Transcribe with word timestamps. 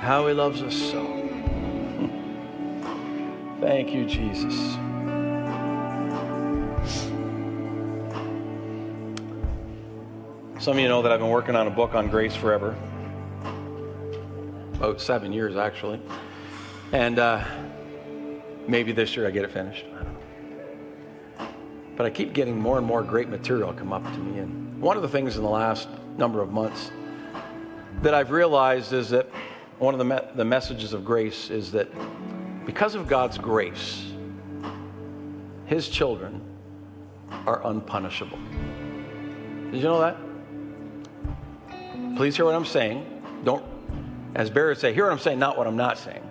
How 0.00 0.26
he 0.26 0.32
loves 0.32 0.62
us 0.62 0.74
so. 0.74 1.04
Thank 3.60 3.92
you, 3.92 4.06
Jesus. 4.06 4.54
Some 10.58 10.78
of 10.78 10.78
you 10.78 10.88
know 10.88 11.02
that 11.02 11.12
I've 11.12 11.20
been 11.20 11.28
working 11.28 11.56
on 11.56 11.66
a 11.66 11.70
book 11.70 11.94
on 11.94 12.08
grace 12.08 12.34
forever. 12.34 12.74
About 14.74 15.00
seven 15.00 15.30
years, 15.30 15.56
actually. 15.56 16.00
And 16.92 17.18
uh, 17.18 17.44
maybe 18.66 18.92
this 18.92 19.14
year 19.14 19.26
I 19.26 19.30
get 19.30 19.44
it 19.44 19.52
finished. 19.52 19.84
I 19.92 20.04
don't 20.04 20.14
know. 21.38 21.48
But 21.96 22.06
I 22.06 22.10
keep 22.10 22.32
getting 22.32 22.58
more 22.58 22.78
and 22.78 22.86
more 22.86 23.02
great 23.02 23.28
material 23.28 23.74
come 23.74 23.92
up 23.92 24.04
to 24.04 24.18
me. 24.18 24.38
And 24.38 24.80
one 24.80 24.96
of 24.96 25.02
the 25.02 25.08
things 25.08 25.36
in 25.36 25.42
the 25.42 25.50
last 25.50 25.88
number 26.16 26.40
of 26.40 26.50
months 26.50 26.90
that 28.02 28.14
I've 28.14 28.30
realized 28.30 28.92
is 28.92 29.10
that 29.10 29.28
one 29.78 29.94
of 29.94 29.98
the, 29.98 30.04
me- 30.04 30.34
the 30.34 30.44
messages 30.44 30.92
of 30.92 31.04
grace 31.04 31.50
is 31.50 31.72
that 31.72 31.88
because 32.64 32.94
of 32.94 33.08
God's 33.08 33.38
grace, 33.38 34.04
his 35.66 35.88
children 35.88 36.40
are 37.46 37.62
unpunishable. 37.64 38.38
Did 39.70 39.76
you 39.76 39.82
know 39.82 40.00
that? 40.00 40.16
Please 42.16 42.36
hear 42.36 42.44
what 42.44 42.54
I'm 42.54 42.64
saying. 42.64 43.04
Don't, 43.44 43.64
as 44.34 44.50
Barry 44.50 44.68
would 44.68 44.78
say, 44.78 44.94
hear 44.94 45.04
what 45.04 45.12
I'm 45.12 45.18
saying, 45.18 45.38
not 45.38 45.58
what 45.58 45.66
I'm 45.66 45.76
not 45.76 45.98
saying. 45.98 46.22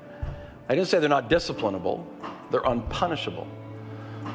I 0.67 0.75
didn't 0.75 0.87
say 0.87 0.99
they're 0.99 1.09
not 1.09 1.29
disciplinable, 1.29 2.05
they're 2.49 2.61
unpunishable. 2.61 3.47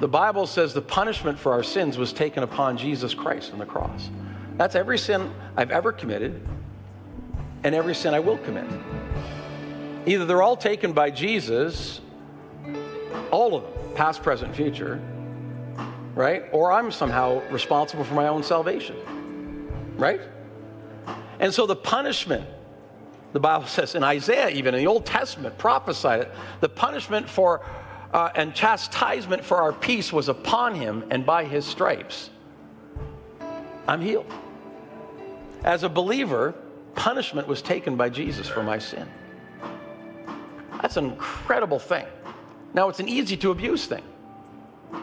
The 0.00 0.08
Bible 0.08 0.46
says 0.46 0.72
the 0.72 0.82
punishment 0.82 1.38
for 1.38 1.52
our 1.52 1.64
sins 1.64 1.98
was 1.98 2.12
taken 2.12 2.42
upon 2.42 2.78
Jesus 2.78 3.12
Christ 3.12 3.52
on 3.52 3.58
the 3.58 3.66
cross. 3.66 4.08
That's 4.56 4.76
every 4.76 4.98
sin 4.98 5.32
I've 5.56 5.70
ever 5.70 5.92
committed 5.92 6.46
and 7.64 7.74
every 7.74 7.94
sin 7.94 8.14
I 8.14 8.20
will 8.20 8.38
commit. 8.38 8.66
Either 10.06 10.24
they're 10.24 10.42
all 10.42 10.56
taken 10.56 10.92
by 10.92 11.10
Jesus, 11.10 12.00
all 13.30 13.54
of 13.54 13.62
them, 13.62 13.94
past, 13.94 14.22
present, 14.22 14.54
future, 14.54 15.00
right? 16.14 16.44
Or 16.52 16.72
I'm 16.72 16.90
somehow 16.90 17.42
responsible 17.50 18.04
for 18.04 18.14
my 18.14 18.28
own 18.28 18.42
salvation, 18.42 18.96
right? 19.96 20.20
And 21.38 21.52
so 21.52 21.66
the 21.66 21.76
punishment, 21.76 22.46
the 23.32 23.40
Bible 23.40 23.66
says 23.66 23.94
in 23.94 24.04
Isaiah, 24.04 24.48
even 24.50 24.74
in 24.74 24.80
the 24.80 24.86
Old 24.86 25.06
Testament, 25.06 25.58
prophesied 25.58 26.20
it, 26.20 26.32
the 26.60 26.68
punishment 26.68 27.28
for 27.28 27.64
uh, 28.12 28.30
and 28.34 28.54
chastisement 28.54 29.44
for 29.44 29.58
our 29.58 29.72
peace 29.72 30.12
was 30.12 30.28
upon 30.28 30.74
him, 30.74 31.04
and 31.10 31.24
by 31.24 31.44
his 31.44 31.64
stripes, 31.64 32.30
I'm 33.86 34.00
healed. 34.00 34.26
As 35.62 35.84
a 35.84 35.88
believer, 35.88 36.54
punishment 36.94 37.46
was 37.46 37.62
taken 37.62 37.96
by 37.96 38.08
Jesus 38.08 38.48
for 38.48 38.62
my 38.62 38.78
sin. 38.78 39.08
That's 40.80 40.96
an 40.96 41.06
incredible 41.06 41.78
thing. 41.78 42.06
Now, 42.72 42.88
it's 42.88 43.00
an 43.00 43.08
easy 43.08 43.36
to 43.38 43.50
abuse 43.50 43.86
thing, 43.86 44.04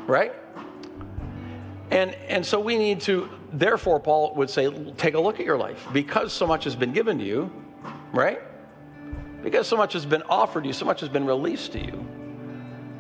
right? 0.08 0.34
And, 1.92 2.14
and 2.28 2.46
so 2.46 2.60
we 2.60 2.78
need 2.78 3.02
to, 3.02 3.30
therefore, 3.52 4.00
Paul 4.00 4.34
would 4.36 4.50
say, 4.50 4.70
take 4.94 5.14
a 5.14 5.20
look 5.20 5.40
at 5.40 5.46
your 5.46 5.58
life. 5.58 5.88
Because 5.94 6.34
so 6.34 6.48
much 6.48 6.64
has 6.64 6.76
been 6.76 6.94
given 6.94 7.18
to 7.20 7.26
you, 7.26 7.52
right? 8.12 8.42
Because 9.44 9.68
so 9.68 9.78
much 9.78 9.94
has 9.94 10.06
been 10.06 10.24
offered 10.24 10.64
to 10.64 10.68
you, 10.68 10.74
so 10.74 10.86
much 10.86 11.00
has 11.00 11.10
been 11.10 11.26
released 11.26 11.74
to 11.74 11.80
you. 11.80 12.06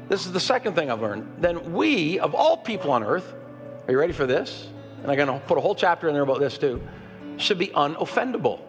This 0.08 0.26
is 0.26 0.32
the 0.32 0.40
second 0.40 0.76
thing 0.76 0.90
I've 0.90 1.02
learned. 1.02 1.28
Then 1.40 1.74
we, 1.74 2.20
of 2.20 2.34
all 2.34 2.58
people 2.58 2.92
on 2.92 3.04
earth, 3.04 3.34
are 3.88 3.92
you 3.92 4.00
ready 4.00 4.14
for 4.14 4.26
this? 4.26 4.68
And 5.02 5.12
I'm 5.12 5.18
going 5.18 5.28
to 5.28 5.46
put 5.48 5.58
a 5.58 5.62
whole 5.62 5.76
chapter 5.76 6.08
in 6.08 6.14
there 6.14 6.24
about 6.24 6.40
this 6.40 6.58
too, 6.58 6.82
should 7.38 7.58
be 7.58 7.68
unoffendable. 7.68 8.62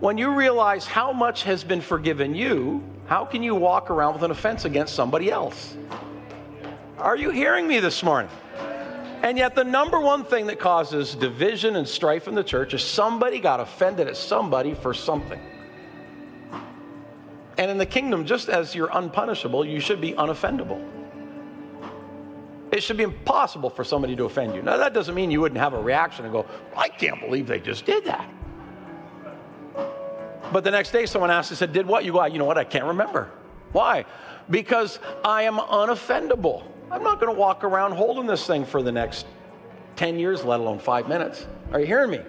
When 0.00 0.18
you 0.18 0.34
realize 0.34 0.84
how 0.84 1.12
much 1.12 1.44
has 1.44 1.64
been 1.64 1.80
forgiven 1.80 2.34
you, 2.34 2.84
how 3.06 3.24
can 3.24 3.42
you 3.42 3.54
walk 3.54 3.90
around 3.90 4.12
with 4.14 4.22
an 4.24 4.30
offense 4.30 4.66
against 4.66 4.94
somebody 4.94 5.30
else? 5.30 5.74
Are 6.98 7.16
you 7.16 7.30
hearing 7.30 7.66
me 7.66 7.80
this 7.80 8.02
morning? 8.02 8.30
And 9.22 9.38
yet, 9.38 9.54
the 9.54 9.64
number 9.64 9.98
one 9.98 10.24
thing 10.24 10.46
that 10.48 10.60
causes 10.60 11.14
division 11.14 11.76
and 11.76 11.88
strife 11.88 12.28
in 12.28 12.34
the 12.34 12.44
church 12.44 12.74
is 12.74 12.82
somebody 12.82 13.40
got 13.40 13.58
offended 13.58 14.06
at 14.06 14.16
somebody 14.16 14.74
for 14.74 14.92
something. 14.92 15.40
And 17.58 17.70
in 17.70 17.78
the 17.78 17.86
kingdom, 17.86 18.26
just 18.26 18.50
as 18.50 18.74
you're 18.74 18.88
unpunishable, 18.88 19.64
you 19.64 19.80
should 19.80 20.00
be 20.00 20.12
unoffendable. 20.12 20.86
It 22.70 22.82
should 22.82 22.98
be 22.98 23.04
impossible 23.04 23.70
for 23.70 23.82
somebody 23.82 24.14
to 24.16 24.24
offend 24.24 24.54
you. 24.54 24.60
Now, 24.60 24.76
that 24.76 24.92
doesn't 24.92 25.14
mean 25.14 25.30
you 25.30 25.40
wouldn't 25.40 25.60
have 25.60 25.72
a 25.72 25.80
reaction 25.80 26.26
and 26.26 26.32
go, 26.32 26.44
I 26.76 26.88
can't 26.90 27.18
believe 27.20 27.46
they 27.46 27.60
just 27.60 27.86
did 27.86 28.04
that. 28.04 28.28
But 30.52 30.64
the 30.64 30.70
next 30.70 30.90
day, 30.90 31.06
someone 31.06 31.30
asked, 31.30 31.52
I 31.52 31.54
said, 31.54 31.72
Did 31.72 31.86
what? 31.86 32.04
You 32.04 32.12
go, 32.12 32.20
ah, 32.20 32.26
You 32.26 32.38
know 32.38 32.44
what? 32.44 32.58
I 32.58 32.64
can't 32.64 32.84
remember. 32.84 33.30
Why? 33.72 34.04
Because 34.48 34.98
I 35.24 35.42
am 35.42 35.56
unoffendable. 35.56 36.64
I'm 36.90 37.02
not 37.02 37.20
going 37.20 37.34
to 37.34 37.38
walk 37.38 37.64
around 37.64 37.92
holding 37.92 38.26
this 38.26 38.46
thing 38.46 38.64
for 38.64 38.82
the 38.82 38.92
next 38.92 39.26
10 39.96 40.18
years, 40.18 40.44
let 40.44 40.60
alone 40.60 40.78
five 40.78 41.08
minutes. 41.08 41.46
Are 41.72 41.80
you 41.80 41.86
hearing 41.86 42.10
me? 42.10 42.20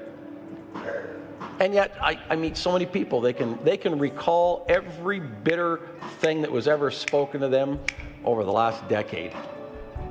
And 1.60 1.74
yet, 1.74 1.96
I, 2.02 2.20
I, 2.30 2.36
meet 2.36 2.56
so 2.56 2.72
many 2.72 2.86
people, 2.86 3.20
they 3.20 3.34
can, 3.34 3.58
they 3.64 3.78
can 3.78 3.98
recall 3.98 4.66
every 4.70 5.20
bitter 5.20 5.90
thing 6.20 6.42
that 6.42 6.52
was 6.52 6.68
ever 6.68 6.92
spoken 6.92 7.42
to 7.42 7.48
them 7.48 7.80
over 8.24 8.44
the 8.44 8.52
last 8.52 8.88
decade. 8.88 9.34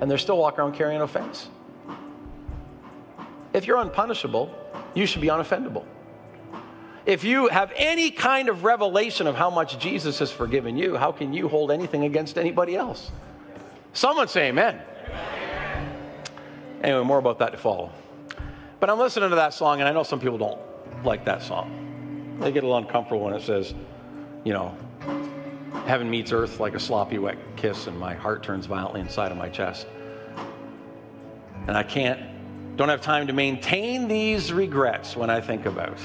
And 0.00 0.10
they're 0.10 0.18
still 0.18 0.38
walking 0.38 0.60
around 0.60 0.74
carrying 0.74 1.00
offense. 1.00 1.48
If 3.52 3.66
you're 3.66 3.78
unpunishable, 3.78 4.50
you 4.94 5.06
should 5.06 5.20
be 5.20 5.28
unoffendable. 5.28 5.84
If 7.06 7.22
you 7.22 7.46
have 7.46 7.72
any 7.76 8.10
kind 8.10 8.48
of 8.48 8.64
revelation 8.64 9.28
of 9.28 9.36
how 9.36 9.48
much 9.48 9.78
Jesus 9.78 10.18
has 10.18 10.32
forgiven 10.32 10.76
you, 10.76 10.96
how 10.96 11.12
can 11.12 11.32
you 11.32 11.48
hold 11.48 11.70
anything 11.70 12.02
against 12.02 12.36
anybody 12.36 12.74
else? 12.74 13.12
Someone 13.92 14.26
say 14.26 14.48
amen. 14.48 14.82
Anyway, 16.82 17.04
more 17.04 17.18
about 17.18 17.38
that 17.38 17.52
to 17.52 17.58
follow. 17.58 17.92
But 18.80 18.90
I'm 18.90 18.98
listening 18.98 19.30
to 19.30 19.36
that 19.36 19.54
song, 19.54 19.78
and 19.78 19.88
I 19.88 19.92
know 19.92 20.02
some 20.02 20.18
people 20.18 20.36
don't 20.36 20.60
like 21.04 21.24
that 21.26 21.42
song. 21.42 22.36
They 22.40 22.50
get 22.50 22.64
a 22.64 22.66
little 22.66 22.76
uncomfortable 22.76 23.24
when 23.24 23.34
it 23.34 23.42
says, 23.42 23.72
you 24.44 24.52
know, 24.52 24.76
heaven 25.86 26.10
meets 26.10 26.32
earth 26.32 26.58
like 26.58 26.74
a 26.74 26.80
sloppy 26.80 27.18
wet 27.18 27.38
kiss, 27.54 27.86
and 27.86 27.96
my 27.98 28.14
heart 28.14 28.42
turns 28.42 28.66
violently 28.66 29.00
inside 29.00 29.30
of 29.30 29.38
my 29.38 29.48
chest. 29.48 29.86
And 31.68 31.76
I 31.76 31.84
can't, 31.84 32.76
don't 32.76 32.88
have 32.88 33.00
time 33.00 33.28
to 33.28 33.32
maintain 33.32 34.08
these 34.08 34.52
regrets 34.52 35.16
when 35.16 35.30
I 35.30 35.40
think 35.40 35.66
about. 35.66 35.98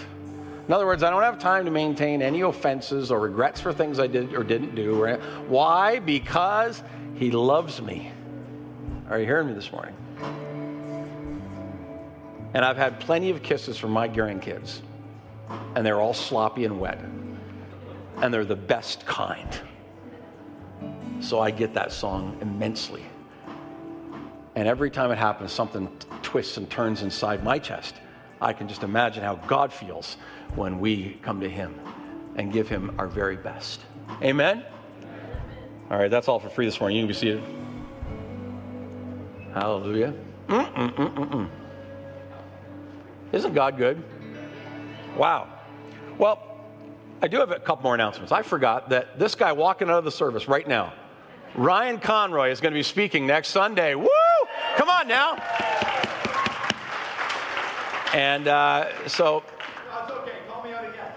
In 0.68 0.74
other 0.74 0.86
words, 0.86 1.04
I 1.04 1.10
don't 1.10 1.24
have 1.24 1.40
time 1.40 1.66
to 1.66 1.72
maintain 1.72 2.22
any 2.22 2.42
offenses 2.42 3.12
or 3.12 3.20
regrets 3.20 3.60
for 3.60 3.74
things 3.74 4.00
I 4.00 4.08
did 4.08 4.34
or 4.34 4.44
didn't 4.44 4.76
do. 4.76 5.18
Why? 5.48 6.00
Because 6.00 6.82
He 7.16 7.32
loves 7.32 7.82
me. 7.82 8.12
Are 9.10 9.20
you 9.20 9.26
hearing 9.26 9.48
me 9.48 9.54
this 9.54 9.72
morning? 9.72 9.96
And 12.54 12.64
I've 12.64 12.78
had 12.78 13.00
plenty 13.00 13.30
of 13.30 13.42
kisses 13.42 13.78
from 13.78 13.92
my 13.92 14.08
grandkids, 14.08 14.82
and 15.76 15.86
they're 15.86 16.00
all 16.00 16.14
sloppy 16.14 16.66
and 16.66 16.80
wet. 16.80 17.00
And 18.18 18.34
they're 18.34 18.46
the 18.46 18.56
best 18.56 19.06
kind. 19.06 19.50
So 21.22 21.40
I 21.40 21.52
get 21.52 21.74
that 21.74 21.92
song 21.92 22.38
immensely. 22.42 23.04
And 24.56 24.68
every 24.68 24.92
time 24.92 25.12
it 25.12 25.18
happens, 25.18 25.52
something 25.52 25.88
twists 26.22 26.58
and 26.58 26.70
turns 26.70 27.02
inside 27.04 27.44
my 27.44 27.58
chest. 27.58 27.96
I 28.42 28.54
can 28.54 28.68
just 28.68 28.84
imagine 28.84 29.24
how 29.24 29.36
God 29.36 29.72
feels 29.72 30.18
when 30.56 30.80
we 30.80 31.20
come 31.22 31.40
to 31.42 31.50
Him 31.50 31.80
and 32.36 32.52
give 32.52 32.68
Him 32.68 32.96
our 32.98 33.08
very 33.08 33.38
best. 33.38 33.82
Amen? 34.22 34.66
All 35.90 35.98
right, 35.98 36.10
that's 36.12 36.28
all 36.28 36.40
for 36.40 36.50
free 36.50 36.66
this 36.66 36.80
morning. 36.80 36.98
You 36.98 37.04
can 37.04 37.08
be 37.08 37.14
seated. 37.14 37.44
Hallelujah. 39.54 40.14
Mm-mm-mm-mm. 40.48 41.50
Isn't 43.32 43.54
God 43.54 43.78
good? 43.78 44.04
Wow. 45.18 45.48
Well, 46.18 46.42
I 47.22 47.28
do 47.28 47.38
have 47.38 47.52
a 47.52 47.60
couple 47.60 47.84
more 47.84 47.96
announcements. 47.96 48.32
I 48.32 48.42
forgot 48.42 48.90
that 48.90 49.20
this 49.20 49.36
guy 49.36 49.52
walking 49.52 49.90
out 49.90 50.00
of 50.00 50.06
the 50.06 50.12
service 50.12 50.48
right 50.48 50.68
now, 50.68 50.94
Ryan 51.56 52.00
Conroy, 52.00 52.50
is 52.50 52.62
going 52.62 52.74
to 52.74 52.80
be 52.80 52.84
speaking 52.84 53.28
next 53.28 53.50
Sunday. 53.50 53.96
Woo! 53.96 54.08
Come 54.76 54.90
on 54.90 55.08
now. 55.08 55.36
And 58.14 58.48
uh, 58.48 59.08
so. 59.08 59.44
That's 59.90 60.12
okay. 60.12 60.32
Call 60.50 60.64
me 60.64 60.74
out 60.74 60.84
again. 60.84 61.11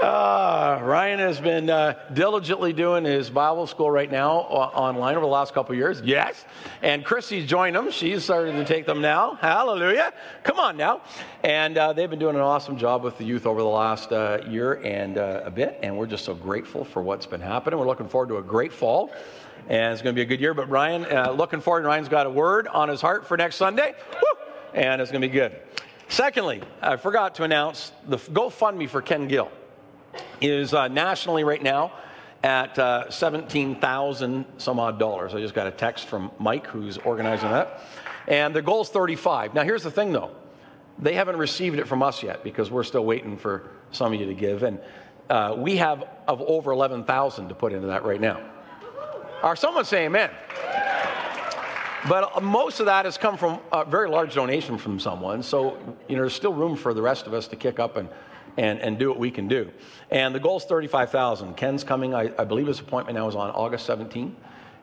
Uh, 0.00 0.78
Ryan 0.84 1.18
has 1.18 1.40
been 1.40 1.68
uh, 1.68 1.94
diligently 2.12 2.72
doing 2.72 3.04
his 3.04 3.30
Bible 3.30 3.66
school 3.66 3.90
right 3.90 4.10
now 4.10 4.46
o- 4.48 4.70
online 4.74 5.16
over 5.16 5.26
the 5.26 5.30
last 5.30 5.52
couple 5.52 5.74
years. 5.74 6.00
Yes. 6.04 6.44
And 6.82 7.04
Chrissy's 7.04 7.46
joined 7.46 7.74
them. 7.74 7.90
She's 7.90 8.22
started 8.22 8.52
to 8.52 8.64
take 8.64 8.86
them 8.86 9.00
now. 9.00 9.34
Hallelujah. 9.34 10.12
Come 10.44 10.60
on 10.60 10.76
now. 10.76 11.02
And 11.42 11.76
uh, 11.76 11.92
they've 11.94 12.08
been 12.08 12.20
doing 12.20 12.36
an 12.36 12.42
awesome 12.42 12.78
job 12.78 13.02
with 13.02 13.18
the 13.18 13.24
youth 13.24 13.44
over 13.44 13.60
the 13.60 13.66
last 13.66 14.12
uh, 14.12 14.38
year 14.48 14.74
and 14.84 15.18
uh, 15.18 15.42
a 15.44 15.50
bit. 15.50 15.80
And 15.82 15.98
we're 15.98 16.06
just 16.06 16.24
so 16.24 16.34
grateful 16.34 16.84
for 16.84 17.02
what's 17.02 17.26
been 17.26 17.40
happening. 17.40 17.78
We're 17.80 17.86
looking 17.86 18.08
forward 18.08 18.28
to 18.28 18.36
a 18.36 18.42
great 18.42 18.72
fall. 18.72 19.10
And 19.68 19.92
it's 19.92 20.00
going 20.00 20.14
to 20.14 20.18
be 20.18 20.22
a 20.22 20.26
good 20.26 20.40
year. 20.40 20.54
But 20.54 20.70
Ryan, 20.70 21.06
uh, 21.06 21.32
looking 21.32 21.60
forward. 21.60 21.84
Ryan's 21.84 22.08
got 22.08 22.26
a 22.26 22.30
word 22.30 22.68
on 22.68 22.88
his 22.88 23.00
heart 23.00 23.26
for 23.26 23.36
next 23.36 23.56
Sunday. 23.56 23.94
Woo! 24.12 24.38
and 24.74 25.00
it's 25.00 25.10
going 25.10 25.22
to 25.22 25.28
be 25.28 25.32
good. 25.32 25.56
Secondly, 26.08 26.62
I 26.80 26.96
forgot 26.96 27.34
to 27.36 27.44
announce 27.44 27.92
the 28.06 28.16
GoFundMe 28.16 28.88
for 28.88 29.02
Ken 29.02 29.28
Gill 29.28 29.50
is 30.40 30.72
uh, 30.72 30.88
nationally 30.88 31.44
right 31.44 31.62
now 31.62 31.92
at 32.42 32.78
uh, 32.78 33.10
17,000 33.10 34.46
some 34.56 34.80
odd 34.80 34.98
dollars. 34.98 35.34
I 35.34 35.40
just 35.40 35.54
got 35.54 35.66
a 35.66 35.70
text 35.70 36.06
from 36.06 36.30
Mike, 36.38 36.66
who's 36.66 36.96
organizing 36.98 37.50
that. 37.50 37.82
And 38.26 38.54
the 38.54 38.62
goal 38.62 38.82
is 38.82 38.88
35. 38.88 39.54
Now, 39.54 39.64
here's 39.64 39.82
the 39.82 39.90
thing 39.90 40.12
though 40.12 40.30
they 41.00 41.14
haven't 41.14 41.36
received 41.36 41.78
it 41.78 41.86
from 41.86 42.02
us 42.02 42.24
yet 42.24 42.42
because 42.42 42.72
we're 42.72 42.82
still 42.82 43.04
waiting 43.04 43.36
for 43.36 43.70
some 43.92 44.12
of 44.12 44.18
you 44.18 44.26
to 44.26 44.34
give. 44.34 44.64
And 44.64 44.80
uh, 45.30 45.54
we 45.56 45.76
have 45.76 46.04
of 46.26 46.40
over 46.40 46.72
11,000 46.72 47.48
to 47.48 47.54
put 47.54 47.72
into 47.72 47.86
that 47.88 48.04
right 48.04 48.20
now. 48.20 48.40
Are 49.42 49.54
someone 49.54 49.84
say 49.84 50.06
amen? 50.06 50.30
But 52.06 52.36
uh, 52.36 52.40
most 52.40 52.80
of 52.80 52.86
that 52.86 53.06
has 53.06 53.18
come 53.18 53.36
from 53.36 53.58
a 53.72 53.84
very 53.84 54.08
large 54.08 54.34
donation 54.34 54.78
from 54.78 55.00
someone. 55.00 55.42
So, 55.42 55.76
you 56.08 56.16
know, 56.16 56.22
there's 56.22 56.34
still 56.34 56.52
room 56.52 56.76
for 56.76 56.94
the 56.94 57.02
rest 57.02 57.26
of 57.26 57.34
us 57.34 57.48
to 57.48 57.56
kick 57.56 57.80
up 57.80 57.96
and, 57.96 58.08
and, 58.56 58.78
and 58.80 58.98
do 58.98 59.08
what 59.08 59.18
we 59.18 59.30
can 59.30 59.48
do. 59.48 59.70
And 60.10 60.34
the 60.34 60.38
goal 60.38 60.58
is 60.58 60.64
35,000. 60.64 61.56
Ken's 61.56 61.82
coming, 61.82 62.14
I, 62.14 62.30
I, 62.38 62.44
believe 62.44 62.66
his 62.66 62.78
appointment 62.78 63.18
now 63.18 63.26
is 63.28 63.34
on 63.34 63.50
August 63.50 63.86
17. 63.86 64.36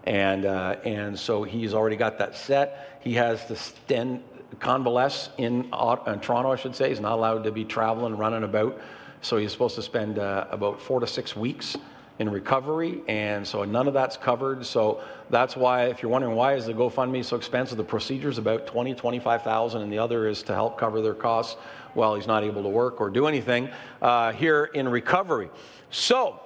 And, 0.04 0.46
uh, 0.46 0.76
and 0.84 1.18
so 1.18 1.44
he's 1.44 1.74
already 1.74 1.96
got 1.96 2.18
that 2.18 2.36
set. 2.36 3.00
He 3.02 3.14
has 3.14 3.46
to 3.46 3.56
stand, 3.56 4.22
convalesce 4.60 5.30
in, 5.38 5.66
in 5.66 6.20
Toronto, 6.20 6.52
I 6.52 6.58
should 6.58 6.76
say. 6.76 6.90
He's 6.90 7.00
not 7.00 7.14
allowed 7.14 7.44
to 7.46 7.52
be 7.52 7.64
traveling, 7.64 8.18
running 8.18 8.44
about. 8.44 8.80
So 9.22 9.38
he's 9.38 9.52
supposed 9.52 9.76
to 9.76 9.82
spend 9.82 10.20
uh, 10.20 10.48
about 10.52 10.82
four 10.82 11.00
to 11.00 11.08
six 11.08 11.36
weeks 11.36 11.78
in 12.20 12.30
recovery, 12.30 13.02
and 13.08 13.46
so 13.46 13.64
none 13.66 13.88
of 13.88 13.94
that's 13.94 14.16
covered. 14.16 14.66
So 14.66 15.04
that's 15.30 15.56
why, 15.56 15.86
if 15.86 16.02
you're 16.02 16.12
wondering 16.12 16.36
why 16.36 16.54
is 16.54 16.66
the 16.66 16.74
GoFundMe 16.74 17.26
so 17.26 17.36
expensive, 17.36 17.78
the 17.78 17.84
procedure 17.84 18.30
is 18.30 18.38
about 18.38 18.68
20, 18.68 18.96
25,000, 18.96 19.82
and 19.82 19.92
the 19.92 19.98
other 19.98 20.28
is 20.28 20.42
to 20.44 20.54
help 20.54 20.78
cover 20.78 21.02
their 21.02 21.14
costs 21.14 21.56
while 21.94 22.16
he's 22.16 22.28
not 22.28 22.44
able 22.44 22.64
to 22.64 22.70
work 22.70 23.02
or 23.02 23.10
do 23.10 23.28
anything 23.28 23.70
uh, 24.02 24.32
here 24.32 24.66
in 24.74 24.88
recovery. 24.88 25.50
So, 25.90 26.40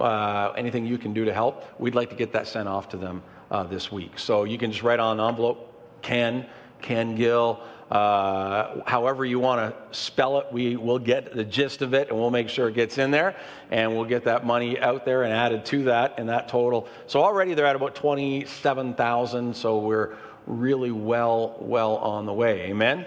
uh, 0.00 0.52
anything 0.56 0.86
you 0.86 0.98
can 0.98 1.12
do 1.12 1.24
to 1.24 1.32
help, 1.32 1.64
we'd 1.78 1.94
like 1.94 2.10
to 2.10 2.16
get 2.16 2.32
that 2.32 2.46
sent 2.46 2.68
off 2.68 2.88
to 2.90 2.96
them 2.96 3.22
uh, 3.50 3.62
this 3.64 3.92
week. 3.92 4.18
So 4.18 4.44
you 4.44 4.58
can 4.58 4.70
just 4.70 4.82
write 4.82 5.00
on 5.00 5.20
an 5.20 5.26
envelope, 5.26 6.00
Ken, 6.02 6.46
Ken 6.80 7.14
Gill. 7.14 7.60
Uh, 7.90 8.82
however 8.86 9.24
you 9.24 9.40
want 9.40 9.60
to 9.60 9.96
spell 9.98 10.38
it, 10.38 10.46
we 10.52 10.76
will 10.76 11.00
get 11.00 11.34
the 11.34 11.42
gist 11.42 11.82
of 11.82 11.92
it 11.92 12.08
and 12.08 12.16
we'll 12.16 12.30
make 12.30 12.48
sure 12.48 12.68
it 12.68 12.74
gets 12.74 12.98
in 12.98 13.10
there 13.10 13.34
and 13.72 13.92
we'll 13.92 14.04
get 14.04 14.24
that 14.24 14.46
money 14.46 14.78
out 14.78 15.04
there 15.04 15.24
and 15.24 15.32
added 15.32 15.64
to 15.64 15.84
that 15.84 16.14
and 16.16 16.28
that 16.28 16.48
total. 16.48 16.86
So 17.08 17.20
already 17.20 17.54
they're 17.54 17.66
at 17.66 17.74
about 17.74 17.96
27,000, 17.96 19.56
so 19.56 19.78
we're 19.78 20.16
really 20.46 20.92
well, 20.92 21.56
well 21.58 21.96
on 21.96 22.26
the 22.26 22.32
way. 22.32 22.62
Amen? 22.70 23.06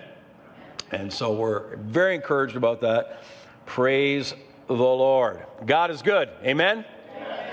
And 0.92 1.12
so 1.12 1.34
we're 1.34 1.78
very 1.78 2.16
encouraged 2.16 2.58
about 2.58 2.82
that. 2.82 3.24
Praise 3.66 4.34
the 4.68 4.74
Lord. 4.74 5.46
God 5.66 5.92
is 5.92 6.02
good. 6.02 6.30
Amen? 6.44 6.84
Amen. 7.16 7.52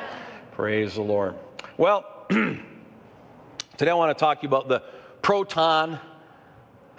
Praise 0.51 0.95
the 0.95 1.03
Lord. 1.03 1.37
Well, 1.77 2.27
today 2.29 3.91
I 3.91 3.95
want 3.95 4.17
to 4.17 4.21
talk 4.21 4.41
to 4.41 4.43
you 4.43 4.49
about 4.49 4.69
the 4.69 4.83
proton 5.23 6.01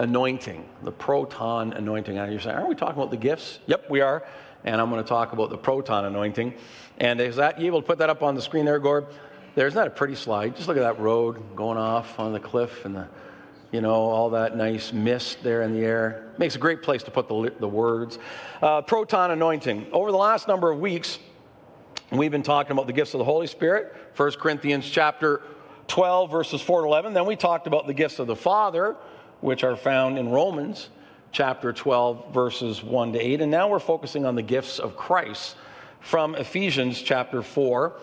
anointing, 0.01 0.67
the 0.81 0.91
proton 0.91 1.73
anointing. 1.73 2.17
And 2.17 2.31
you're 2.31 2.41
saying, 2.41 2.55
aren't 2.55 2.69
we 2.69 2.75
talking 2.75 2.95
about 2.95 3.11
the 3.11 3.17
gifts? 3.17 3.59
Yep, 3.67 3.89
we 3.89 4.01
are. 4.01 4.25
And 4.63 4.81
I'm 4.81 4.89
going 4.89 5.01
to 5.01 5.07
talk 5.07 5.31
about 5.31 5.51
the 5.51 5.57
proton 5.57 6.05
anointing. 6.05 6.55
And 6.97 7.21
is 7.21 7.35
that, 7.35 7.59
you 7.59 7.67
able 7.67 7.81
to 7.81 7.87
put 7.87 7.99
that 7.99 8.09
up 8.09 8.23
on 8.23 8.33
the 8.33 8.41
screen 8.41 8.65
there, 8.65 8.79
Gord? 8.79 9.05
There's 9.53 9.75
not 9.75 9.85
a 9.85 9.91
pretty 9.91 10.15
slide. 10.15 10.55
Just 10.55 10.67
look 10.67 10.77
at 10.77 10.81
that 10.81 10.99
road 10.99 11.55
going 11.55 11.77
off 11.77 12.19
on 12.19 12.33
the 12.33 12.39
cliff 12.39 12.83
and 12.83 12.95
the, 12.95 13.07
you 13.71 13.81
know, 13.81 13.93
all 13.93 14.31
that 14.31 14.57
nice 14.57 14.91
mist 14.91 15.43
there 15.43 15.61
in 15.61 15.71
the 15.71 15.85
air. 15.85 16.33
Makes 16.39 16.55
a 16.55 16.59
great 16.59 16.81
place 16.81 17.03
to 17.03 17.11
put 17.11 17.27
the, 17.27 17.53
the 17.59 17.67
words. 17.67 18.17
Uh, 18.59 18.81
proton 18.81 19.29
anointing. 19.29 19.85
Over 19.91 20.11
the 20.11 20.17
last 20.17 20.47
number 20.47 20.71
of 20.71 20.79
weeks, 20.79 21.19
we've 22.11 22.31
been 22.31 22.43
talking 22.43 22.71
about 22.71 22.87
the 22.87 22.93
gifts 22.93 23.13
of 23.13 23.19
the 23.19 23.25
Holy 23.25 23.47
Spirit. 23.47 23.95
1 24.15 24.31
Corinthians 24.33 24.89
chapter 24.89 25.43
12, 25.89 26.31
verses 26.31 26.59
4 26.59 26.81
to 26.81 26.87
11. 26.87 27.13
Then 27.13 27.27
we 27.27 27.35
talked 27.35 27.67
about 27.67 27.85
the 27.85 27.93
gifts 27.93 28.17
of 28.17 28.25
the 28.25 28.35
Father 28.35 28.95
which 29.41 29.63
are 29.63 29.75
found 29.75 30.17
in 30.17 30.29
Romans 30.29 30.89
chapter 31.31 31.73
12, 31.73 32.33
verses 32.33 32.83
1 32.83 33.13
to 33.13 33.19
8. 33.19 33.41
And 33.41 33.51
now 33.51 33.67
we're 33.67 33.79
focusing 33.79 34.25
on 34.25 34.35
the 34.35 34.41
gifts 34.41 34.79
of 34.79 34.95
Christ 34.95 35.55
from 35.99 36.35
Ephesians 36.35 37.01
chapter 37.01 37.41
4, 37.41 37.93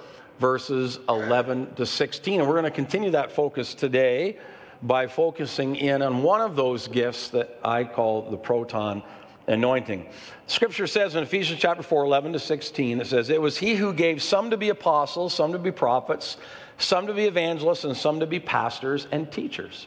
verses 0.40 0.98
11 1.08 1.74
to 1.76 1.86
16. 1.86 2.40
And 2.40 2.48
we're 2.48 2.60
going 2.60 2.64
to 2.64 2.70
continue 2.70 3.10
that 3.12 3.32
focus 3.32 3.74
today 3.74 4.38
by 4.82 5.06
focusing 5.06 5.76
in 5.76 6.02
on 6.02 6.22
one 6.22 6.40
of 6.40 6.56
those 6.56 6.88
gifts 6.88 7.30
that 7.30 7.58
I 7.64 7.84
call 7.84 8.30
the 8.30 8.36
proton 8.36 9.02
anointing. 9.46 10.06
Scripture 10.46 10.86
says 10.86 11.14
in 11.14 11.22
Ephesians 11.22 11.60
chapter 11.60 11.82
4, 11.82 12.04
11 12.04 12.34
to 12.34 12.38
16, 12.38 13.00
it 13.00 13.06
says, 13.06 13.30
It 13.30 13.40
was 13.40 13.58
he 13.58 13.74
who 13.74 13.92
gave 13.92 14.22
some 14.22 14.50
to 14.50 14.56
be 14.56 14.68
apostles, 14.68 15.34
some 15.34 15.52
to 15.52 15.58
be 15.58 15.72
prophets, 15.72 16.36
some 16.78 17.06
to 17.06 17.14
be 17.14 17.24
evangelists, 17.24 17.84
and 17.84 17.96
some 17.96 18.20
to 18.20 18.26
be 18.26 18.38
pastors 18.38 19.08
and 19.10 19.30
teachers 19.32 19.86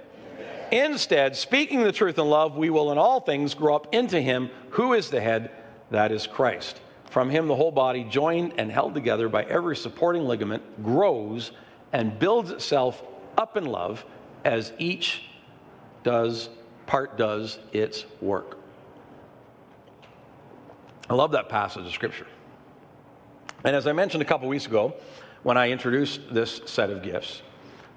Instead, 0.71 1.35
speaking 1.35 1.83
the 1.83 1.91
truth 1.91 2.17
in 2.17 2.29
love, 2.29 2.55
we 2.55 2.69
will 2.69 2.91
in 2.91 2.97
all 2.97 3.19
things 3.19 3.53
grow 3.53 3.75
up 3.75 3.93
into 3.93 4.19
Him 4.21 4.49
who 4.71 4.93
is 4.93 5.09
the 5.09 5.19
head, 5.19 5.51
that 5.91 6.11
is 6.11 6.25
Christ. 6.25 6.79
From 7.09 7.29
Him, 7.29 7.47
the 7.47 7.55
whole 7.55 7.71
body, 7.71 8.05
joined 8.05 8.53
and 8.57 8.71
held 8.71 8.93
together 8.93 9.27
by 9.27 9.43
every 9.43 9.75
supporting 9.75 10.23
ligament, 10.23 10.81
grows 10.81 11.51
and 11.91 12.17
builds 12.17 12.51
itself 12.51 13.03
up 13.37 13.57
in 13.57 13.65
love 13.65 14.05
as 14.45 14.71
each 14.79 15.23
does 16.03 16.49
part 16.85 17.17
does 17.17 17.59
its 17.73 18.05
work. 18.21 18.57
I 21.09 21.13
love 21.13 21.31
that 21.31 21.49
passage 21.49 21.85
of 21.85 21.91
scripture. 21.91 22.27
And 23.63 23.75
as 23.75 23.87
I 23.87 23.91
mentioned 23.91 24.21
a 24.21 24.25
couple 24.25 24.47
weeks 24.47 24.65
ago, 24.65 24.95
when 25.43 25.57
I 25.57 25.69
introduced 25.69 26.33
this 26.33 26.61
set 26.65 26.89
of 26.89 27.03
gifts, 27.03 27.41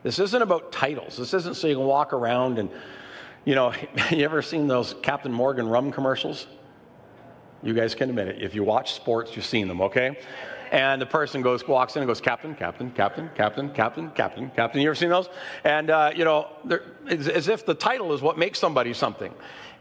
this 0.04 0.18
isn't 0.18 0.42
about 0.42 0.70
titles. 0.70 1.16
This 1.16 1.34
isn't 1.34 1.56
so 1.56 1.66
you 1.66 1.76
can 1.76 1.87
walk 1.87 2.12
around 2.12 2.58
and, 2.58 2.70
you 3.44 3.56
know, 3.56 3.73
you 4.11 4.25
ever 4.25 4.42
seen 4.42 4.68
those 4.68 4.94
Captain 5.02 5.32
Morgan 5.32 5.66
rum 5.66 5.90
commercials? 5.90 6.46
You 7.62 7.73
guys 7.73 7.94
can 7.94 8.11
admit 8.11 8.28
it. 8.28 8.42
If 8.42 8.54
you 8.54 8.62
watch 8.62 8.92
sports, 8.92 9.34
you've 9.34 9.46
seen 9.46 9.66
them, 9.66 9.80
okay? 9.80 10.18
And 10.70 11.00
the 11.00 11.06
person 11.06 11.40
goes, 11.40 11.66
walks 11.66 11.96
in 11.96 12.02
and 12.02 12.08
goes, 12.08 12.20
Captain, 12.20 12.54
Captain, 12.54 12.90
Captain, 12.90 13.30
Captain, 13.34 13.70
Captain, 13.70 14.11
Captain, 14.11 14.50
Captain. 14.50 14.80
You 14.82 14.88
ever 14.88 14.94
seen 14.94 15.08
those? 15.08 15.30
And, 15.62 15.88
uh, 15.88 16.12
you 16.14 16.25
know, 16.25 16.49
it's 17.06 17.26
as 17.28 17.49
if 17.49 17.64
the 17.64 17.75
title 17.75 18.12
is 18.12 18.20
what 18.20 18.37
makes 18.37 18.58
somebody 18.58 18.92
something. 18.92 19.32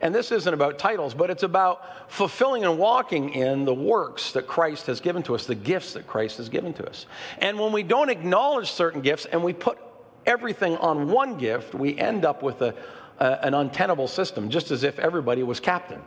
And 0.01 0.15
this 0.15 0.31
isn't 0.31 0.53
about 0.53 0.79
titles, 0.79 1.13
but 1.13 1.29
it's 1.29 1.43
about 1.43 2.11
fulfilling 2.11 2.63
and 2.63 2.77
walking 2.77 3.33
in 3.33 3.65
the 3.65 3.73
works 3.73 4.31
that 4.33 4.47
Christ 4.47 4.85
has 4.87 5.01
given 5.01 5.23
to 5.23 5.35
us, 5.35 5.45
the 5.45 5.55
gifts 5.55 5.93
that 5.93 6.07
Christ 6.07 6.37
has 6.37 6.47
given 6.47 6.73
to 6.75 6.87
us. 6.87 7.07
And 7.39 7.59
when 7.59 7.73
we 7.73 7.83
don't 7.83 8.09
acknowledge 8.09 8.71
certain 8.71 9.01
gifts 9.01 9.25
and 9.25 9.43
we 9.43 9.51
put 9.51 9.79
everything 10.25 10.77
on 10.77 11.09
one 11.09 11.37
gift, 11.37 11.73
we 11.73 11.97
end 11.97 12.25
up 12.25 12.43
with 12.43 12.61
a, 12.61 12.73
a, 13.19 13.45
an 13.45 13.53
untenable 13.53 14.07
system, 14.07 14.49
just 14.49 14.71
as 14.71 14.83
if 14.83 14.99
everybody 14.99 15.43
was 15.43 15.59
captain. 15.59 16.01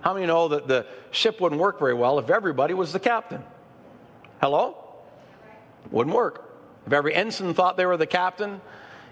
How 0.00 0.14
many 0.14 0.26
know 0.26 0.48
that 0.48 0.66
the 0.66 0.86
ship 1.10 1.40
wouldn't 1.40 1.60
work 1.60 1.78
very 1.78 1.94
well 1.94 2.18
if 2.18 2.28
everybody 2.28 2.74
was 2.74 2.92
the 2.92 3.00
captain? 3.00 3.42
Hello? 4.40 4.76
Wouldn't 5.90 6.14
work. 6.14 6.48
If 6.86 6.92
every 6.92 7.14
ensign 7.14 7.54
thought 7.54 7.76
they 7.76 7.86
were 7.86 7.96
the 7.96 8.06
captain, 8.06 8.60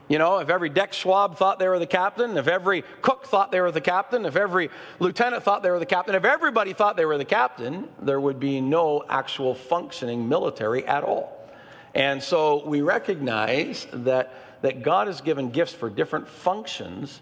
you 0.09 0.19
know, 0.19 0.38
if 0.38 0.49
every 0.49 0.69
deck 0.69 0.92
swab 0.92 1.37
thought 1.37 1.61
they 1.61 1.69
were 1.69 1.78
the 1.78 1.87
captain, 1.87 2.37
if 2.37 2.49
every 2.49 2.83
cook 3.00 3.26
thought 3.26 3.52
they 3.52 3.61
were 3.61 3.71
the 3.71 3.80
captain, 3.80 4.26
if 4.26 4.35
every 4.35 4.69
lieutenant 4.99 5.45
thought 5.45 5.62
they 5.62 5.71
were 5.71 5.78
the 5.78 5.87
captain, 5.87 6.16
if 6.16 6.25
everybody 6.25 6.73
thought 6.73 6.97
they 6.97 7.04
were 7.04 7.16
the 7.16 7.25
captain, 7.25 7.88
there 8.02 8.21
would 8.21 8.40
be 8.40 8.61
no 8.61 9.04
actual 9.09 9.54
functioning 9.54 10.28
military 10.28 10.85
at 10.85 11.04
all. 11.04 11.40
And 11.95 12.23
so 12.23 12.67
we 12.67 12.83
recognize 12.83 13.87
that, 13.93 14.35
that 14.63 14.83
God 14.83 15.07
has 15.07 15.21
given 15.21 15.51
gifts 15.51 15.73
for 15.73 15.91
different 15.91 16.29
functions 16.29 17.21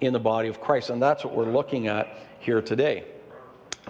in 0.00 0.12
the 0.12 0.18
body 0.18 0.48
of 0.48 0.60
Christ. 0.60 0.90
And 0.90 1.00
that's 1.00 1.24
what 1.24 1.34
we're 1.34 1.50
looking 1.50 1.86
at 1.86 2.08
here 2.40 2.62
today. 2.62 3.04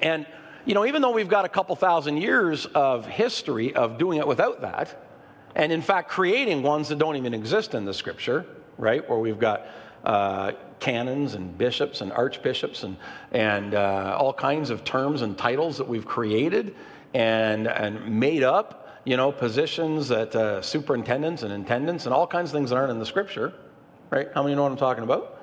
And, 0.02 0.26
you 0.64 0.74
know, 0.74 0.84
even 0.84 1.02
though 1.02 1.12
we've 1.12 1.28
got 1.28 1.44
a 1.44 1.48
couple 1.48 1.74
thousand 1.76 2.18
years 2.18 2.66
of 2.66 3.06
history 3.06 3.74
of 3.74 3.98
doing 3.98 4.18
it 4.18 4.26
without 4.26 4.60
that, 4.60 5.06
and 5.54 5.72
in 5.72 5.82
fact 5.82 6.10
creating 6.10 6.62
ones 6.62 6.88
that 6.88 6.98
don't 6.98 7.16
even 7.16 7.34
exist 7.34 7.74
in 7.74 7.84
the 7.84 7.94
scripture, 7.94 8.46
right? 8.78 9.08
Where 9.08 9.18
we've 9.18 9.38
got 9.38 9.66
uh, 10.04 10.52
canons 10.78 11.34
and 11.34 11.56
bishops 11.56 12.00
and 12.00 12.12
archbishops 12.12 12.82
and, 12.82 12.96
and 13.32 13.74
uh, 13.74 14.16
all 14.18 14.32
kinds 14.32 14.70
of 14.70 14.84
terms 14.84 15.22
and 15.22 15.36
titles 15.36 15.76
that 15.78 15.88
we've 15.88 16.06
created 16.06 16.74
and, 17.14 17.66
and 17.68 18.18
made 18.18 18.42
up, 18.42 18.89
you 19.04 19.16
know, 19.16 19.32
positions 19.32 20.08
that 20.08 20.34
uh, 20.34 20.62
superintendents 20.62 21.42
and 21.42 21.52
intendants 21.52 22.04
and 22.04 22.14
all 22.14 22.26
kinds 22.26 22.50
of 22.50 22.54
things 22.54 22.70
that 22.70 22.76
aren't 22.76 22.90
in 22.90 22.98
the 22.98 23.06
scripture, 23.06 23.52
right? 24.10 24.28
How 24.34 24.42
many 24.42 24.54
know 24.54 24.62
what 24.62 24.72
I'm 24.72 24.78
talking 24.78 25.04
about? 25.04 25.38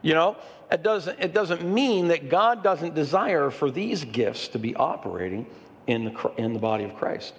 You 0.00 0.14
know, 0.14 0.36
it 0.70 0.82
doesn't, 0.82 1.20
it 1.20 1.34
doesn't 1.34 1.62
mean 1.62 2.08
that 2.08 2.28
God 2.28 2.62
doesn't 2.62 2.94
desire 2.94 3.50
for 3.50 3.70
these 3.70 4.04
gifts 4.04 4.48
to 4.48 4.58
be 4.58 4.74
operating 4.74 5.46
in 5.86 6.04
the, 6.04 6.32
in 6.38 6.52
the 6.54 6.58
body 6.58 6.84
of 6.84 6.94
Christ. 6.96 7.34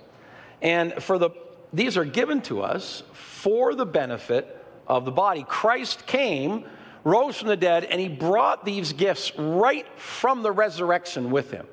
And 0.62 0.94
for 1.02 1.18
the, 1.18 1.32
these 1.74 1.98
are 1.98 2.06
given 2.06 2.42
to 2.44 2.62
us 2.62 3.04
for 3.12 3.74
the 3.74 3.86
benefit 3.86 4.64
of 4.88 5.06
the 5.06 5.12
body. 5.12 5.44
Christ 5.48 6.06
came, 6.06 6.66
rose 7.04 7.38
from 7.38 7.48
the 7.48 7.58
dead, 7.58 7.86
and 7.86 8.00
he 8.00 8.08
brought 8.08 8.64
these 8.64 8.94
gifts 8.94 9.36
right 9.38 9.88
from 9.98 10.44
the 10.44 10.52
resurrection 10.52 11.32
with 11.32 11.52
him 11.52 11.68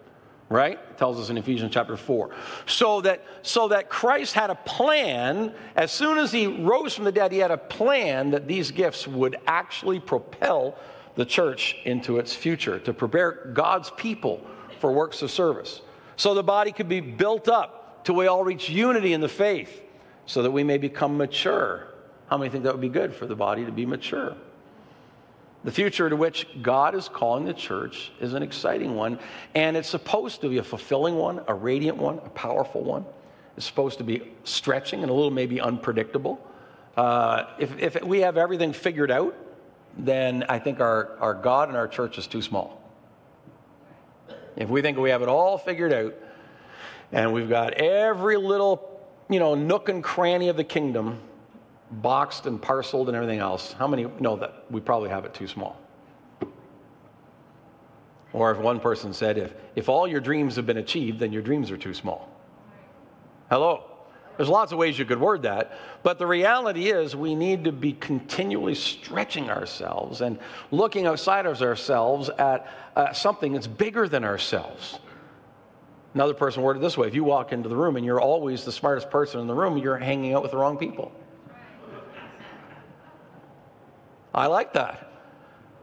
right? 0.51 0.79
It 0.91 0.99
tells 0.99 1.19
us 1.19 1.31
in 1.31 1.39
ephesians 1.39 1.73
chapter 1.73 1.97
4 1.97 2.31
so 2.67 3.01
that 3.01 3.25
so 3.43 3.69
that 3.69 3.89
christ 3.89 4.35
had 4.35 4.51
a 4.51 4.57
plan 4.57 5.55
as 5.77 5.91
soon 5.93 6.19
as 6.19 6.33
he 6.33 6.47
rose 6.47 6.95
from 6.95 7.05
the 7.05 7.13
dead 7.13 7.33
he 7.33 7.39
had 7.39 7.53
a 7.53 7.57
plan 7.57 8.33
that 8.33 8.47
these 8.47 8.71
gifts 8.71 9.07
would 9.07 9.37
actually 9.47 10.01
propel 10.01 10.77
the 11.15 11.25
church 11.25 11.77
into 11.85 12.19
its 12.19 12.35
future 12.35 12.79
to 12.81 12.93
prepare 12.93 13.53
god's 13.55 13.91
people 13.93 14.45
for 14.81 14.91
works 14.91 15.23
of 15.23 15.31
service. 15.31 15.83
So 16.17 16.35
the 16.35 16.43
body 16.43 16.73
could 16.73 16.89
be 16.89 17.01
built 17.01 17.49
up 17.49 18.05
till 18.05 18.17
we 18.17 18.27
all 18.27 18.43
reach 18.43 18.69
unity 18.69 19.13
in 19.13 19.21
the 19.21 19.29
faith 19.29 19.83
so 20.27 20.43
that 20.43 20.51
we 20.51 20.65
may 20.65 20.79
become 20.79 21.17
mature. 21.17 21.87
How 22.29 22.39
many 22.39 22.51
think 22.51 22.65
that 22.65 22.73
would 22.73 22.81
be 22.81 22.89
good 22.89 23.15
for 23.15 23.27
the 23.27 23.37
body 23.37 23.65
to 23.65 23.73
be 23.73 23.87
mature 23.87 24.35
the 25.63 25.71
future 25.71 26.09
to 26.09 26.17
which 26.17 26.47
God 26.63 26.95
is 26.95 27.09
calling 27.09 27.45
the 27.45 27.53
church 27.53 28.13
is 28.21 28.33
an 28.33 28.43
exciting 28.43 28.95
one, 28.95 29.19
and 29.55 29.77
it's 29.77 29.89
supposed 29.89 30.41
to 30.41 30.49
be 30.49 30.59
a 30.59 30.63
fulfilling 30.63 31.17
one, 31.17 31.43
a 31.49 31.55
radiant 31.55 31.99
one, 31.99 32.19
a 32.19 32.31
powerful 32.31 32.83
one. 32.83 33.05
It's 33.57 33.67
supposed 33.67 33.99
to 33.99 34.05
be 34.05 34.23
stretching 34.45 35.03
and 35.03 35.11
a 35.11 35.15
little 35.15 35.31
maybe 35.31 35.61
unpredictable. 35.61 36.41
Uh, 36.97 37.45
if, 37.59 37.79
if 37.79 38.03
we 38.03 38.21
have 38.21 38.39
everything 38.39 38.73
figured 38.73 39.11
out, 39.11 39.37
then 39.99 40.45
I 40.49 40.59
think 40.59 40.81
our, 40.81 41.17
our 41.19 41.35
God 41.35 41.69
and 41.69 41.77
our 41.77 41.89
church 41.89 42.17
is 42.17 42.27
too 42.27 42.41
small. 42.41 42.81
If 44.57 44.69
we 44.69 44.83
think 44.83 44.97
we 44.99 45.11
have 45.11 45.23
it 45.23 45.29
all 45.29 45.59
figured 45.59 45.93
out, 45.93 46.15
and 47.13 47.33
we've 47.33 47.49
got 47.49 47.75
every 47.75 48.37
little, 48.37 49.01
you 49.29 49.41
know, 49.41 49.55
nook 49.55 49.89
and 49.89 50.03
cranny 50.03 50.49
of 50.49 50.57
the 50.57 50.65
kingdom 50.65 51.21
boxed 51.91 52.47
and 52.47 52.61
parceled 52.61 53.09
and 53.09 53.17
everything 53.17 53.39
else, 53.39 53.73
how 53.73 53.87
many 53.87 54.07
know 54.21 54.37
that 54.37 54.65
we 54.71 54.81
probably 54.81 55.11
have 55.11 55.25
it 55.25 55.35
too 55.35 55.47
small? 55.47 55.81
Or 58.33 58.53
if 58.53 58.59
one 58.59 58.79
person 58.79 59.13
said, 59.13 59.39
if, 59.39 59.53
if 59.75 59.89
all 59.89 60.07
your 60.07 60.21
dreams 60.21 60.57
have 60.57 60.67
been 60.67 60.77
achieved, 60.77 61.19
then 61.19 61.33
your 61.33 61.43
dreams 61.43 61.71
are 61.71 61.77
too 61.77 61.95
small. 61.95 62.31
Hello. 63.51 63.85
There's 64.37 64.49
lots 64.49 64.73
of 64.73 64.79
ways 64.79 64.99
you 64.99 65.05
could 65.05 65.21
word 65.21 65.43
that, 65.43 65.77
but 66.03 66.19
the 66.19 66.27
reality 66.27 66.91
is 66.91 67.15
we 67.15 67.35
need 67.35 67.65
to 67.65 67.73
be 67.73 67.93
continually 67.93 68.75
stretching 68.75 69.51
ourselves 69.51 70.23
and 70.23 70.39
looking 70.71 71.07
outside 71.07 71.45
of 71.45 71.61
ourselves 71.61 72.31
at 72.31 72.67
uh, 72.97 73.13
something 73.13 73.53
that's 73.53 73.67
bigger 73.67 74.09
than 74.09 74.25
ourselves. 74.25 74.99
Another 76.15 76.33
person 76.33 76.63
worded 76.63 76.83
this 76.83 76.97
way 76.97 77.07
if 77.07 77.15
you 77.15 77.23
walk 77.23 77.53
into 77.53 77.69
the 77.69 77.77
room 77.77 77.97
and 77.97 78.07
you're 78.07 78.21
always 78.21 78.65
the 78.65 78.73
smartest 78.73 79.11
person 79.11 79.41
in 79.41 79.47
the 79.47 79.55
room, 79.55 79.77
you're 79.77 79.99
hanging 79.99 80.33
out 80.33 80.43
with 80.43 80.53
the 80.53 80.57
wrong 80.57 80.79
people. 80.79 81.13
I 84.35 84.47
like 84.47 84.73
that. 84.75 85.09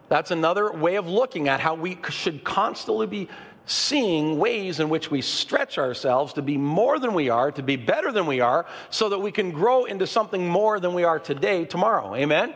That's 0.10 0.32
another 0.32 0.72
way 0.72 0.96
of 0.96 1.08
looking 1.08 1.48
at 1.50 1.60
how 1.60 1.76
we 1.76 1.98
should 2.10 2.44
constantly 2.44 3.08
be 3.08 3.30
seeing 3.66 4.40
ways 4.40 4.80
in 4.80 4.88
which 4.88 5.12
we 5.12 5.22
stretch 5.22 5.78
ourselves 5.78 6.34
to 6.34 6.42
be 6.42 6.58
more 6.58 7.00
than 7.00 7.14
we 7.14 7.30
are, 7.30 7.52
to 7.52 7.62
be 7.62 7.76
better 7.76 8.14
than 8.14 8.26
we 8.26 8.40
are, 8.40 8.66
so 8.90 9.10
that 9.10 9.20
we 9.20 9.32
can 9.32 9.52
grow 9.52 9.84
into 9.84 10.08
something 10.08 10.48
more 10.48 10.80
than 10.80 10.94
we 10.94 11.04
are 11.04 11.20
today, 11.20 11.66
tomorrow. 11.66 12.16
Amen? 12.16 12.54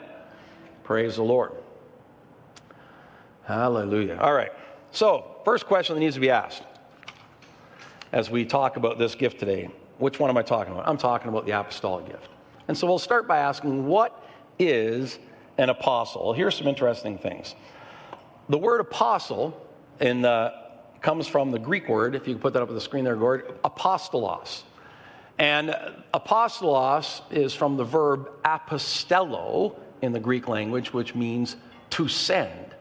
Praise 0.83 1.17
the 1.17 1.23
Lord. 1.23 1.51
Hallelujah. 3.43 4.17
All 4.21 4.33
right. 4.33 4.51
So, 4.91 5.41
first 5.43 5.65
question 5.65 5.95
that 5.95 5.99
needs 5.99 6.15
to 6.15 6.21
be 6.21 6.29
asked 6.29 6.63
as 8.13 8.29
we 8.29 8.45
talk 8.45 8.77
about 8.77 8.97
this 8.97 9.15
gift 9.15 9.39
today 9.39 9.69
which 9.97 10.19
one 10.19 10.31
am 10.31 10.37
I 10.37 10.41
talking 10.41 10.73
about? 10.73 10.87
I'm 10.87 10.97
talking 10.97 11.29
about 11.29 11.45
the 11.45 11.51
apostolic 11.51 12.07
gift. 12.07 12.29
And 12.67 12.75
so 12.75 12.87
we'll 12.87 12.97
start 12.97 13.27
by 13.27 13.37
asking 13.37 13.85
what 13.85 14.25
is 14.57 15.19
an 15.61 15.69
apostle. 15.69 16.33
Here's 16.33 16.57
some 16.57 16.67
interesting 16.67 17.19
things. 17.19 17.53
The 18.49 18.57
word 18.57 18.81
apostle 18.81 19.55
in, 19.99 20.25
uh, 20.25 20.51
comes 21.01 21.27
from 21.27 21.51
the 21.51 21.59
Greek 21.59 21.87
word, 21.87 22.15
if 22.15 22.27
you 22.27 22.35
put 22.37 22.53
that 22.53 22.63
up 22.63 22.69
on 22.69 22.75
the 22.75 22.81
screen 22.81 23.03
there, 23.03 23.15
Gord, 23.15 23.61
apostolos. 23.63 24.63
And 25.37 25.75
apostolos 26.13 27.21
is 27.31 27.53
from 27.53 27.77
the 27.77 27.83
verb 27.83 28.29
apostello 28.43 29.75
in 30.01 30.13
the 30.13 30.19
Greek 30.19 30.47
language, 30.47 30.93
which 30.93 31.13
means 31.13 31.55
to 31.91 32.07
send. 32.07 32.75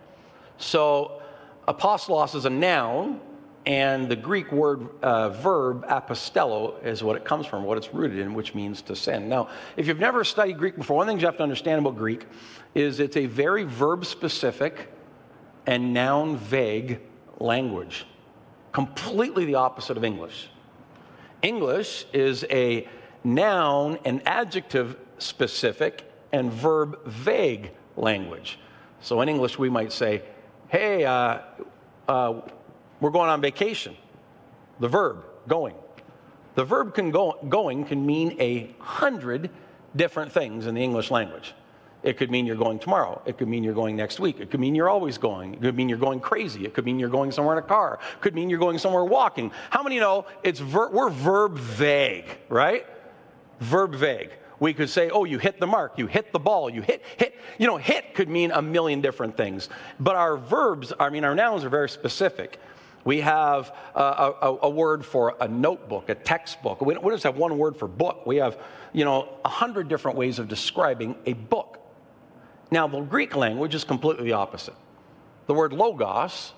So 0.56 1.20
apostolos 1.68 2.34
is 2.34 2.46
a 2.46 2.50
noun, 2.50 3.20
and 3.66 4.08
the 4.08 4.16
Greek 4.16 4.50
word 4.52 4.88
uh, 5.02 5.28
verb 5.30 5.86
apostello 5.86 6.82
is 6.84 7.02
what 7.02 7.16
it 7.16 7.24
comes 7.24 7.46
from, 7.46 7.64
what 7.64 7.76
it's 7.76 7.92
rooted 7.92 8.18
in, 8.18 8.32
which 8.32 8.54
means 8.54 8.80
to 8.82 8.96
send. 8.96 9.28
Now, 9.28 9.48
if 9.76 9.86
you've 9.86 9.98
never 9.98 10.24
studied 10.24 10.56
Greek 10.58 10.76
before, 10.76 10.96
one 10.96 11.06
thing 11.06 11.20
you 11.20 11.26
have 11.26 11.36
to 11.36 11.42
understand 11.42 11.78
about 11.78 11.96
Greek 11.96 12.26
is 12.74 13.00
it's 13.00 13.16
a 13.16 13.26
very 13.26 13.64
verb 13.64 14.06
specific 14.06 14.90
and 15.66 15.92
noun 15.92 16.36
vague 16.36 17.00
language, 17.38 18.06
completely 18.72 19.44
the 19.44 19.56
opposite 19.56 19.96
of 19.96 20.04
English. 20.04 20.48
English 21.42 22.06
is 22.12 22.44
a 22.50 22.88
noun 23.24 23.98
and 24.04 24.26
adjective 24.26 24.96
specific 25.18 26.02
and 26.32 26.50
verb 26.50 26.98
vague 27.06 27.72
language. 27.96 28.58
So 29.02 29.20
in 29.20 29.28
English, 29.28 29.58
we 29.58 29.68
might 29.68 29.92
say, 29.92 30.22
hey, 30.68 31.04
uh, 31.04 31.40
uh, 32.08 32.40
we're 33.00 33.11
going 33.11 33.30
on 33.30 33.40
vacation. 33.40 33.97
The 34.78 34.88
verb, 34.88 35.25
going. 35.49 35.75
The 36.54 36.64
verb 36.64 36.95
can 36.95 37.11
go, 37.11 37.38
going 37.49 37.85
can 37.85 38.04
mean 38.04 38.37
a 38.40 38.75
hundred 38.78 39.50
different 39.97 40.33
things 40.33 40.66
in 40.66 40.75
the 40.75 40.83
English 40.83 41.11
language. 41.11 41.54
It 42.02 42.16
could 42.16 42.30
mean 42.30 42.47
you're 42.47 42.57
going 42.57 42.78
tomorrow. 42.78 43.21
It 43.26 43.37
could 43.37 43.49
mean 43.49 43.62
you're 43.62 43.75
going 43.75 43.95
next 43.95 44.21
week. 44.21 44.40
It 44.40 44.50
could 44.50 44.61
mean 44.61 44.75
you're 44.75 44.88
always 44.88 45.19
going. 45.19 45.54
It 45.54 45.61
could 45.61 45.76
mean 45.76 45.88
you're 45.88 45.99
going 45.99 46.21
crazy. 46.21 46.64
It 46.64 46.73
could 46.73 46.87
mean 46.87 46.99
you're 46.99 47.11
going 47.11 47.30
somewhere 47.30 47.59
in 47.59 47.62
a 47.62 47.66
car. 47.66 47.99
It 48.14 48.21
could 48.23 48.35
mean 48.35 48.49
you're 48.49 48.59
going 48.59 48.78
somewhere 48.78 49.04
walking. 49.04 49.52
How 49.69 49.83
many 49.83 49.99
know 49.99 50.25
it's 50.42 50.61
ver- 50.61 50.88
we're 50.90 51.11
verb 51.11 51.59
vague, 51.59 52.25
right? 52.49 52.87
Verb 53.61 53.95
vague. 53.95 54.30
We 54.61 54.75
could 54.75 54.88
say, 54.90 55.11
oh, 55.11 55.25
you 55.25 55.38
hit 55.38 55.59
the 55.59 55.66
mark, 55.66 55.99
you 55.99 56.07
hit 56.07 56.33
the 56.33 56.38
ball, 56.38 56.69
you 56.69 56.83
hit, 56.83 57.02
hit. 57.16 57.35
You 57.59 57.66
know, 57.66 57.76
hit 57.76 58.14
could 58.14 58.28
mean 58.28 58.50
a 58.50 58.61
million 58.62 59.00
different 59.00 59.37
things. 59.37 59.69
But 59.99 60.16
our 60.16 60.37
verbs, 60.37 60.92
I 60.99 61.09
mean, 61.11 61.25
our 61.25 61.35
nouns 61.35 61.64
are 61.64 61.71
very 61.71 61.88
specific. 61.88 62.59
We 63.04 63.21
have 63.21 63.75
a, 63.95 64.00
a, 64.00 64.59
a, 64.62 64.71
word 64.71 65.07
for 65.07 65.35
a 65.40 65.49
notebook, 65.49 66.11
a 66.11 66.14
textbook. 66.14 66.83
We 66.83 66.95
don't, 66.95 67.02
we 67.02 67.09
don't 67.09 67.16
just 67.16 67.25
have 67.25 67.38
one 67.38 67.57
word 67.57 67.76
for 67.76 67.88
book. 67.88 68.26
We 68.26 68.37
have, 68.37 68.59
you 68.92 69.04
know, 69.04 69.28
a 69.45 69.49
hundred 69.49 69.88
different 69.88 70.19
ways 70.19 70.38
of 70.38 70.49
describing 70.49 71.16
a 71.25 71.33
book. 71.33 71.78
Now, 72.71 72.87
the 72.87 73.00
Greek 73.00 73.35
language 73.35 73.75
is 73.75 73.85
completely 73.85 74.25
the 74.25 74.35
opposite. 74.35 74.75
The 75.47 75.54
word 75.54 75.73
logos, 75.73 76.52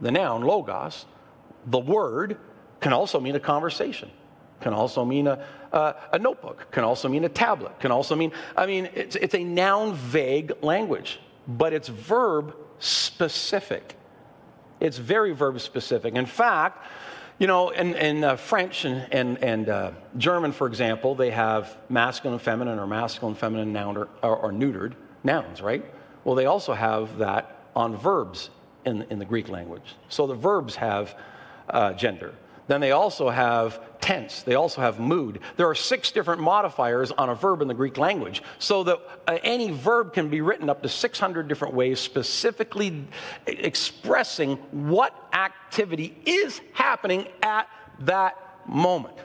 the 0.00 0.10
noun 0.10 0.42
logos, 0.42 1.04
the 1.66 1.78
word 1.78 2.38
can 2.80 2.92
also 2.92 3.20
mean 3.20 3.36
a 3.36 3.40
conversation, 3.40 4.10
can 4.60 4.72
also 4.72 5.04
mean 5.04 5.26
a, 5.26 5.44
a, 5.72 5.94
a 6.14 6.18
notebook, 6.18 6.70
can 6.70 6.84
also 6.84 7.08
mean 7.08 7.24
a 7.24 7.28
tablet, 7.28 7.78
can 7.78 7.92
also 7.92 8.16
mean, 8.16 8.32
I 8.56 8.66
mean, 8.66 8.88
it's, 8.94 9.16
it's 9.16 9.34
a 9.34 9.44
noun 9.44 9.94
vague 9.94 10.52
language, 10.62 11.20
but 11.46 11.72
it's 11.72 11.88
verb 11.88 12.56
specific. 12.78 13.96
It's 14.84 14.98
very 14.98 15.32
verb 15.32 15.58
specific. 15.62 16.14
In 16.14 16.26
fact, 16.26 16.84
you 17.38 17.46
know, 17.46 17.70
in, 17.70 17.94
in 17.94 18.22
uh, 18.22 18.36
French 18.36 18.84
and, 18.84 19.10
and, 19.10 19.42
and 19.42 19.68
uh, 19.70 19.92
German, 20.18 20.52
for 20.52 20.66
example, 20.66 21.14
they 21.14 21.30
have 21.30 21.74
masculine 21.88 22.34
and 22.34 22.42
feminine 22.42 22.78
or 22.78 22.86
masculine 22.86 23.34
feminine 23.34 23.72
noun 23.72 23.96
or, 23.96 24.08
or, 24.22 24.36
or, 24.36 24.52
neutered 24.52 24.92
nouns, 25.24 25.62
right? 25.62 25.82
Well, 26.24 26.34
they 26.34 26.44
also 26.44 26.74
have 26.74 27.16
that 27.16 27.64
on 27.74 27.96
verbs 27.96 28.50
in, 28.84 29.06
in 29.08 29.18
the 29.18 29.24
Greek 29.24 29.48
language. 29.48 29.96
So 30.10 30.26
the 30.26 30.34
verbs 30.34 30.76
have 30.76 31.16
uh, 31.70 31.94
gender. 31.94 32.34
Then 32.66 32.82
they 32.82 32.90
also 32.90 33.30
have 33.30 33.80
tense. 34.04 34.42
They 34.42 34.54
also 34.54 34.82
have 34.82 35.00
mood. 35.00 35.40
There 35.56 35.66
are 35.66 35.74
six 35.74 36.12
different 36.12 36.42
modifiers 36.42 37.10
on 37.10 37.30
a 37.30 37.34
verb 37.34 37.62
in 37.62 37.68
the 37.68 37.74
Greek 37.74 37.96
language, 37.96 38.42
so 38.58 38.84
that 38.84 38.98
uh, 39.26 39.38
any 39.42 39.70
verb 39.70 40.12
can 40.12 40.28
be 40.28 40.42
written 40.42 40.68
up 40.68 40.82
to 40.82 40.90
600 40.90 41.48
different 41.48 41.72
ways, 41.72 42.00
specifically 42.00 43.06
expressing 43.46 44.56
what 44.72 45.14
activity 45.32 46.14
is 46.26 46.60
happening 46.74 47.26
at 47.42 47.66
that 48.00 48.36
moment. 48.68 49.16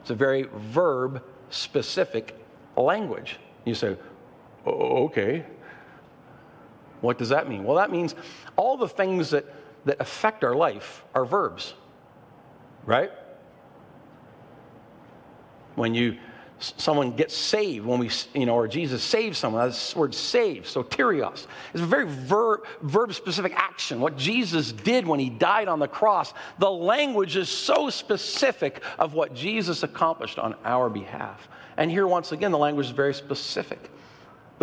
It's 0.00 0.10
a 0.10 0.16
very 0.16 0.48
verb 0.72 1.22
specific 1.50 2.36
language. 2.76 3.38
You 3.64 3.76
say, 3.76 3.96
okay. 4.66 5.46
What 7.00 7.18
does 7.18 7.28
that 7.28 7.48
mean? 7.48 7.62
Well, 7.62 7.76
that 7.76 7.92
means 7.92 8.16
all 8.56 8.76
the 8.76 8.88
things 8.88 9.30
that, 9.30 9.44
that 9.84 10.00
affect 10.00 10.42
our 10.42 10.56
life 10.56 11.04
are 11.14 11.24
verbs, 11.24 11.74
right? 12.86 13.10
When 15.74 15.94
you 15.94 16.18
someone 16.76 17.12
gets 17.12 17.36
saved 17.36 17.84
when 17.84 17.98
we, 17.98 18.10
you 18.34 18.46
know, 18.46 18.54
or 18.54 18.68
Jesus 18.68 19.02
saves 19.02 19.38
someone. 19.38 19.66
That's 19.66 19.92
the 19.92 19.98
word 19.98 20.14
save, 20.14 20.64
soterios. 20.64 21.46
It's 21.72 21.82
a 21.82 21.86
very 21.86 22.06
verb, 22.06 22.60
verb 22.82 23.12
specific 23.14 23.52
action. 23.56 24.00
What 24.00 24.16
Jesus 24.16 24.72
did 24.72 25.06
when 25.06 25.20
he 25.20 25.30
died 25.30 25.68
on 25.68 25.78
the 25.78 25.88
cross, 25.88 26.32
the 26.58 26.70
language 26.70 27.36
is 27.36 27.48
so 27.48 27.90
specific 27.90 28.82
of 28.98 29.14
what 29.14 29.34
Jesus 29.34 29.82
accomplished 29.82 30.38
on 30.38 30.54
our 30.64 30.88
behalf. 30.88 31.48
And 31.76 31.90
here, 31.90 32.06
once 32.06 32.32
again, 32.32 32.52
the 32.52 32.58
language 32.58 32.86
is 32.86 32.92
very 32.92 33.14
specific. 33.14 33.90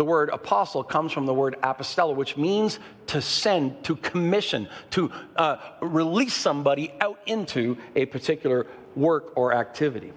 The 0.00 0.04
word 0.06 0.30
apostle 0.30 0.82
comes 0.82 1.12
from 1.12 1.26
the 1.26 1.34
word 1.34 1.56
apostello, 1.62 2.16
which 2.16 2.38
means 2.38 2.78
to 3.08 3.20
send, 3.20 3.84
to 3.84 3.96
commission, 3.96 4.66
to 4.92 5.12
uh, 5.36 5.58
release 5.82 6.32
somebody 6.32 6.90
out 7.02 7.18
into 7.26 7.76
a 7.94 8.06
particular 8.06 8.66
work 8.96 9.36
or 9.36 9.52
activity. 9.52 10.14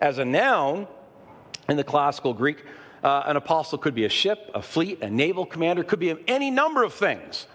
As 0.00 0.18
a 0.18 0.24
noun, 0.24 0.86
in 1.68 1.76
the 1.76 1.82
classical 1.82 2.32
Greek, 2.32 2.64
uh, 3.02 3.24
an 3.26 3.36
apostle 3.36 3.78
could 3.78 3.96
be 3.96 4.04
a 4.04 4.08
ship, 4.08 4.48
a 4.54 4.62
fleet, 4.62 5.02
a 5.02 5.10
naval 5.10 5.44
commander, 5.44 5.82
could 5.82 5.98
be 5.98 6.14
any 6.28 6.48
number 6.48 6.84
of 6.84 6.94
things. 6.94 7.48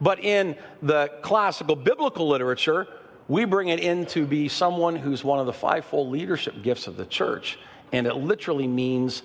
But 0.00 0.20
in 0.24 0.56
the 0.80 1.08
classical 1.20 1.76
biblical 1.76 2.28
literature, 2.28 2.86
we 3.28 3.44
bring 3.44 3.68
it 3.68 3.80
in 3.80 4.06
to 4.06 4.24
be 4.24 4.48
someone 4.48 4.96
who's 4.96 5.22
one 5.22 5.38
of 5.38 5.44
the 5.44 5.52
fivefold 5.52 6.10
leadership 6.10 6.62
gifts 6.62 6.86
of 6.86 6.96
the 6.96 7.04
church. 7.04 7.58
And 7.92 8.06
it 8.06 8.14
literally 8.14 8.66
means 8.66 9.22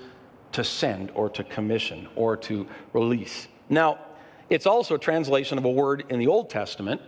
to 0.54 0.64
send 0.64 1.12
or 1.12 1.30
to 1.30 1.44
commission 1.44 2.08
or 2.16 2.38
to 2.38 2.68
release. 2.94 3.48
Now, 3.70 4.00
it's 4.50 4.66
also 4.66 4.96
a 4.96 5.00
translation 5.00 5.58
of 5.58 5.66
a 5.66 5.72
word 5.72 6.04
in 6.10 6.20
the 6.20 6.28
Old 6.28 6.50
Testament, 6.50 7.02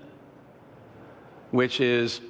which 1.52 1.82
is 1.82 2.22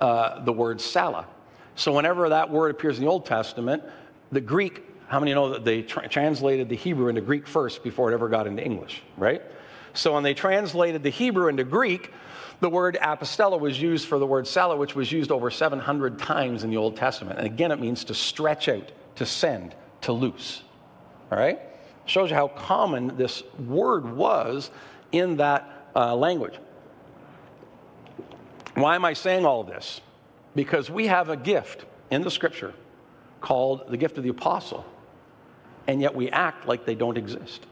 uh, 0.00 0.42
the 0.44 0.52
word 0.52 0.80
sala. 0.80 1.26
So, 1.74 1.92
whenever 1.92 2.30
that 2.30 2.50
word 2.50 2.70
appears 2.70 2.98
in 2.98 3.04
the 3.04 3.10
Old 3.10 3.26
Testament, 3.26 3.82
the 4.30 4.40
Greek, 4.40 4.82
how 5.08 5.20
many 5.20 5.34
know 5.34 5.50
that 5.50 5.64
they 5.64 5.82
tra- 5.82 6.08
translated 6.08 6.68
the 6.68 6.76
Hebrew 6.76 7.08
into 7.08 7.20
Greek 7.20 7.46
first 7.46 7.84
before 7.84 8.10
it 8.10 8.14
ever 8.14 8.28
got 8.28 8.46
into 8.46 8.64
English, 8.64 9.02
right? 9.16 9.42
So, 9.94 10.14
when 10.14 10.22
they 10.22 10.34
translated 10.34 11.02
the 11.02 11.10
Hebrew 11.10 11.48
into 11.48 11.64
Greek, 11.64 12.10
the 12.60 12.70
word 12.70 12.96
apostella 13.02 13.58
was 13.58 13.80
used 13.80 14.06
for 14.06 14.18
the 14.18 14.26
word 14.26 14.46
sala, 14.46 14.76
which 14.76 14.94
was 14.94 15.10
used 15.10 15.30
over 15.30 15.50
700 15.50 16.18
times 16.18 16.64
in 16.64 16.70
the 16.70 16.76
Old 16.76 16.96
Testament. 16.96 17.38
And 17.38 17.46
again, 17.46 17.72
it 17.72 17.80
means 17.80 18.04
to 18.04 18.14
stretch 18.14 18.68
out, 18.68 18.90
to 19.16 19.26
send, 19.26 19.74
to 20.02 20.12
loose. 20.12 20.62
All 21.30 21.38
right? 21.38 21.60
Shows 22.04 22.30
you 22.30 22.36
how 22.36 22.48
common 22.48 23.16
this 23.16 23.42
word 23.58 24.16
was 24.16 24.70
in 25.12 25.36
that 25.36 25.88
uh, 25.94 26.14
language. 26.14 26.54
Why 28.74 28.94
am 28.94 29.04
I 29.04 29.12
saying 29.12 29.44
all 29.44 29.60
of 29.60 29.66
this? 29.66 30.00
Because 30.54 30.90
we 30.90 31.06
have 31.06 31.28
a 31.28 31.36
gift 31.36 31.84
in 32.10 32.22
the 32.22 32.30
scripture 32.30 32.74
called 33.40 33.88
the 33.88 33.96
gift 33.96 34.18
of 34.18 34.24
the 34.24 34.30
apostle, 34.30 34.84
and 35.86 36.00
yet 36.00 36.14
we 36.14 36.30
act 36.30 36.66
like 36.66 36.84
they 36.84 36.94
don't 36.94 37.18
exist. 37.18 37.66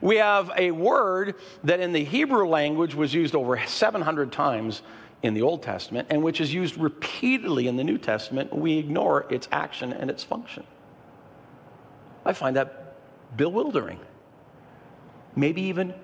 We 0.00 0.16
have 0.16 0.50
a 0.56 0.72
word 0.72 1.36
that 1.64 1.80
in 1.80 1.92
the 1.92 2.04
Hebrew 2.04 2.46
language 2.46 2.94
was 2.94 3.14
used 3.14 3.34
over 3.34 3.60
700 3.64 4.32
times 4.32 4.82
in 5.22 5.34
the 5.34 5.42
Old 5.42 5.62
Testament 5.62 6.08
and 6.10 6.22
which 6.22 6.40
is 6.40 6.52
used 6.52 6.76
repeatedly 6.76 7.68
in 7.68 7.76
the 7.76 7.84
New 7.84 7.98
Testament. 7.98 8.52
We 8.52 8.78
ignore 8.78 9.26
its 9.30 9.48
action 9.52 9.92
and 9.92 10.10
its 10.10 10.24
function. 10.24 10.64
I 12.24 12.32
find 12.32 12.56
that 12.56 12.96
bewildering, 13.36 14.00
maybe 15.34 15.62
even 15.62 15.94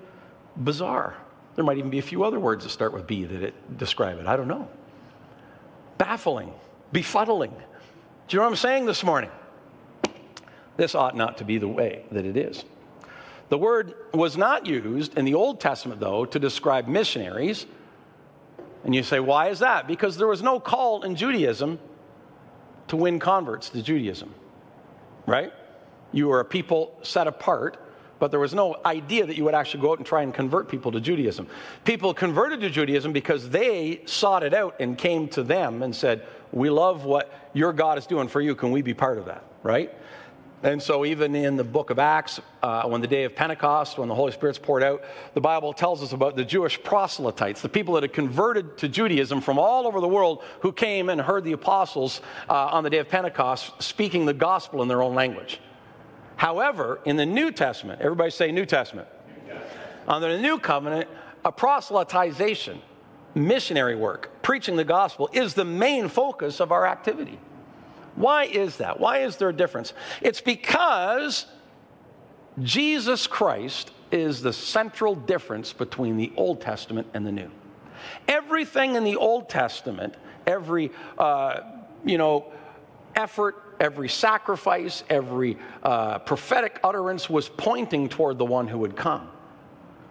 bizarre. 0.57 1.15
There 1.55 1.65
might 1.65 1.77
even 1.77 1.89
be 1.89 1.99
a 1.99 2.03
few 2.03 2.23
other 2.23 2.39
words 2.39 2.63
that 2.63 2.69
start 2.69 2.93
with 2.93 3.07
B 3.07 3.25
that 3.25 3.43
it, 3.43 3.77
describe 3.77 4.19
it. 4.19 4.27
I 4.27 4.35
don't 4.35 4.47
know 4.47 4.67
baffling, 5.99 6.51
befuddling. 6.91 7.51
Do 7.51 8.35
you 8.35 8.37
know 8.37 8.45
what 8.45 8.49
I'm 8.49 8.55
saying 8.55 8.87
this 8.87 9.03
morning? 9.03 9.29
This 10.77 10.95
ought 10.95 11.15
not 11.15 11.37
to 11.37 11.43
be 11.43 11.59
the 11.59 11.67
way 11.67 12.05
that 12.11 12.25
it 12.25 12.35
is. 12.35 12.63
The 13.49 13.57
word 13.57 13.93
was 14.13 14.37
not 14.37 14.65
used 14.65 15.17
in 15.17 15.25
the 15.25 15.33
Old 15.35 15.59
Testament, 15.59 15.99
though, 15.99 16.25
to 16.25 16.39
describe 16.39 16.87
missionaries. 16.87 17.65
And 18.83 18.95
you 18.95 19.03
say, 19.03 19.19
why 19.19 19.49
is 19.49 19.59
that? 19.59 19.87
Because 19.87 20.17
there 20.17 20.27
was 20.27 20.41
no 20.41 20.59
call 20.59 21.03
in 21.03 21.15
Judaism 21.15 21.79
to 22.87 22.95
win 22.95 23.19
converts 23.19 23.69
to 23.69 23.81
Judaism, 23.81 24.33
right? 25.25 25.53
You 26.11 26.27
were 26.27 26.39
a 26.39 26.45
people 26.45 26.97
set 27.03 27.27
apart 27.27 27.77
but 28.19 28.31
there 28.31 28.39
was 28.39 28.53
no 28.53 28.75
idea 28.85 29.25
that 29.25 29.37
you 29.37 29.45
would 29.45 29.55
actually 29.55 29.81
go 29.81 29.91
out 29.91 29.97
and 29.97 30.05
try 30.05 30.21
and 30.21 30.33
convert 30.33 30.69
people 30.69 30.91
to 30.91 30.99
Judaism. 30.99 31.47
People 31.85 32.13
converted 32.13 32.59
to 32.61 32.69
Judaism 32.69 33.13
because 33.13 33.49
they 33.49 34.01
sought 34.05 34.43
it 34.43 34.53
out 34.53 34.75
and 34.79 34.97
came 34.97 35.29
to 35.29 35.41
them 35.41 35.81
and 35.81 35.95
said, 35.95 36.25
We 36.51 36.69
love 36.69 37.05
what 37.05 37.33
your 37.53 37.73
God 37.73 37.97
is 37.97 38.05
doing 38.05 38.27
for 38.27 38.41
you. 38.41 38.55
Can 38.55 38.71
we 38.71 38.81
be 38.81 38.93
part 38.93 39.17
of 39.17 39.25
that? 39.25 39.43
Right? 39.63 39.93
And 40.61 40.83
so, 40.83 41.05
even 41.05 41.35
in 41.35 41.55
the 41.55 41.63
book 41.63 41.89
of 41.89 41.99
Acts, 41.99 42.41
uh, 42.61 42.83
when 42.83 42.99
the 42.99 43.07
day 43.07 43.23
of 43.23 43.33
Pentecost, 43.33 43.97
when 43.97 44.09
the 44.09 44.15
Holy 44.15 44.33
Spirit's 44.33 44.59
poured 44.59 44.83
out, 44.83 45.03
the 45.33 45.39
Bible 45.39 45.71
tells 45.71 46.03
us 46.03 46.11
about 46.11 46.35
the 46.35 46.43
Jewish 46.43 46.81
proselytes, 46.83 47.61
the 47.61 47.69
people 47.69 47.93
that 47.93 48.03
had 48.03 48.11
converted 48.11 48.77
to 48.79 48.89
Judaism 48.89 49.39
from 49.39 49.57
all 49.57 49.87
over 49.87 50.01
the 50.01 50.07
world 50.07 50.43
who 50.59 50.73
came 50.73 51.07
and 51.07 51.21
heard 51.21 51.45
the 51.45 51.53
apostles 51.53 52.19
uh, 52.49 52.53
on 52.53 52.83
the 52.83 52.89
day 52.89 52.97
of 52.97 53.07
Pentecost 53.07 53.81
speaking 53.81 54.25
the 54.25 54.33
gospel 54.33 54.81
in 54.81 54.89
their 54.89 55.01
own 55.01 55.15
language. 55.15 55.61
However, 56.35 56.99
in 57.05 57.15
the 57.15 57.25
New 57.25 57.51
Testament, 57.51 58.01
everybody 58.01 58.31
say 58.31 58.51
New 58.51 58.65
Testament. 58.65 59.07
New. 59.47 59.55
Under 60.09 60.35
the 60.35 60.41
New 60.41 60.59
Covenant, 60.59 61.09
a 61.45 61.53
proselytization, 61.53 62.79
missionary 63.33 63.95
work, 63.95 64.41
preaching 64.41 64.75
the 64.75 64.83
gospel 64.83 65.29
is 65.31 65.53
the 65.53 65.63
main 65.63 66.09
focus 66.09 66.59
of 66.59 66.73
our 66.73 66.85
activity. 66.85 67.39
Why 68.19 68.43
is 68.43 68.77
that? 68.77 68.99
Why 68.99 69.19
is 69.19 69.37
there 69.37 69.47
a 69.47 69.53
difference? 69.53 69.93
It's 70.21 70.41
because 70.41 71.45
Jesus 72.61 73.27
Christ 73.27 73.91
is 74.11 74.41
the 74.41 74.51
central 74.51 75.15
difference 75.15 75.71
between 75.71 76.17
the 76.17 76.29
Old 76.35 76.59
Testament 76.59 77.07
and 77.13 77.25
the 77.25 77.31
New. 77.31 77.49
Everything 78.27 78.95
in 78.95 79.05
the 79.05 79.15
Old 79.15 79.47
Testament, 79.47 80.15
every, 80.45 80.91
uh, 81.17 81.61
you 82.03 82.17
know, 82.17 82.51
effort, 83.15 83.55
every 83.79 84.09
sacrifice, 84.09 85.01
every 85.09 85.57
uh, 85.81 86.19
prophetic 86.19 86.77
utterance 86.83 87.29
was 87.29 87.47
pointing 87.47 88.09
toward 88.09 88.37
the 88.37 88.45
one 88.45 88.67
who 88.67 88.79
would 88.79 88.97
come. 88.97 89.29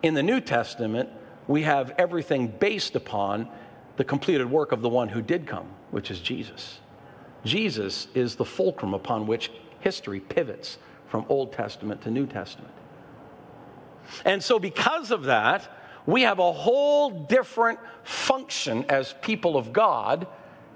In 0.03 0.15
the 0.15 0.23
New 0.23 0.41
Testament, 0.41 1.11
we 1.47 1.65
have 1.65 1.91
everything 1.99 2.47
based 2.47 2.97
upon 2.97 3.51
the 3.99 4.05
completed 4.05 4.51
work 4.51 4.73
of 4.73 4.81
the 4.81 4.89
one 4.89 5.11
who 5.11 5.21
did 5.21 5.47
come, 5.47 5.69
which 5.91 6.11
is 6.11 6.21
Jesus. 6.21 6.79
Jesus 7.45 8.09
is 8.15 8.37
the 8.37 8.45
fulcrum 8.45 8.95
upon 8.95 9.27
which 9.27 9.51
history 9.81 10.21
pivots 10.21 10.79
from 11.09 11.25
Old 11.29 11.53
Testament 11.53 12.03
to 12.03 12.11
New 12.11 12.27
Testament. 12.27 12.73
And 14.25 14.43
so, 14.43 14.59
because 14.59 15.11
of 15.11 15.25
that, 15.25 15.69
we 16.07 16.23
have 16.23 16.39
a 16.39 16.53
whole 16.53 17.11
different 17.11 17.79
function 18.03 18.85
as 18.89 19.15
people 19.21 19.57
of 19.57 19.73
God 19.73 20.27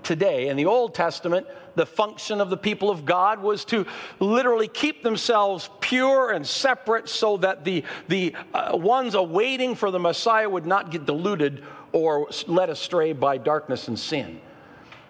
today. 0.02 0.48
In 0.48 0.56
the 0.56 0.66
Old 0.66 0.94
Testament, 0.94 1.46
the 1.74 1.86
function 1.86 2.40
of 2.40 2.50
the 2.50 2.56
people 2.56 2.90
of 2.90 3.04
God 3.04 3.40
was 3.40 3.64
to 3.66 3.86
literally 4.20 4.68
keep 4.68 5.02
themselves 5.02 5.70
pure 5.80 6.32
and 6.32 6.46
separate 6.46 7.08
so 7.08 7.38
that 7.38 7.64
the, 7.64 7.84
the 8.08 8.34
uh, 8.52 8.76
ones 8.76 9.14
awaiting 9.14 9.74
for 9.74 9.90
the 9.90 9.98
Messiah 9.98 10.48
would 10.48 10.66
not 10.66 10.90
get 10.90 11.06
deluded 11.06 11.64
or 11.92 12.28
led 12.46 12.68
astray 12.68 13.12
by 13.12 13.38
darkness 13.38 13.88
and 13.88 13.98
sin. 13.98 14.40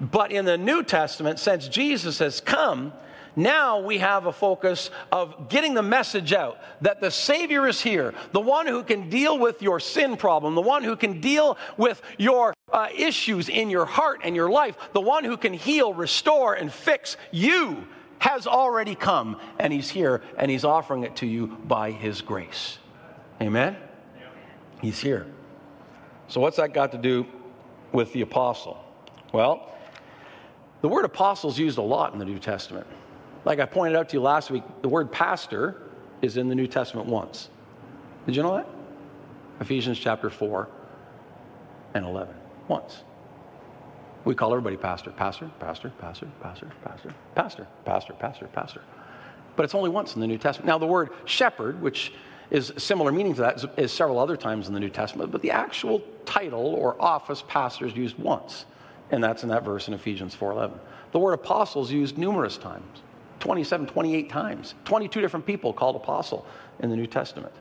But 0.03 0.33
in 0.33 0.45
the 0.45 0.59
New 0.59 0.83
Testament, 0.83 1.38
since 1.38 1.69
Jesus 1.69 2.19
has 2.19 2.41
come, 2.41 2.93
now 3.37 3.79
we 3.79 3.99
have 3.99 4.27
a 4.27 4.33
focus 4.33 4.91
of 5.12 5.49
getting 5.49 5.75
the 5.75 5.83
message 5.83 6.33
out 6.33 6.59
that 6.81 7.01
the 7.01 7.11
Savior 7.11 7.69
is 7.69 7.81
here, 7.81 8.12
the 8.33 8.41
one 8.41 8.67
who 8.67 8.83
can 8.83 9.09
deal 9.09 9.38
with 9.38 9.62
your 9.62 9.79
sin 9.79 10.17
problem, 10.17 10.57
the 10.57 10.61
one 10.61 10.83
who 10.83 10.97
can 10.97 11.21
deal 11.21 11.57
with 11.77 12.03
your 12.19 12.53
uh, 12.73 12.88
issues 12.95 13.49
in 13.49 13.71
your 13.71 13.87
heart 13.87 14.21
and 14.25 14.35
your 14.35 14.51
life, 14.51 14.77
the 14.93 15.01
one 15.01 15.23
who 15.23 15.37
can 15.37 15.55
heal, 15.55 15.95
restore, 15.95 16.55
and 16.55 16.73
fix 16.73 17.17
you 17.31 17.87
has 18.19 18.47
already 18.47 18.97
come, 18.97 19.38
and 19.59 19.73
He's 19.73 19.91
here, 19.91 20.21
and 20.37 20.51
He's 20.51 20.65
offering 20.65 21.05
it 21.05 21.17
to 21.17 21.27
you 21.27 21.47
by 21.47 21.93
His 21.93 22.21
grace. 22.21 22.79
Amen? 23.41 23.77
He's 24.81 25.01
here. 25.01 25.27
So, 26.29 26.41
what's 26.41 26.57
that 26.57 26.75
got 26.75 26.93
to 26.93 26.99
do 26.99 27.27
with 27.93 28.12
the 28.12 28.23
apostle? 28.23 28.83
Well, 29.33 29.71
the 30.83 30.88
word 30.88 31.05
apostle 31.05 31.51
is 31.51 31.59
used 31.59 31.79
a 31.79 31.83
lot 31.83 32.12
in 32.12 32.18
the 32.18 32.25
New 32.25 32.38
Testament. 32.38 32.87
Like 33.45 33.59
I 33.59 33.66
pointed 33.66 33.97
out 33.97 34.09
to 34.11 34.16
you 34.16 34.21
last 34.21 34.51
week, 34.51 34.62
the 34.83 34.88
word 34.88 35.11
pastor 35.11 35.81
is 36.21 36.37
in 36.37 36.49
the 36.49 36.55
New 36.55 36.66
Testament 36.66 37.09
once. 37.09 37.49
Did 38.27 38.37
you 38.37 38.42
know 38.42 38.57
that? 38.57 38.68
Ephesians 39.61 39.99
chapter 39.99 40.31
4 40.31 40.68
and 41.95 42.05
11. 42.05 42.35
Once. 42.68 43.03
We 44.25 44.35
call 44.35 44.53
everybody 44.53 44.77
pastor. 44.77 45.11
Pastor, 45.11 45.51
pastor, 45.59 45.92
pastor, 45.99 46.29
pastor, 46.42 46.71
pastor, 46.85 47.14
pastor, 47.35 47.66
pastor, 47.85 48.12
pastor, 48.14 48.47
pastor. 48.53 48.81
But 49.57 49.64
it's 49.64 49.75
only 49.75 49.90
once 49.90 50.14
in 50.14 50.21
the 50.21 50.27
New 50.27 50.38
Testament. 50.38 50.66
Now, 50.66 50.79
the 50.79 50.87
word 50.87 51.11
shepherd, 51.25 51.83
which 51.83 52.12
is 52.51 52.73
similar 52.77 53.11
meaning 53.12 53.35
to 53.35 53.40
that, 53.40 53.57
is, 53.57 53.66
is 53.77 53.92
several 53.92 54.18
other 54.18 54.37
times 54.37 54.68
in 54.68 54.75
the 54.75 54.81
New 54.81 54.90
Testament, 54.90 55.33
but 55.33 55.42
the 55.42 55.51
actual 55.51 56.03
title 56.25 56.75
or 56.75 57.01
office 57.03 57.42
pastor 57.47 57.87
is 57.87 57.95
used 57.95 58.16
once, 58.18 58.64
and 59.12 59.22
that's 59.22 59.42
in 59.42 59.51
that 59.51 59.62
verse 59.62 59.87
in 59.87 59.94
Ephesians 59.94 60.35
4.11. 60.35 60.72
The 61.12 61.18
word 61.18 61.35
apostle 61.35 61.83
is 61.83 61.92
used 61.92 62.18
numerous 62.18 62.57
times, 62.57 63.03
27, 63.40 63.87
28 63.87 64.31
times, 64.31 64.75
22 64.87 65.20
different 65.20 65.46
people 65.46 65.72
called 65.72 65.94
apostle 65.94 66.46
in 66.81 66.90
the 66.90 66.96
New 66.96 67.07
Testament. 67.07 67.53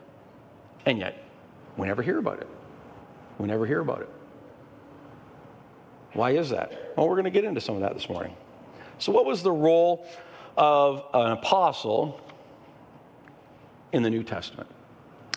And 0.86 0.98
yet, 0.98 1.22
we 1.76 1.86
never 1.86 2.02
hear 2.02 2.18
about 2.18 2.40
it. 2.40 2.48
We 3.38 3.46
never 3.46 3.66
hear 3.66 3.80
about 3.80 4.00
it. 4.00 4.08
Why 6.14 6.32
is 6.32 6.50
that? 6.50 6.94
Well, 6.96 7.08
we're 7.08 7.14
going 7.14 7.24
to 7.24 7.30
get 7.30 7.44
into 7.44 7.60
some 7.60 7.74
of 7.74 7.82
that 7.82 7.94
this 7.94 8.08
morning. 8.08 8.34
So, 8.98 9.12
what 9.12 9.24
was 9.24 9.42
the 9.42 9.52
role 9.52 10.06
of 10.56 11.04
an 11.14 11.32
apostle 11.32 12.20
in 13.92 14.02
the 14.02 14.10
New 14.10 14.22
Testament? 14.22 14.68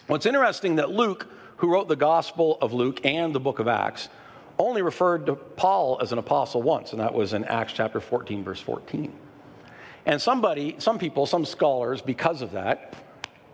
Well, 0.08 0.15
it's 0.15 0.25
interesting 0.25 0.75
that 0.78 0.91
Luke, 0.91 1.28
who 1.58 1.71
wrote 1.71 1.88
the 1.88 1.95
Gospel 1.95 2.58
of 2.62 2.73
Luke 2.73 3.06
and 3.06 3.34
the 3.34 3.39
book 3.39 3.60
of 3.60 3.67
Acts, 3.67 4.10
only 4.58 4.82
referred 4.82 5.26
to 5.26 5.36
Paul 5.36 6.00
as 6.02 6.12
an 6.12 6.18
apostle 6.18 6.62
once, 6.62 6.91
and 6.91 7.02
that 7.02 7.13
was 7.13 7.34
in 7.34 7.46
Acts 7.46 7.74
chapter 7.74 8.00
14, 8.00 8.44
verse 8.44 8.62
14. 8.62 9.12
And 10.06 10.22
somebody, 10.22 10.76
some 10.78 11.00
people, 11.00 11.26
some 11.26 11.46
scholars, 11.46 12.02
because 12.02 12.41
of 12.41 12.52
that, 12.52 12.94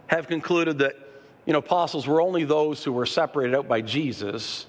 have 0.08 0.28
concluded 0.28 0.80
that 0.80 0.96
you 1.46 1.54
know, 1.54 1.60
apostles 1.60 2.08
were 2.08 2.22
only 2.22 2.44
those 2.44 2.84
who 2.84 2.92
were 2.92 3.06
separated 3.06 3.56
out 3.56 3.68
by 3.68 3.82
Jesus 3.82 4.68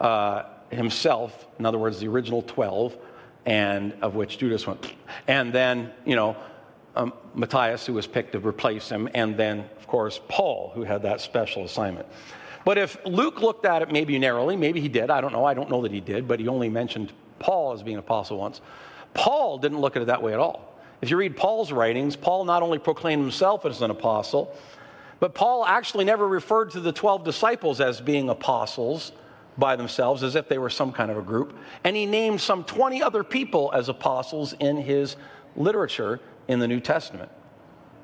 uh, 0.00 0.44
himself, 0.70 1.46
in 1.58 1.66
other 1.66 1.78
words, 1.78 2.00
the 2.00 2.08
original 2.08 2.42
12, 2.42 2.96
and 3.44 3.92
of 4.00 4.14
which 4.14 4.38
Judas 4.38 4.66
went, 4.66 4.94
and 5.26 5.52
then, 5.52 5.90
you 6.04 6.16
know, 6.16 6.36
um, 6.96 7.12
Matthias, 7.34 7.86
who 7.86 7.94
was 7.94 8.06
picked 8.06 8.32
to 8.32 8.38
replace 8.38 8.88
him, 8.88 9.08
and 9.14 9.36
then, 9.36 9.60
of 9.78 9.86
course, 9.86 10.20
Paul, 10.28 10.72
who 10.74 10.82
had 10.82 11.02
that 11.02 11.20
special 11.20 11.64
assignment. 11.64 12.06
But 12.64 12.78
if 12.78 12.96
Luke 13.06 13.40
looked 13.40 13.64
at 13.64 13.82
it 13.82 13.90
maybe 13.90 14.18
narrowly, 14.18 14.56
maybe 14.56 14.80
he 14.80 14.88
did, 14.88 15.10
I 15.10 15.20
don't 15.20 15.32
know, 15.32 15.44
I 15.44 15.54
don't 15.54 15.70
know 15.70 15.82
that 15.82 15.92
he 15.92 16.00
did, 16.00 16.28
but 16.28 16.40
he 16.40 16.48
only 16.48 16.68
mentioned 16.68 17.12
Paul 17.38 17.72
as 17.72 17.82
being 17.82 17.96
an 17.96 18.00
apostle 18.00 18.38
once. 18.38 18.60
Paul 19.14 19.58
didn't 19.58 19.80
look 19.80 19.96
at 19.96 20.02
it 20.02 20.06
that 20.06 20.22
way 20.22 20.32
at 20.32 20.38
all. 20.38 20.78
If 21.00 21.10
you 21.10 21.16
read 21.16 21.36
Paul's 21.36 21.72
writings, 21.72 22.16
Paul 22.16 22.44
not 22.44 22.62
only 22.62 22.78
proclaimed 22.78 23.22
himself 23.22 23.64
as 23.64 23.80
an 23.80 23.90
apostle, 23.90 24.54
but 25.18 25.34
Paul 25.34 25.64
actually 25.64 26.04
never 26.04 26.28
referred 26.28 26.70
to 26.72 26.80
the 26.80 26.92
12 26.92 27.24
disciples 27.24 27.80
as 27.80 28.00
being 28.00 28.28
apostles 28.28 29.12
by 29.58 29.76
themselves, 29.76 30.22
as 30.22 30.34
if 30.34 30.48
they 30.48 30.58
were 30.58 30.70
some 30.70 30.92
kind 30.92 31.10
of 31.10 31.18
a 31.18 31.22
group. 31.22 31.56
And 31.84 31.96
he 31.96 32.06
named 32.06 32.40
some 32.40 32.64
20 32.64 33.02
other 33.02 33.24
people 33.24 33.70
as 33.74 33.88
apostles 33.88 34.54
in 34.54 34.76
his 34.78 35.16
literature 35.56 36.20
in 36.48 36.58
the 36.58 36.68
New 36.68 36.80
Testament. 36.80 37.30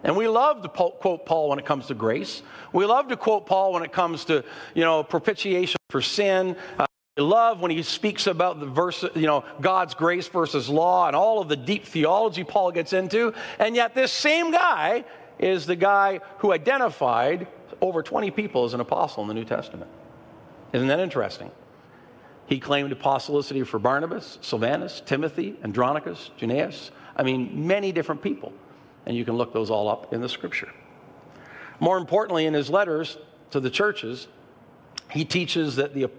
And 0.07 0.17
we 0.17 0.29
love 0.29 0.63
to 0.63 0.69
quote 0.69 1.27
Paul 1.27 1.49
when 1.49 1.59
it 1.59 1.67
comes 1.67 1.89
to 1.89 1.95
grace. 1.95 2.41
We 2.73 2.87
love 2.87 3.09
to 3.09 3.17
quote 3.17 3.45
Paul 3.45 3.73
when 3.73 3.83
it 3.83 3.91
comes 3.91 4.27
to, 4.27 4.45
you 4.73 4.85
know, 4.85 5.03
propitiation 5.03 5.79
for 5.91 6.01
sin. 6.01 6.57
Uh, 6.79 6.87
we 7.17 7.25
love 7.25 7.61
when 7.61 7.73
he 7.73 7.83
speaks 7.83 8.29
about 8.29 8.61
the 8.61 8.67
verse, 8.67 9.05
you 9.17 9.27
know, 9.27 9.45
God's 9.61 9.95
grace 9.95 10.29
versus 10.29 10.69
law 10.69 11.09
and 11.09 11.17
all 11.17 11.41
of 11.41 11.49
the 11.49 11.57
deep 11.57 11.87
theology 11.87 12.45
Paul 12.45 12.71
gets 12.71 12.93
into. 12.93 13.35
And 13.59 13.75
yet 13.75 13.97
this 13.97 14.13
same 14.13 14.53
guy 14.53 15.05
is 15.41 15.67
the 15.67 15.75
guy 15.75 16.21
who 16.39 16.53
identified 16.53 17.49
over 17.81 18.01
20 18.01 18.31
people 18.31 18.65
as 18.65 18.75
an 18.75 18.81
apostle 18.81 19.23
in 19.23 19.29
the 19.29 19.35
New 19.35 19.45
Testament. 19.45 19.91
Isn't 20.73 20.87
that 20.87 21.01
interesting? 21.01 21.51
He 22.47 22.61
claimed 22.61 22.93
apostolicity 22.93 23.67
for 23.67 23.81
Barnabas, 23.81 24.39
Silvanus, 24.41 25.03
Timothy, 25.05 25.57
Andronicus, 25.65 26.31
Junias. 26.39 26.91
I 27.17 27.25
mean, 27.25 27.67
many 27.67 27.91
different 27.91 28.23
people. 28.23 28.53
And 29.07 29.17
you 29.17 29.25
can 29.25 29.35
look 29.35 29.53
those 29.53 29.71
all 29.71 29.89
up 29.89 30.13
in 30.13 30.21
the 30.21 30.29
scripture. 30.29 30.71
More 31.79 31.99
importantly, 31.99 32.47
in 32.47 32.55
his 32.55 32.71
letters 32.71 33.19
to 33.51 33.61
the 33.61 33.71
churches, 33.71 34.29
he 35.11 35.25
teaches 35.25 35.77
that 35.77 35.95
the, 35.95 36.11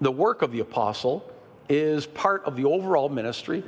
the 0.00 0.12
work 0.12 0.42
of 0.42 0.52
the 0.52 0.60
apostle 0.60 1.30
is 1.68 2.06
part 2.06 2.44
of 2.44 2.56
the 2.56 2.64
overall 2.64 3.08
ministry 3.08 3.62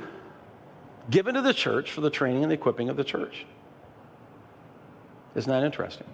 given 1.09 1.35
to 1.35 1.41
the 1.41 1.53
church 1.53 1.91
for 1.91 2.01
the 2.01 2.09
training 2.09 2.43
and 2.43 2.51
the 2.51 2.55
equipping 2.55 2.89
of 2.89 2.97
the 2.97 3.03
church. 3.03 3.45
Isn't 5.35 5.51
that 5.51 5.63
interesting? 5.63 6.07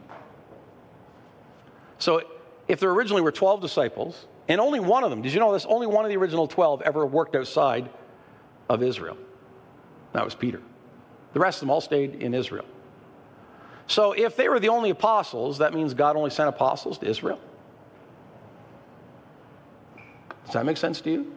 So, 2.00 2.22
if 2.68 2.80
there 2.80 2.92
originally 2.92 3.22
were 3.22 3.32
12 3.32 3.62
disciples, 3.62 4.28
and 4.48 4.62
only 4.62 4.80
one 4.80 5.04
of 5.04 5.10
them, 5.10 5.22
did 5.22 5.34
you 5.34 5.40
know 5.40 5.52
this? 5.54 5.66
Only 5.66 5.88
one 5.88 6.06
of 6.06 6.10
the 6.10 6.18
original 6.18 6.48
12 6.48 6.82
ever 6.82 7.06
worked 7.06 7.36
outside 7.36 7.90
of 8.70 8.84
Israel. 8.84 9.18
That 10.14 10.24
was 10.24 10.36
Peter. 10.36 10.62
The 11.34 11.40
rest 11.40 11.58
of 11.58 11.62
them 11.62 11.70
all 11.72 11.82
stayed 11.82 12.16
in 12.16 12.34
Israel. 12.34 12.66
So, 13.88 14.12
if 14.12 14.36
they 14.36 14.50
were 14.50 14.60
the 14.60 14.70
only 14.70 14.90
apostles, 14.90 15.60
that 15.60 15.74
means 15.74 15.94
God 15.94 16.16
only 16.16 16.30
sent 16.30 16.50
apostles 16.50 16.98
to 17.00 17.08
Israel. 17.08 17.40
Does 20.46 20.54
that 20.54 20.66
make 20.66 20.78
sense 20.78 21.02
to 21.02 21.12
you? 21.12 21.34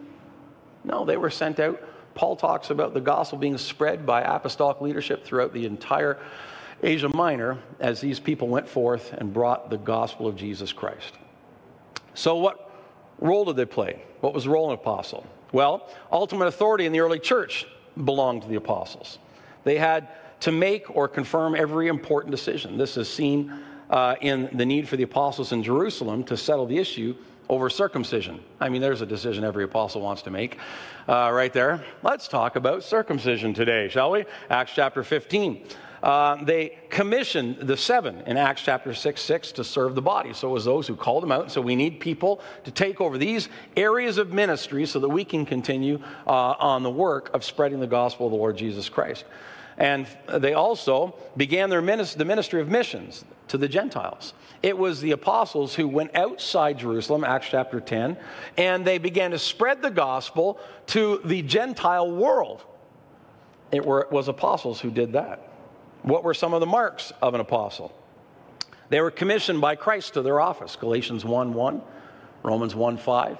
No, 0.83 1.05
they 1.05 1.17
were 1.17 1.29
sent 1.29 1.59
out. 1.59 1.81
Paul 2.13 2.35
talks 2.35 2.69
about 2.69 2.93
the 2.93 3.01
gospel 3.01 3.37
being 3.37 3.57
spread 3.57 4.05
by 4.05 4.21
apostolic 4.21 4.81
leadership 4.81 5.23
throughout 5.23 5.53
the 5.53 5.65
entire 5.65 6.17
Asia 6.83 7.09
Minor 7.09 7.57
as 7.79 8.01
these 8.01 8.19
people 8.19 8.47
went 8.47 8.67
forth 8.67 9.13
and 9.13 9.33
brought 9.33 9.69
the 9.69 9.77
gospel 9.77 10.27
of 10.27 10.35
Jesus 10.35 10.73
Christ. 10.73 11.13
So, 12.13 12.35
what 12.35 12.69
role 13.19 13.45
did 13.45 13.55
they 13.55 13.65
play? 13.65 14.01
What 14.19 14.33
was 14.33 14.43
the 14.43 14.49
role 14.49 14.65
of 14.65 14.71
an 14.71 14.79
apostle? 14.79 15.25
Well, 15.51 15.89
ultimate 16.11 16.47
authority 16.47 16.85
in 16.85 16.91
the 16.91 16.99
early 17.01 17.19
church 17.19 17.65
belonged 18.03 18.43
to 18.43 18.47
the 18.47 18.55
apostles. 18.55 19.19
They 19.63 19.77
had 19.77 20.07
to 20.41 20.51
make 20.51 20.95
or 20.95 21.07
confirm 21.07 21.55
every 21.55 21.87
important 21.87 22.31
decision. 22.31 22.77
This 22.77 22.97
is 22.97 23.07
seen 23.07 23.53
uh, 23.89 24.15
in 24.21 24.49
the 24.53 24.65
need 24.65 24.87
for 24.87 24.97
the 24.97 25.03
apostles 25.03 25.51
in 25.51 25.63
Jerusalem 25.63 26.23
to 26.25 26.37
settle 26.37 26.65
the 26.65 26.77
issue 26.77 27.15
over 27.49 27.69
circumcision. 27.69 28.39
I 28.59 28.69
mean, 28.69 28.81
there's 28.81 29.01
a 29.01 29.05
decision 29.05 29.43
every 29.43 29.65
apostle 29.65 30.01
wants 30.01 30.21
to 30.23 30.31
make 30.31 30.57
uh, 31.07 31.29
right 31.33 31.51
there. 31.51 31.83
Let's 32.01 32.27
talk 32.27 32.55
about 32.55 32.83
circumcision 32.83 33.53
today, 33.53 33.89
shall 33.89 34.11
we? 34.11 34.25
Acts 34.49 34.71
chapter 34.73 35.03
15 35.03 35.65
uh, 36.03 36.43
they 36.43 36.77
commissioned 36.89 37.57
the 37.67 37.77
seven 37.77 38.21
in 38.25 38.35
Acts 38.37 38.63
chapter 38.63 38.93
6 38.93 39.21
6 39.21 39.51
to 39.53 39.63
serve 39.63 39.95
the 39.95 40.01
body. 40.01 40.33
So 40.33 40.49
it 40.49 40.51
was 40.51 40.65
those 40.65 40.87
who 40.87 40.95
called 40.95 41.23
them 41.23 41.31
out. 41.31 41.51
So 41.51 41.61
we 41.61 41.75
need 41.75 41.99
people 41.99 42.41
to 42.63 42.71
take 42.71 42.99
over 42.99 43.17
these 43.17 43.49
areas 43.77 44.17
of 44.17 44.33
ministry 44.33 44.85
so 44.85 44.99
that 44.99 45.09
we 45.09 45.23
can 45.23 45.45
continue 45.45 45.99
uh, 46.25 46.55
on 46.59 46.83
the 46.83 46.89
work 46.89 47.29
of 47.33 47.43
spreading 47.43 47.79
the 47.79 47.87
gospel 47.87 48.27
of 48.27 48.31
the 48.31 48.37
Lord 48.37 48.57
Jesus 48.57 48.89
Christ. 48.89 49.25
And 49.77 50.07
they 50.39 50.53
also 50.53 51.15
began 51.37 51.69
their 51.69 51.81
ministry, 51.81 52.17
the 52.19 52.25
ministry 52.25 52.61
of 52.61 52.67
missions 52.67 53.23
to 53.47 53.57
the 53.57 53.67
Gentiles. 53.67 54.33
It 54.63 54.77
was 54.77 55.01
the 55.01 55.11
apostles 55.11 55.75
who 55.75 55.87
went 55.87 56.15
outside 56.15 56.79
Jerusalem, 56.79 57.23
Acts 57.23 57.47
chapter 57.49 57.79
10, 57.79 58.17
and 58.57 58.85
they 58.85 58.97
began 58.97 59.31
to 59.31 59.39
spread 59.39 59.81
the 59.81 59.89
gospel 59.89 60.59
to 60.87 61.21
the 61.25 61.41
Gentile 61.41 62.11
world. 62.11 62.63
It 63.71 63.85
was 63.85 64.27
apostles 64.27 64.81
who 64.81 64.91
did 64.91 65.13
that. 65.13 65.50
What 66.03 66.23
were 66.23 66.33
some 66.33 66.53
of 66.53 66.59
the 66.59 66.65
marks 66.65 67.11
of 67.21 67.33
an 67.33 67.41
apostle? 67.41 67.93
They 68.89 69.01
were 69.01 69.11
commissioned 69.11 69.61
by 69.61 69.75
Christ 69.75 70.15
to 70.15 70.21
their 70.21 70.39
office, 70.39 70.75
Galatians 70.75 71.23
1 71.23 71.53
1, 71.53 71.81
Romans 72.43 72.75
1 72.75 72.97
5. 72.97 73.37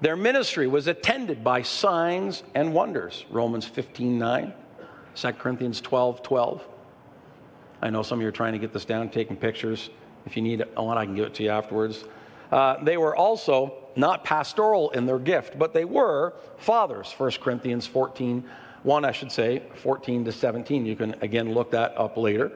Their 0.00 0.16
ministry 0.16 0.66
was 0.66 0.88
attended 0.88 1.42
by 1.42 1.62
signs 1.62 2.42
and 2.54 2.74
wonders, 2.74 3.24
Romans 3.30 3.64
15 3.66 4.18
9, 4.18 4.52
2 5.14 5.32
Corinthians 5.32 5.80
12 5.80 6.22
12. 6.22 6.68
I 7.82 7.90
know 7.90 8.02
some 8.02 8.18
of 8.18 8.22
you 8.22 8.28
are 8.28 8.32
trying 8.32 8.52
to 8.52 8.58
get 8.58 8.72
this 8.72 8.84
down, 8.84 9.08
taking 9.08 9.36
pictures. 9.36 9.90
If 10.26 10.36
you 10.36 10.42
need 10.42 10.64
one, 10.74 10.98
I 10.98 11.04
can 11.04 11.14
give 11.14 11.26
it 11.26 11.34
to 11.34 11.44
you 11.44 11.50
afterwards. 11.50 12.04
Uh, 12.50 12.82
they 12.82 12.96
were 12.96 13.14
also 13.14 13.74
not 13.96 14.24
pastoral 14.24 14.90
in 14.90 15.06
their 15.06 15.18
gift, 15.18 15.58
but 15.58 15.72
they 15.72 15.84
were 15.84 16.34
fathers, 16.58 17.12
1 17.16 17.32
Corinthians 17.40 17.86
14 17.86 18.44
1, 18.86 19.04
I 19.04 19.10
should 19.10 19.32
say, 19.32 19.62
14 19.82 20.26
to 20.26 20.32
17. 20.32 20.86
You 20.86 20.94
can 20.94 21.16
again 21.20 21.52
look 21.52 21.72
that 21.72 21.98
up 21.98 22.16
later. 22.16 22.52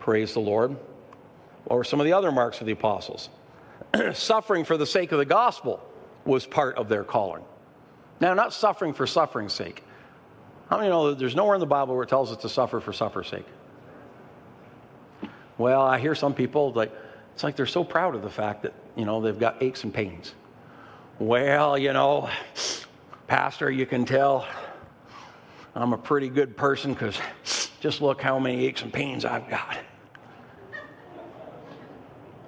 Praise 0.00 0.34
the 0.34 0.40
Lord. 0.40 0.76
What 1.64 1.76
were 1.76 1.84
some 1.84 2.00
of 2.00 2.04
the 2.04 2.12
other 2.12 2.32
marks 2.32 2.60
of 2.60 2.66
the 2.66 2.72
apostles? 2.72 3.30
suffering 4.12 4.64
for 4.64 4.76
the 4.76 4.86
sake 4.86 5.12
of 5.12 5.18
the 5.18 5.24
gospel 5.24 5.80
was 6.24 6.46
part 6.46 6.76
of 6.76 6.88
their 6.88 7.04
calling. 7.04 7.44
Now, 8.20 8.34
not 8.34 8.52
suffering 8.52 8.92
for 8.92 9.06
suffering's 9.06 9.52
sake. 9.52 9.84
How 10.68 10.78
many 10.78 10.88
know 10.88 11.10
that 11.10 11.20
there's 11.20 11.36
nowhere 11.36 11.54
in 11.54 11.60
the 11.60 11.66
Bible 11.66 11.94
where 11.94 12.02
it 12.02 12.08
tells 12.08 12.32
us 12.32 12.38
to 12.38 12.48
suffer 12.48 12.80
for 12.80 12.92
suffer's 12.92 13.28
sake? 13.28 13.46
Well, 15.58 15.82
I 15.82 16.00
hear 16.00 16.16
some 16.16 16.34
people 16.34 16.72
like, 16.72 16.92
it's 17.34 17.44
like 17.44 17.54
they're 17.54 17.66
so 17.66 17.84
proud 17.84 18.16
of 18.16 18.22
the 18.22 18.30
fact 18.30 18.64
that, 18.64 18.74
you 18.96 19.04
know, 19.04 19.20
they've 19.20 19.38
got 19.38 19.62
aches 19.62 19.84
and 19.84 19.94
pains. 19.94 20.34
Well, 21.20 21.78
you 21.78 21.92
know, 21.92 22.30
Pastor, 23.28 23.70
you 23.70 23.86
can 23.86 24.04
tell 24.04 24.44
I'm 25.74 25.92
a 25.92 25.98
pretty 25.98 26.28
good 26.28 26.56
person 26.56 26.92
because 26.92 27.18
just 27.80 28.02
look 28.02 28.20
how 28.20 28.38
many 28.38 28.66
aches 28.66 28.82
and 28.82 28.92
pains 28.92 29.24
I've 29.24 29.48
got. 29.48 29.78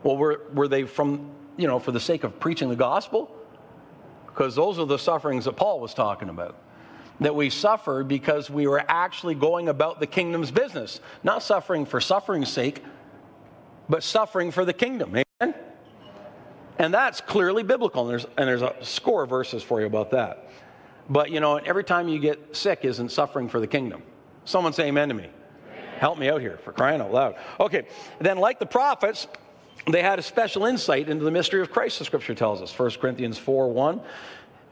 Well, 0.03 0.17
were, 0.17 0.43
were 0.53 0.69
they 0.69 0.85
from, 0.85 1.31
you 1.57 1.67
know, 1.67 1.79
for 1.79 1.91
the 1.91 2.01
sake 2.01 2.25
of 2.25 2.39
preaching 2.39 2.69
the 2.69 2.77
gospel? 2.77 3.35
Because 4.27 4.55
those 4.55 4.79
are 4.79 4.85
the 4.85 4.99
sufferings 4.99 5.47
that 5.47 5.57
Paul 5.57 5.81
was 5.81 5.95
talking 5.95 6.29
about. 6.29 6.57
that 7.21 7.35
we 7.35 7.51
suffered 7.51 8.09
because 8.09 8.51
we 8.51 8.67
were 8.67 8.85
actually 8.89 9.35
going 9.35 9.69
about 9.69 10.01
the 10.01 10.07
kingdom's 10.07 10.51
business, 10.51 11.01
not 11.23 11.43
suffering 11.43 11.87
for 11.87 12.01
suffering's 12.01 12.49
sake, 12.49 12.83
but 13.89 14.03
suffering 14.03 14.51
for 14.51 14.65
the 14.65 14.73
kingdom. 14.73 15.11
Amen? 15.41 15.55
And 16.79 16.93
that's 16.93 17.21
clearly 17.21 17.63
biblical, 17.63 18.03
and 18.03 18.11
there's, 18.11 18.27
and 18.37 18.49
there's 18.49 18.63
a 18.63 18.75
score 18.83 19.23
of 19.25 19.31
verses 19.31 19.63
for 19.63 19.81
you 19.81 19.87
about 19.87 20.11
that. 20.11 20.51
But 21.09 21.31
you 21.31 21.41
know, 21.41 21.57
every 21.57 21.85
time 21.85 22.09
you 22.09 22.19
get 22.19 22.57
sick 22.57 22.85
isn't 22.85 23.11
suffering 23.11 23.49
for 23.49 23.61
the 23.61 23.67
kingdom. 23.67 24.03
Someone 24.45 24.73
say 24.73 24.89
amen 24.89 25.09
to 25.09 25.15
me. 25.15 25.29
Help 25.99 26.19
me 26.19 26.29
out 26.29 26.41
here 26.41 26.59
for 26.65 26.73
crying 26.73 27.01
out 27.01 27.13
loud. 27.13 27.37
Okay, 27.61 27.87
then, 28.19 28.39
like 28.39 28.59
the 28.59 28.67
prophets, 28.67 29.27
they 29.91 30.03
had 30.03 30.19
a 30.19 30.23
special 30.23 30.65
insight 30.65 31.09
into 31.09 31.25
the 31.25 31.31
mystery 31.31 31.61
of 31.61 31.71
Christ, 31.71 31.99
the 31.99 32.05
scripture 32.05 32.35
tells 32.35 32.61
us. 32.61 32.77
1 32.77 32.91
Corinthians 32.93 33.39
4 33.39 33.71
1, 33.71 34.01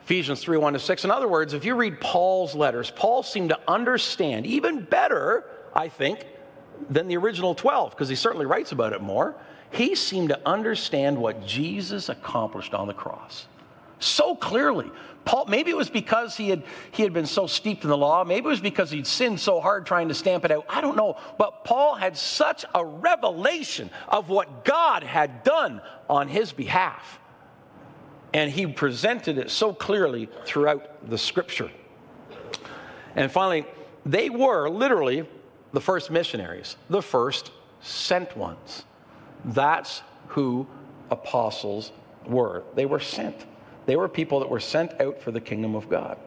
Ephesians 0.03 0.41
3 0.41 0.59
1 0.59 0.73
to 0.73 0.79
6. 0.79 1.05
In 1.05 1.11
other 1.11 1.29
words, 1.29 1.55
if 1.55 1.65
you 1.65 1.75
read 1.75 2.01
Paul's 2.01 2.55
letters, 2.55 2.91
Paul 2.91 3.23
seemed 3.23 3.51
to 3.51 3.59
understand 3.69 4.47
even 4.47 4.85
better, 4.85 5.45
I 5.75 5.89
think, 5.89 6.27
than 6.91 7.09
the 7.09 7.17
original 7.17 7.55
12, 7.55 7.91
because 7.91 8.09
he 8.09 8.17
certainly 8.17 8.47
writes 8.47 8.73
about 8.73 8.93
it 8.93 9.01
more. 9.01 9.37
He 9.71 9.95
seemed 9.95 10.31
to 10.31 10.41
understand 10.47 11.17
what 11.17 11.47
Jesus 11.47 12.09
accomplished 12.09 12.75
on 12.75 12.89
the 12.89 12.95
cross 12.95 13.47
so 14.03 14.35
clearly. 14.35 14.91
Paul, 15.25 15.47
maybe 15.47 15.71
it 15.71 15.77
was 15.77 15.91
because 15.91 16.37
he 16.37 16.49
had, 16.49 16.65
he 16.91 17.03
had 17.05 17.13
been 17.13 17.27
so 17.27 17.47
steeped 17.47 17.85
in 17.85 17.91
the 17.91 17.97
law. 17.97 18.25
Maybe 18.25 18.47
it 18.47 18.51
was 18.51 18.61
because 18.61 18.91
he'd 18.91 19.07
sinned 19.07 19.39
so 19.39 19.61
hard 19.61 19.87
trying 19.87 20.09
to 20.09 20.15
stamp 20.15 20.45
it 20.45 20.51
out. 20.51 20.67
I 20.69 20.81
don't 20.81 20.97
know. 20.97 21.17
But 21.39 21.65
Paul 21.65 21.95
had 21.95 22.17
such 22.17 22.65
a 22.75 22.85
revelation 22.85 23.91
of 24.09 24.29
what 24.29 24.65
God 24.65 25.05
had 25.05 25.45
done 25.45 25.81
on 26.11 26.29
his 26.29 26.53
behalf. 26.53 27.21
And 28.35 28.51
he 28.51 28.67
presented 28.67 29.39
it 29.39 29.51
so 29.51 29.73
clearly 29.73 30.29
throughout 30.45 31.09
the 31.09 31.19
scripture. 31.19 31.71
And 33.15 33.31
finally, 33.31 33.67
they 34.05 34.31
were 34.31 34.69
literally 34.69 35.29
the 35.73 35.81
first 35.81 36.11
missionaries, 36.11 36.77
the 36.91 37.03
first 37.03 37.53
sent 37.81 38.37
ones. 38.37 38.85
That's 39.45 40.03
who 40.29 40.67
apostles 41.11 41.93
were. 42.27 42.65
They 42.75 42.87
were 42.87 43.01
sent. 43.01 43.45
They 43.87 43.97
were 43.97 44.09
people 44.09 44.41
that 44.41 44.49
were 44.49 44.61
sent 44.61 45.01
out 45.01 45.21
for 45.21 45.31
the 45.31 45.41
kingdom 45.41 45.75
of 45.75 45.89
God. 45.89 46.19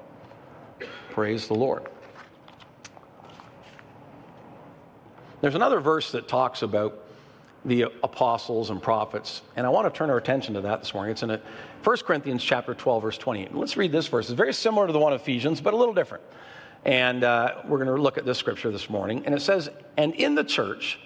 Praise 1.12 1.48
the 1.48 1.56
Lord. 1.56 1.88
There's 5.42 5.56
another 5.56 5.80
verse 5.80 6.12
that 6.12 6.28
talks 6.28 6.62
about 6.62 7.00
the 7.64 7.84
apostles 8.04 8.70
and 8.70 8.82
prophets, 8.82 9.42
and 9.56 9.66
I 9.66 9.70
want 9.70 9.92
to 9.92 9.98
turn 9.98 10.10
our 10.10 10.18
attention 10.18 10.54
to 10.56 10.62
that 10.62 10.82
this 10.82 10.94
morning. 10.94 11.12
It's 11.12 11.24
in 11.24 11.30
1 11.30 11.98
Corinthians 11.98 12.44
chapter 12.44 12.74
12, 12.74 13.04
verse 13.04 13.18
28. 13.18 13.56
Let's 13.56 13.78
read 13.78 13.92
this 13.92 14.08
verse. 14.08 14.30
It's 14.30 14.38
very 14.38 14.54
similar 14.54 14.88
to 14.88 14.94
the 14.94 15.00
one 15.00 15.14
of 15.14 15.22
Ephesians, 15.22 15.62
but 15.62 15.74
a 15.74 15.78
little 15.78 15.94
different. 15.94 16.24
And 16.84 17.24
uh, 17.24 17.62
we're 17.68 17.84
going 17.84 17.96
to 17.96 18.02
look 18.02 18.18
at 18.18 18.26
this 18.26 18.38
scripture 18.38 18.72
this 18.72 18.90
morning. 18.90 19.26
And 19.26 19.34
it 19.34 19.42
says, 19.42 19.70
And 19.98 20.14
in 20.14 20.36
the 20.36 20.44
church, 20.44 21.00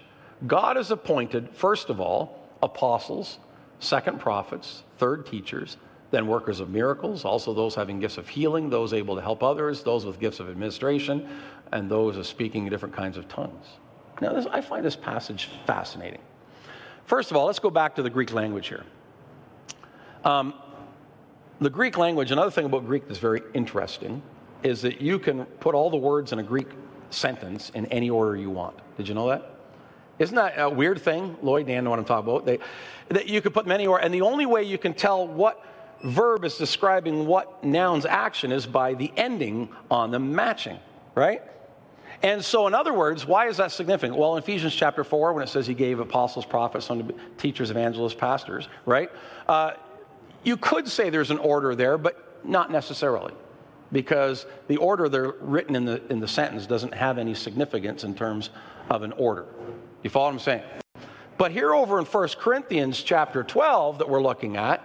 God 0.45 0.75
has 0.75 0.91
appointed, 0.91 1.49
first 1.53 1.89
of 1.89 2.01
all, 2.01 2.47
apostles, 2.61 3.39
second 3.79 4.19
prophets, 4.19 4.83
third 4.97 5.25
teachers, 5.25 5.77
then 6.11 6.27
workers 6.27 6.59
of 6.59 6.69
miracles, 6.69 7.23
also 7.23 7.53
those 7.53 7.75
having 7.75 7.99
gifts 7.99 8.17
of 8.17 8.27
healing, 8.27 8.69
those 8.69 8.93
able 8.93 9.15
to 9.15 9.21
help 9.21 9.43
others, 9.43 9.83
those 9.83 10.05
with 10.05 10.19
gifts 10.19 10.39
of 10.39 10.49
administration, 10.49 11.27
and 11.71 11.89
those 11.89 12.17
of 12.17 12.25
speaking 12.25 12.67
different 12.67 12.95
kinds 12.95 13.17
of 13.17 13.27
tongues. 13.27 13.65
Now, 14.21 14.33
this, 14.33 14.47
I 14.47 14.61
find 14.61 14.83
this 14.83 14.95
passage 14.95 15.49
fascinating. 15.65 16.21
First 17.05 17.31
of 17.31 17.37
all, 17.37 17.45
let's 17.45 17.59
go 17.59 17.69
back 17.69 17.95
to 17.95 18.03
the 18.03 18.09
Greek 18.09 18.33
language 18.33 18.67
here. 18.67 18.83
Um, 20.25 20.53
the 21.61 21.69
Greek 21.69 21.97
language, 21.97 22.31
another 22.31 22.51
thing 22.51 22.65
about 22.65 22.85
Greek 22.85 23.07
that's 23.07 23.19
very 23.19 23.41
interesting, 23.53 24.21
is 24.63 24.81
that 24.81 25.01
you 25.01 25.19
can 25.19 25.45
put 25.45 25.75
all 25.75 25.89
the 25.89 25.97
words 25.97 26.31
in 26.33 26.39
a 26.39 26.43
Greek 26.43 26.67
sentence 27.09 27.71
in 27.73 27.85
any 27.87 28.09
order 28.09 28.35
you 28.35 28.49
want. 28.49 28.77
Did 28.97 29.07
you 29.07 29.13
know 29.13 29.29
that? 29.29 29.55
Isn't 30.19 30.35
that 30.35 30.55
a 30.57 30.69
weird 30.69 31.01
thing? 31.01 31.37
Lloyd, 31.41 31.67
Dan 31.67 31.85
know 31.85 31.89
what 31.91 31.99
I'm 31.99 32.05
talking 32.05 32.29
about. 32.29 32.45
They, 32.45 32.59
that 33.07 33.27
you 33.27 33.41
could 33.41 33.53
put 33.53 33.65
many 33.65 33.87
or, 33.87 33.99
and 33.99 34.13
the 34.13 34.21
only 34.21 34.45
way 34.45 34.63
you 34.63 34.77
can 34.77 34.93
tell 34.93 35.25
what 35.25 35.65
verb 36.03 36.45
is 36.45 36.57
describing 36.57 37.25
what 37.25 37.63
noun's 37.63 38.05
action 38.05 38.51
is 38.51 38.65
by 38.65 38.93
the 38.93 39.11
ending 39.17 39.69
on 39.91 40.11
them 40.11 40.33
matching, 40.33 40.79
right? 41.15 41.41
And 42.21 42.43
so, 42.43 42.67
in 42.67 42.73
other 42.73 42.93
words, 42.93 43.25
why 43.25 43.47
is 43.47 43.57
that 43.57 43.71
significant? 43.71 44.17
Well, 44.17 44.35
in 44.35 44.43
Ephesians 44.43 44.75
chapter 44.75 45.03
4, 45.03 45.33
when 45.33 45.43
it 45.43 45.47
says 45.47 45.65
he 45.65 45.73
gave 45.73 45.99
apostles, 45.99 46.45
prophets, 46.45 46.89
teachers, 47.37 47.71
evangelists, 47.71 48.13
pastors, 48.13 48.67
right? 48.85 49.09
Uh, 49.47 49.71
you 50.43 50.57
could 50.57 50.87
say 50.87 51.09
there's 51.09 51.31
an 51.31 51.37
order 51.37 51.75
there, 51.75 51.97
but 51.97 52.45
not 52.45 52.71
necessarily, 52.71 53.33
because 53.91 54.45
the 54.67 54.77
order 54.77 55.07
they're 55.07 55.31
written 55.39 55.75
in 55.75 55.85
the, 55.85 56.01
in 56.11 56.19
the 56.19 56.27
sentence 56.27 56.65
doesn't 56.65 56.93
have 56.93 57.17
any 57.17 57.33
significance 57.33 58.03
in 58.03 58.13
terms 58.13 58.49
of 58.89 59.03
an 59.03 59.13
order. 59.13 59.45
You 60.03 60.09
follow 60.09 60.27
what 60.27 60.33
I'm 60.33 60.39
saying? 60.39 60.63
But 61.37 61.51
here 61.51 61.73
over 61.73 61.99
in 61.99 62.05
1 62.05 62.29
Corinthians 62.37 63.01
chapter 63.01 63.43
12 63.43 63.99
that 63.99 64.09
we're 64.09 64.21
looking 64.21 64.57
at, 64.57 64.83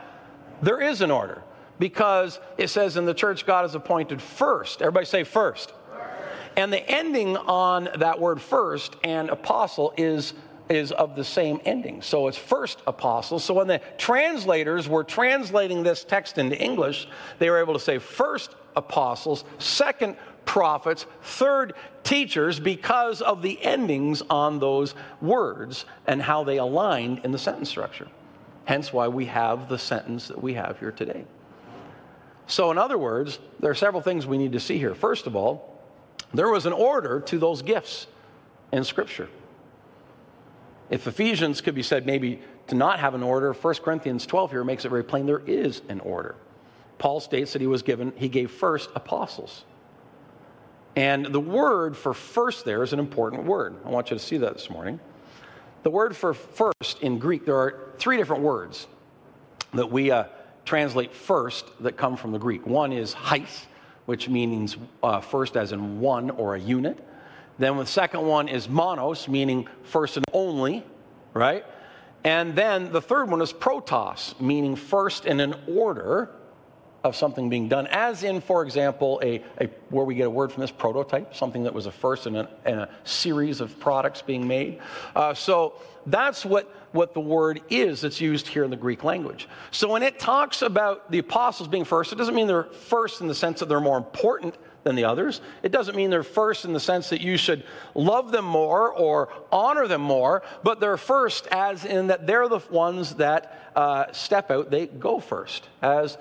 there 0.63 0.81
is 0.81 1.01
an 1.01 1.11
order 1.11 1.43
because 1.79 2.39
it 2.57 2.69
says 2.69 2.97
in 2.97 3.05
the 3.05 3.15
church, 3.15 3.47
God 3.47 3.65
is 3.65 3.75
appointed 3.75 4.23
first. 4.23 4.81
Everybody 4.81 5.07
say 5.07 5.25
first. 5.25 5.73
And 6.57 6.73
the 6.73 6.89
ending 6.89 7.37
on 7.37 7.89
that 7.99 8.21
word 8.21 8.41
first 8.41 8.97
and 9.03 9.29
apostle 9.29 9.93
is, 9.97 10.35
is 10.69 10.93
of 10.93 11.17
the 11.17 11.25
same 11.25 11.61
ending. 11.65 12.01
So 12.01 12.29
it's 12.29 12.39
first 12.39 12.81
apostle. 12.87 13.41
So 13.41 13.55
when 13.55 13.67
the 13.67 13.81
translators 13.99 14.89
were 14.89 15.03
translating 15.03 15.83
this 15.83 16.05
text 16.05 16.39
into 16.39 16.57
English, 16.57 17.09
they 17.39 17.51
were 17.51 17.59
able 17.59 17.75
to 17.75 17.81
say 17.81 17.99
first 17.99 18.55
apostles, 18.77 19.45
second 19.59 20.17
prophets, 20.45 21.07
third 21.23 21.75
teachers, 22.05 22.61
because 22.61 23.21
of 23.21 23.43
the 23.43 23.61
endings 23.65 24.23
on 24.31 24.61
those 24.61 24.95
words 25.21 25.87
and 26.07 26.23
how 26.23 26.45
they 26.45 26.59
aligned 26.59 27.21
in 27.25 27.33
the 27.33 27.39
sentence 27.39 27.69
structure. 27.69 28.07
Hence 28.65 28.93
why 28.93 29.09
we 29.09 29.27
have 29.27 29.69
the 29.69 29.79
sentence 29.79 30.29
that 30.29 30.43
we 30.43 30.55
have 30.55 30.79
here 30.79 30.93
today. 30.93 31.25
So, 32.47 32.71
in 32.71 32.79
other 32.79 32.99
words, 32.99 33.39
there 33.61 33.71
are 33.71 33.75
several 33.75 34.03
things 34.03 34.27
we 34.27 34.39
need 34.39 34.53
to 34.53 34.61
see 34.61 34.79
here. 34.79 34.95
First 34.95 35.27
of 35.27 35.35
all, 35.35 35.81
there 36.33 36.49
was 36.49 36.67
an 36.67 36.73
order 36.73 37.21
to 37.21 37.39
those 37.39 37.63
gifts 37.63 38.07
in 38.73 38.85
Scripture. 38.85 39.29
If 40.91 41.07
Ephesians 41.07 41.61
could 41.61 41.75
be 41.75 41.83
said 41.83 42.07
maybe 42.07 42.41
to 42.67 42.75
not 42.75 43.01
have 43.01 43.15
an 43.15 43.23
order, 43.23 43.53
1 43.53 43.75
Corinthians 43.77 44.27
12 44.27 44.51
here 44.51 44.65
makes 44.65 44.85
it 44.85 44.91
very 44.91 45.05
plain 45.05 45.27
there 45.27 45.43
is 45.47 45.83
an 45.89 46.01
order. 46.01 46.37
Paul 46.99 47.21
states 47.21 47.53
that 47.53 47.61
he 47.61 47.67
was 47.67 47.83
given, 47.83 48.13
he 48.17 48.29
gave 48.29 48.51
first 48.51 48.91
apostles. 48.95 49.65
And 50.97 51.27
the 51.27 51.41
word 51.41 51.97
for 51.97 52.15
first 52.15 52.65
there 52.65 52.83
is 52.83 52.93
an 52.93 52.99
important 52.99 53.45
word. 53.45 53.77
I 53.85 53.91
want 53.91 54.11
you 54.11 54.17
to 54.17 54.23
see 54.23 54.37
that 54.39 54.55
this 54.55 54.71
morning. 54.71 55.01
The 55.85 55.91
word 55.91 56.17
for 56.17 56.33
first 56.33 57.03
in 57.03 57.19
Greek, 57.19 57.45
there 57.45 57.59
are 57.59 57.93
three 57.99 58.17
different 58.17 58.43
words 58.43 58.87
that 59.75 59.91
we 59.91 60.11
uh, 60.11 60.25
translate 60.65 61.13
first 61.13 61.67
that 61.81 61.99
come 61.99 62.17
from 62.17 62.33
the 62.33 62.39
Greek. 62.39 62.67
One 62.67 62.91
is 62.91 63.13
heis, 63.13 63.67
which 64.07 64.27
means 64.27 64.79
uh, 65.03 65.21
first 65.21 65.59
as 65.59 65.73
in 65.73 66.01
one 66.01 66.31
or 66.31 66.55
a 66.55 66.59
unit. 66.59 66.99
Then 67.59 67.77
the 67.77 67.85
second 67.85 68.23
one 68.23 68.49
is 68.49 68.67
monos, 68.67 69.29
meaning 69.29 69.69
first 69.83 70.17
and 70.17 70.25
only, 70.33 70.83
right? 71.35 71.67
And 72.25 72.57
then 72.57 72.91
the 72.91 73.03
third 73.03 73.31
one 73.31 73.43
is 73.43 73.53
protos, 73.53 74.41
meaning 74.41 74.77
first 74.77 75.27
in 75.27 75.39
an 75.39 75.55
order 75.69 76.31
of 77.05 77.15
something 77.15 77.51
being 77.51 77.69
done, 77.69 77.87
as 77.89 78.23
in, 78.23 78.41
for 78.41 78.65
example, 78.65 79.21
a, 79.23 79.43
a 79.59 79.69
where 79.91 80.07
we 80.07 80.15
get 80.15 80.27
a 80.27 80.31
word 80.31 80.51
from 80.51 80.63
this 80.63 80.71
prototype, 80.71 81.35
something 81.35 81.65
that 81.65 81.75
was 81.75 81.85
a 81.85 81.93
first 81.93 82.27
in 82.27 82.35
a, 82.35 82.49
in 82.65 82.79
a 82.79 82.89
series 83.05 83.61
of 83.61 83.79
products 83.79 84.23
being 84.23 84.49
made. 84.49 84.81
Uh, 85.15 85.35
so 85.35 85.75
that's 86.07 86.47
what, 86.47 86.75
what 86.93 87.13
the 87.13 87.21
word 87.21 87.61
is 87.69 88.01
that's 88.01 88.23
used 88.23 88.49
here 88.49 88.65
in 88.65 88.71
the 88.71 88.77
Greek 88.77 89.05
language. 89.05 89.49
So 89.71 89.91
when 89.91 90.03
it 90.03 90.19
talks 90.19 90.63
about 90.63 91.11
the 91.11 91.19
apostles 91.19 91.69
being 91.69 91.85
first, 91.85 92.11
it 92.11 92.17
doesn't 92.17 92.35
mean 92.35 92.47
they're 92.47 92.65
first 92.65 93.21
in 93.21 93.29
the 93.29 93.35
sense 93.35 93.61
that 93.61 93.69
they're 93.69 93.81
more 93.81 93.99
important 93.99 94.57
than 94.83 94.97
the 94.97 95.05
others. 95.05 95.43
It 95.63 95.73
doesn't 95.73 95.97
mean 95.97 96.09
they're 96.09 96.23
first 96.23 96.65
in 96.65 96.73
the 96.73 96.81
sense 96.81 97.11
that 97.11 97.21
you 97.21 97.37
should 97.37 97.65
love 97.95 98.33
them 98.33 98.45
more 98.47 98.91
or 98.91 99.29
honor 99.53 99.87
them 99.89 100.03
more, 100.03 100.43
but 100.63 100.81
they're 100.81 100.97
first 100.97 101.47
as 101.49 101.85
in 101.85 102.07
that 102.07 102.27
they're 102.27 102.49
the 102.49 102.61
ones 102.71 103.17
that 103.17 103.73
uh, 103.77 104.13
step 104.13 104.51
out, 104.51 104.71
they 104.71 104.87
go 104.87 105.21
first, 105.21 105.69
as 105.83 106.17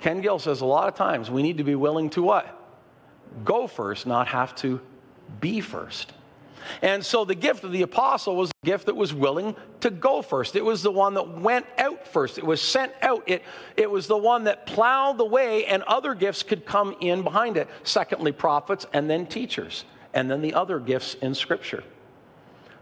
Ken 0.00 0.20
Gill 0.20 0.38
says 0.38 0.60
a 0.60 0.66
lot 0.66 0.88
of 0.88 0.94
times 0.94 1.30
we 1.30 1.42
need 1.42 1.58
to 1.58 1.64
be 1.64 1.74
willing 1.74 2.10
to 2.10 2.22
what? 2.22 2.54
Go 3.44 3.66
first, 3.66 4.06
not 4.06 4.28
have 4.28 4.54
to 4.56 4.80
be 5.40 5.60
first. 5.60 6.12
And 6.82 7.04
so 7.04 7.24
the 7.24 7.34
gift 7.34 7.64
of 7.64 7.72
the 7.72 7.82
apostle 7.82 8.36
was 8.36 8.50
a 8.50 8.66
gift 8.66 8.86
that 8.86 8.96
was 8.96 9.14
willing 9.14 9.56
to 9.80 9.90
go 9.90 10.22
first. 10.22 10.56
It 10.56 10.64
was 10.64 10.82
the 10.82 10.90
one 10.90 11.14
that 11.14 11.38
went 11.40 11.66
out 11.78 12.06
first. 12.06 12.38
It 12.38 12.44
was 12.44 12.60
sent 12.60 12.92
out. 13.00 13.22
It, 13.26 13.42
it 13.76 13.90
was 13.90 14.06
the 14.06 14.16
one 14.16 14.44
that 14.44 14.66
plowed 14.66 15.18
the 15.18 15.24
way, 15.24 15.66
and 15.66 15.82
other 15.84 16.14
gifts 16.14 16.42
could 16.42 16.66
come 16.66 16.96
in 17.00 17.22
behind 17.22 17.56
it. 17.56 17.68
Secondly, 17.84 18.32
prophets, 18.32 18.86
and 18.92 19.08
then 19.08 19.26
teachers, 19.26 19.84
and 20.14 20.30
then 20.30 20.42
the 20.42 20.54
other 20.54 20.78
gifts 20.78 21.14
in 21.14 21.34
Scripture. 21.34 21.84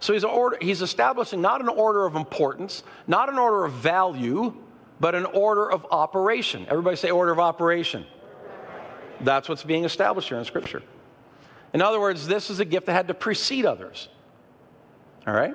So 0.01 0.13
he's, 0.13 0.25
order, 0.25 0.59
he's 0.61 0.83
establishing 0.83 1.41
not 1.41 1.61
an 1.61 1.69
order 1.69 2.07
of 2.07 2.17
importance, 2.17 2.83
not 3.07 3.29
an 3.29 3.39
order 3.39 3.65
of 3.65 3.73
value, 3.73 4.55
but 5.01 5.15
an 5.15 5.27
order 5.27 5.71
of 5.71 5.87
operation. 5.91 6.67
Everybody 6.69 6.97
say 6.97 7.11
order 7.11 7.33
of 7.33 7.39
operation. 7.39 8.07
That's 9.21 9.49
what's 9.49 9.65
being 9.65 9.85
established 9.85 10.29
here 10.29 10.39
in 10.39 10.45
Scripture. 10.45 10.83
In 11.73 11.83
other 11.83 12.01
words, 12.01 12.27
this 12.27 12.51
is 12.51 12.61
a 12.61 12.65
gift 12.65 12.87
that 12.87 12.93
had 12.93 13.09
to 13.09 13.15
precede 13.15 13.67
others. 13.67 14.09
All 15.27 15.35
right? 15.35 15.55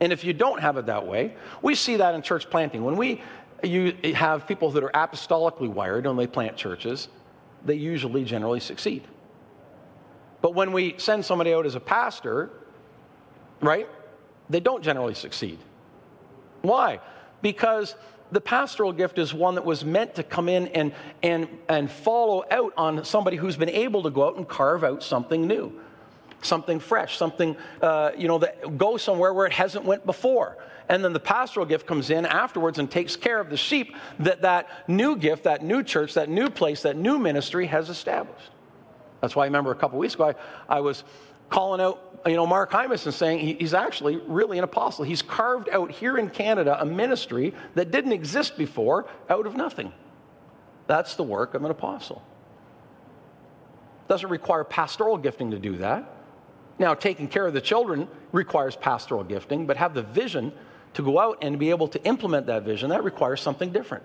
And 0.00 0.12
if 0.12 0.24
you 0.24 0.32
don't 0.32 0.60
have 0.60 0.76
it 0.76 0.86
that 0.86 1.06
way, 1.06 1.36
we 1.60 1.74
see 1.74 1.96
that 1.96 2.14
in 2.14 2.22
church 2.22 2.50
planting. 2.50 2.82
When 2.82 2.96
we 2.96 3.22
you 3.62 3.94
have 4.14 4.46
people 4.46 4.70
that 4.72 4.82
are 4.82 4.90
apostolically 4.90 5.68
wired 5.68 6.06
and 6.06 6.18
they 6.18 6.26
plant 6.26 6.56
churches, 6.56 7.08
they 7.64 7.74
usually 7.74 8.24
generally 8.24 8.60
succeed. 8.60 9.06
But 10.40 10.54
when 10.54 10.72
we 10.72 10.96
send 10.98 11.24
somebody 11.24 11.54
out 11.54 11.66
as 11.66 11.76
a 11.76 11.80
pastor, 11.80 12.50
right, 13.60 13.88
they 14.50 14.58
don't 14.58 14.82
generally 14.82 15.14
succeed. 15.14 15.58
Why? 16.62 17.00
Because 17.40 17.94
the 18.32 18.40
pastoral 18.40 18.92
gift 18.92 19.18
is 19.18 19.32
one 19.32 19.54
that 19.54 19.64
was 19.64 19.84
meant 19.84 20.14
to 20.16 20.22
come 20.22 20.48
in 20.48 20.66
and, 20.68 20.92
and, 21.22 21.46
and 21.68 21.90
follow 21.90 22.44
out 22.50 22.72
on 22.76 23.04
somebody 23.04 23.36
who's 23.36 23.56
been 23.56 23.68
able 23.68 24.02
to 24.02 24.10
go 24.10 24.26
out 24.26 24.36
and 24.36 24.48
carve 24.48 24.82
out 24.82 25.02
something 25.02 25.46
new 25.46 25.78
something 26.44 26.80
fresh 26.80 27.16
something 27.16 27.56
uh, 27.80 28.10
you 28.18 28.26
know 28.26 28.38
that 28.38 28.76
goes 28.76 29.00
somewhere 29.00 29.32
where 29.32 29.46
it 29.46 29.52
hasn't 29.52 29.84
went 29.84 30.04
before. 30.04 30.56
And 30.88 31.04
then 31.04 31.12
the 31.12 31.20
pastoral 31.20 31.64
gift 31.64 31.86
comes 31.86 32.10
in 32.10 32.26
afterwards 32.26 32.80
and 32.80 32.90
takes 32.90 33.14
care 33.14 33.38
of 33.38 33.48
the 33.48 33.56
sheep 33.56 33.94
that 34.18 34.42
that 34.42 34.88
new 34.88 35.16
gift 35.16 35.44
that 35.44 35.62
new 35.62 35.82
church 35.82 36.14
that 36.14 36.28
new 36.28 36.50
place 36.50 36.82
that 36.82 36.96
new 36.96 37.18
ministry 37.18 37.66
has 37.66 37.88
established. 37.88 38.50
That's 39.20 39.36
why 39.36 39.44
i 39.44 39.46
remember 39.46 39.70
a 39.70 39.76
couple 39.76 39.98
weeks 39.98 40.14
ago 40.14 40.34
I, 40.68 40.78
I 40.78 40.80
was 40.80 41.04
calling 41.52 41.80
out 41.80 42.08
you 42.26 42.36
know, 42.36 42.46
Mark 42.46 42.70
Hymas 42.70 43.04
and 43.04 43.14
saying 43.14 43.58
he's 43.58 43.74
actually 43.74 44.16
really 44.16 44.56
an 44.56 44.64
apostle. 44.64 45.04
He's 45.04 45.22
carved 45.22 45.68
out 45.70 45.90
here 45.90 46.16
in 46.16 46.30
Canada 46.30 46.80
a 46.80 46.86
ministry 46.86 47.52
that 47.74 47.90
didn't 47.90 48.12
exist 48.12 48.56
before 48.56 49.06
out 49.28 49.46
of 49.46 49.56
nothing. 49.56 49.92
That's 50.86 51.16
the 51.16 51.24
work 51.24 51.54
of 51.54 51.64
an 51.64 51.70
apostle. 51.70 52.22
Doesn't 54.08 54.28
require 54.28 54.62
pastoral 54.62 55.18
gifting 55.18 55.50
to 55.50 55.58
do 55.58 55.78
that. 55.78 56.08
Now, 56.78 56.94
taking 56.94 57.28
care 57.28 57.46
of 57.46 57.54
the 57.54 57.60
children 57.60 58.08
requires 58.30 58.76
pastoral 58.76 59.24
gifting, 59.24 59.66
but 59.66 59.76
have 59.76 59.94
the 59.94 60.02
vision 60.02 60.52
to 60.94 61.02
go 61.02 61.18
out 61.18 61.38
and 61.42 61.58
be 61.58 61.70
able 61.70 61.88
to 61.88 62.02
implement 62.04 62.46
that 62.46 62.62
vision, 62.62 62.90
that 62.90 63.02
requires 63.02 63.40
something 63.40 63.72
different. 63.72 64.04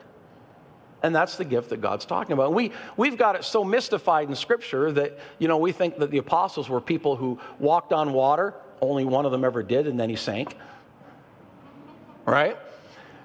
And 1.03 1.15
that's 1.15 1.35
the 1.35 1.45
gift 1.45 1.69
that 1.69 1.81
God's 1.81 2.05
talking 2.05 2.33
about. 2.33 2.53
We, 2.53 2.71
we've 2.95 3.17
got 3.17 3.35
it 3.35 3.43
so 3.43 3.63
mystified 3.63 4.29
in 4.29 4.35
Scripture 4.35 4.91
that, 4.93 5.19
you 5.37 5.47
know, 5.47 5.57
we 5.57 5.71
think 5.71 5.97
that 5.99 6.09
the 6.09 6.17
apostles 6.17 6.69
were 6.69 6.81
people 6.81 7.15
who 7.15 7.39
walked 7.59 7.93
on 7.93 8.13
water. 8.13 8.55
Only 8.81 9.05
one 9.05 9.25
of 9.25 9.31
them 9.31 9.43
ever 9.43 9.61
did, 9.61 9.87
and 9.87 9.99
then 9.99 10.09
he 10.09 10.15
sank. 10.15 10.55
Right? 12.25 12.57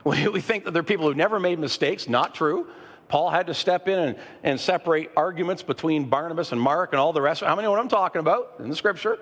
We, 0.04 0.26
we 0.26 0.40
think 0.40 0.64
that 0.64 0.72
they're 0.72 0.82
people 0.82 1.06
who 1.06 1.14
never 1.14 1.38
made 1.38 1.60
mistakes. 1.60 2.08
Not 2.08 2.34
true. 2.34 2.66
Paul 3.06 3.30
had 3.30 3.46
to 3.46 3.54
step 3.54 3.86
in 3.86 4.00
and, 4.00 4.16
and 4.42 4.58
separate 4.58 5.12
arguments 5.16 5.62
between 5.62 6.08
Barnabas 6.08 6.50
and 6.50 6.60
Mark 6.60 6.92
and 6.92 6.98
all 6.98 7.12
the 7.12 7.22
rest. 7.22 7.40
How 7.40 7.54
many 7.54 7.66
know 7.66 7.70
what 7.70 7.78
I'm 7.78 7.86
talking 7.86 8.18
about 8.18 8.54
in 8.58 8.68
the 8.68 8.74
Scripture? 8.74 9.20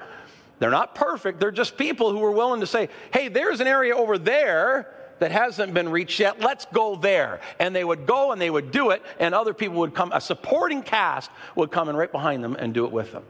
They're 0.58 0.70
not 0.70 0.94
perfect. 0.94 1.38
They're 1.38 1.50
just 1.50 1.76
people 1.76 2.10
who 2.12 2.20
were 2.20 2.30
willing 2.30 2.60
to 2.60 2.66
say, 2.66 2.88
hey, 3.12 3.28
there's 3.28 3.60
an 3.60 3.66
area 3.66 3.94
over 3.94 4.16
there 4.16 4.94
that 5.20 5.30
hasn't 5.30 5.72
been 5.72 5.88
reached 5.88 6.18
yet. 6.18 6.40
Let's 6.40 6.66
go 6.66 6.96
there. 6.96 7.40
And 7.58 7.74
they 7.74 7.84
would 7.84 8.06
go 8.06 8.32
and 8.32 8.40
they 8.40 8.50
would 8.50 8.72
do 8.72 8.90
it, 8.90 9.02
and 9.20 9.34
other 9.34 9.54
people 9.54 9.76
would 9.76 9.94
come, 9.94 10.10
a 10.12 10.20
supporting 10.20 10.82
cast 10.82 11.30
would 11.54 11.70
come 11.70 11.88
in 11.88 11.96
right 11.96 12.10
behind 12.10 12.42
them 12.42 12.56
and 12.58 12.74
do 12.74 12.84
it 12.84 12.92
with 12.92 13.12
them. 13.12 13.22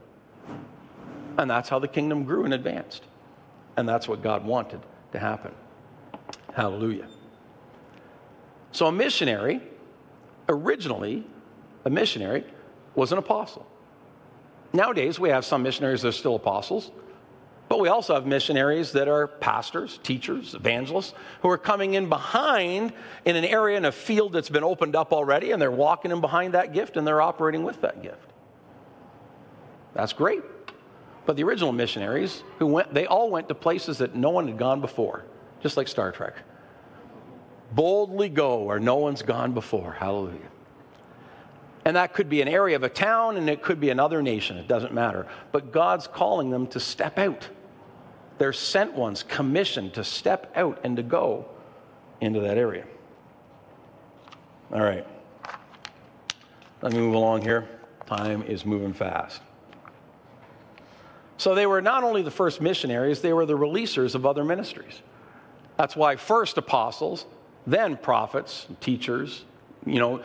And 1.37 1.50
that's 1.50 1.68
how 1.68 1.79
the 1.79 1.88
kingdom 1.88 2.24
grew 2.24 2.44
and 2.44 2.55
advanced. 2.55 3.05
And 3.76 3.88
that's 3.88 4.09
what 4.09 4.22
God 4.22 4.44
wanted 4.44 4.81
to 5.12 5.18
happen. 5.18 5.53
Hallelujah. 6.55 7.09
So, 8.72 8.87
a 8.87 8.92
missionary, 8.92 9.61
originally, 10.48 11.24
a 11.85 11.90
missionary 11.90 12.44
was 12.94 13.12
an 13.12 13.18
apostle. 13.18 13.66
Nowadays, 14.72 15.18
we 15.18 15.31
have 15.31 15.44
some 15.44 15.62
missionaries 15.62 16.03
that 16.03 16.09
are 16.09 16.12
still 16.12 16.37
apostles. 16.37 16.90
But 17.70 17.78
we 17.78 17.88
also 17.88 18.14
have 18.14 18.26
missionaries 18.26 18.90
that 18.92 19.06
are 19.06 19.28
pastors, 19.28 20.00
teachers, 20.02 20.54
evangelists, 20.54 21.14
who 21.40 21.48
are 21.50 21.56
coming 21.56 21.94
in 21.94 22.09
behind 22.09 22.92
in 23.24 23.37
an 23.37 23.44
area 23.44 23.76
in 23.78 23.85
a 23.85 23.92
field 23.92 24.33
that's 24.33 24.48
been 24.50 24.64
opened 24.64 24.96
up 24.96 25.12
already, 25.12 25.52
and 25.52 25.62
they're 25.62 25.70
walking 25.70 26.11
in 26.11 26.20
behind 26.20 26.54
that 26.54 26.72
gift 26.72 26.96
and 26.96 27.06
they're 27.06 27.22
operating 27.22 27.62
with 27.62 27.80
that 27.83 28.02
gift. 28.02 28.33
That's 29.94 30.12
great. 30.12 30.42
But 31.26 31.37
the 31.37 31.44
original 31.44 31.70
missionaries 31.70 32.42
who 32.59 32.66
went, 32.66 32.92
they 32.92 33.06
all 33.06 33.30
went 33.30 33.46
to 33.50 33.54
places 33.54 33.98
that 33.98 34.16
no 34.16 34.30
one 34.30 34.48
had 34.48 34.59
gone 34.59 34.80
before, 34.80 35.24
just 35.62 35.76
like 35.76 35.87
Star 35.87 36.11
Trek. 36.11 36.35
Boldly 37.70 38.30
go 38.30 38.64
where 38.64 38.80
no 38.80 38.96
one's 38.96 39.22
gone 39.22 39.52
before. 39.52 39.92
Hallelujah. 39.92 40.40
And 41.85 41.94
that 41.94 42.14
could 42.14 42.28
be 42.28 42.42
an 42.42 42.48
area 42.48 42.74
of 42.74 42.83
a 42.83 42.88
town 42.88 43.37
and 43.37 43.48
it 43.48 43.62
could 43.62 43.78
be 43.78 43.90
another 43.90 44.22
nation. 44.22 44.56
It 44.56 44.66
doesn't 44.66 44.92
matter. 44.92 45.28
But 45.52 45.70
God's 45.70 46.09
calling 46.09 46.50
them 46.50 46.66
to 46.68 46.80
step 46.80 47.16
out 47.16 47.48
they're 48.40 48.55
sent 48.55 48.94
ones, 48.94 49.22
commissioned 49.22 49.92
to 49.92 50.03
step 50.03 50.50
out 50.57 50.81
and 50.83 50.96
to 50.96 51.03
go 51.03 51.44
into 52.22 52.40
that 52.40 52.57
area. 52.57 52.87
All 54.72 54.81
right. 54.81 55.07
Let 56.81 56.94
me 56.94 57.00
move 57.00 57.12
along 57.12 57.42
here. 57.42 57.68
Time 58.07 58.42
is 58.44 58.64
moving 58.64 58.94
fast. 58.94 59.42
So 61.37 61.55
they 61.55 61.66
were 61.66 61.83
not 61.83 62.03
only 62.03 62.22
the 62.22 62.31
first 62.31 62.62
missionaries, 62.62 63.20
they 63.20 63.35
were 63.35 63.44
the 63.44 63.59
releasers 63.59 64.14
of 64.14 64.24
other 64.24 64.42
ministries. 64.42 65.03
That's 65.76 65.94
why 65.94 66.16
first 66.16 66.57
apostles, 66.57 67.26
then 67.66 67.98
prophets, 67.98 68.66
teachers, 68.81 69.44
you 69.85 69.98
know, 69.98 70.24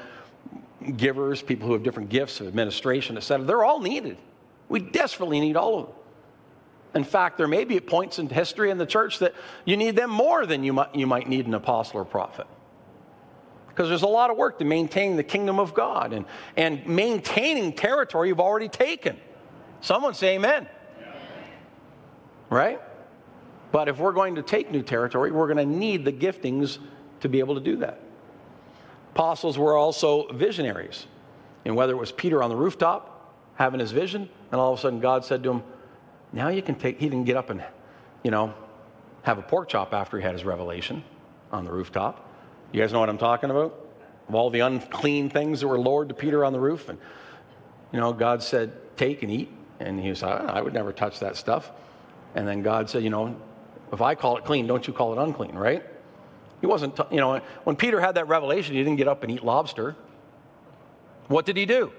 givers, 0.95 1.41
people 1.41 1.67
who 1.67 1.73
have 1.73 1.83
different 1.83 2.07
gifts 2.07 2.39
of 2.39 2.47
administration, 2.47 3.17
etc. 3.17 3.45
They're 3.45 3.65
all 3.65 3.81
needed. 3.81 4.15
We 4.69 4.79
desperately 4.79 5.41
need 5.41 5.57
all 5.57 5.79
of 5.79 5.85
them. 5.87 5.95
In 6.95 7.03
fact, 7.03 7.37
there 7.37 7.47
may 7.47 7.65
be 7.65 7.79
points 7.81 8.19
in 8.19 8.29
history 8.29 8.71
in 8.71 8.77
the 8.77 8.85
church 8.85 9.19
that 9.19 9.33
you 9.65 9.75
need 9.75 9.97
them 9.97 10.09
more 10.09 10.45
than 10.45 10.63
you 10.63 10.71
might, 10.71 10.95
you 10.95 11.05
might 11.05 11.27
need 11.27 11.45
an 11.45 11.53
apostle 11.53 11.99
or 11.99 12.05
prophet. 12.05 12.47
Because 13.67 13.89
there's 13.89 14.03
a 14.03 14.07
lot 14.07 14.29
of 14.29 14.37
work 14.37 14.59
to 14.59 14.65
maintain 14.65 15.17
the 15.17 15.23
kingdom 15.23 15.59
of 15.59 15.73
God 15.73 16.13
and, 16.13 16.25
and 16.55 16.87
maintaining 16.87 17.73
territory 17.73 18.29
you've 18.29 18.39
already 18.39 18.69
taken. 18.69 19.17
Someone 19.81 20.13
say 20.13 20.35
amen. 20.35 20.67
Right? 22.49 22.79
But 23.73 23.89
if 23.89 23.97
we're 23.99 24.13
going 24.13 24.35
to 24.35 24.41
take 24.41 24.71
new 24.71 24.81
territory, 24.81 25.31
we're 25.31 25.53
going 25.53 25.57
to 25.57 25.65
need 25.65 26.05
the 26.05 26.13
giftings 26.13 26.77
to 27.19 27.27
be 27.27 27.39
able 27.39 27.55
to 27.55 27.61
do 27.61 27.75
that. 27.77 27.99
Apostles 29.11 29.57
were 29.57 29.75
also 29.75 30.27
visionaries. 30.31 31.07
And 31.65 31.75
whether 31.75 31.91
it 31.91 31.97
was 31.97 32.13
Peter 32.13 32.41
on 32.41 32.49
the 32.49 32.55
rooftop 32.55 33.35
having 33.55 33.81
his 33.81 33.91
vision, 33.91 34.29
and 34.51 34.61
all 34.61 34.71
of 34.71 34.79
a 34.79 34.81
sudden 34.81 35.01
God 35.01 35.25
said 35.25 35.43
to 35.43 35.51
him, 35.51 35.63
now 36.33 36.49
you 36.49 36.61
can 36.61 36.75
take, 36.75 36.99
he 36.99 37.09
didn't 37.09 37.25
get 37.25 37.37
up 37.37 37.49
and, 37.49 37.63
you 38.23 38.31
know, 38.31 38.53
have 39.23 39.37
a 39.37 39.41
pork 39.41 39.69
chop 39.69 39.93
after 39.93 40.17
he 40.17 40.23
had 40.23 40.33
his 40.33 40.43
revelation 40.43 41.03
on 41.51 41.65
the 41.65 41.71
rooftop. 41.71 42.29
You 42.71 42.81
guys 42.81 42.93
know 42.93 42.99
what 42.99 43.09
I'm 43.09 43.17
talking 43.17 43.49
about? 43.49 43.79
Of 44.27 44.35
all 44.35 44.49
the 44.49 44.61
unclean 44.61 45.29
things 45.29 45.61
that 45.61 45.67
were 45.67 45.79
lowered 45.79 46.09
to 46.09 46.15
Peter 46.15 46.43
on 46.43 46.53
the 46.53 46.59
roof. 46.59 46.89
And, 46.89 46.99
you 47.91 47.99
know, 47.99 48.11
God 48.13 48.43
said, 48.43 48.73
take 48.97 49.23
and 49.23 49.31
eat. 49.31 49.51
And 49.79 49.99
he 49.99 50.09
was 50.09 50.21
like, 50.21 50.41
I 50.41 50.61
would 50.61 50.73
never 50.73 50.91
touch 50.91 51.19
that 51.19 51.37
stuff. 51.37 51.71
And 52.33 52.47
then 52.47 52.61
God 52.61 52.89
said, 52.89 53.03
you 53.03 53.09
know, 53.09 53.39
if 53.91 54.01
I 54.01 54.15
call 54.15 54.37
it 54.37 54.45
clean, 54.45 54.67
don't 54.67 54.85
you 54.85 54.93
call 54.93 55.17
it 55.17 55.21
unclean, 55.21 55.55
right? 55.55 55.83
He 56.61 56.67
wasn't, 56.67 56.95
t- 56.95 57.03
you 57.11 57.17
know, 57.17 57.39
when 57.63 57.75
Peter 57.75 57.99
had 58.01 58.15
that 58.15 58.27
revelation, 58.27 58.75
he 58.75 58.83
didn't 58.83 58.97
get 58.97 59.07
up 59.07 59.23
and 59.23 59.31
eat 59.31 59.43
lobster. 59.43 59.95
What 61.27 61.45
did 61.45 61.57
he 61.57 61.65
do? 61.65 61.91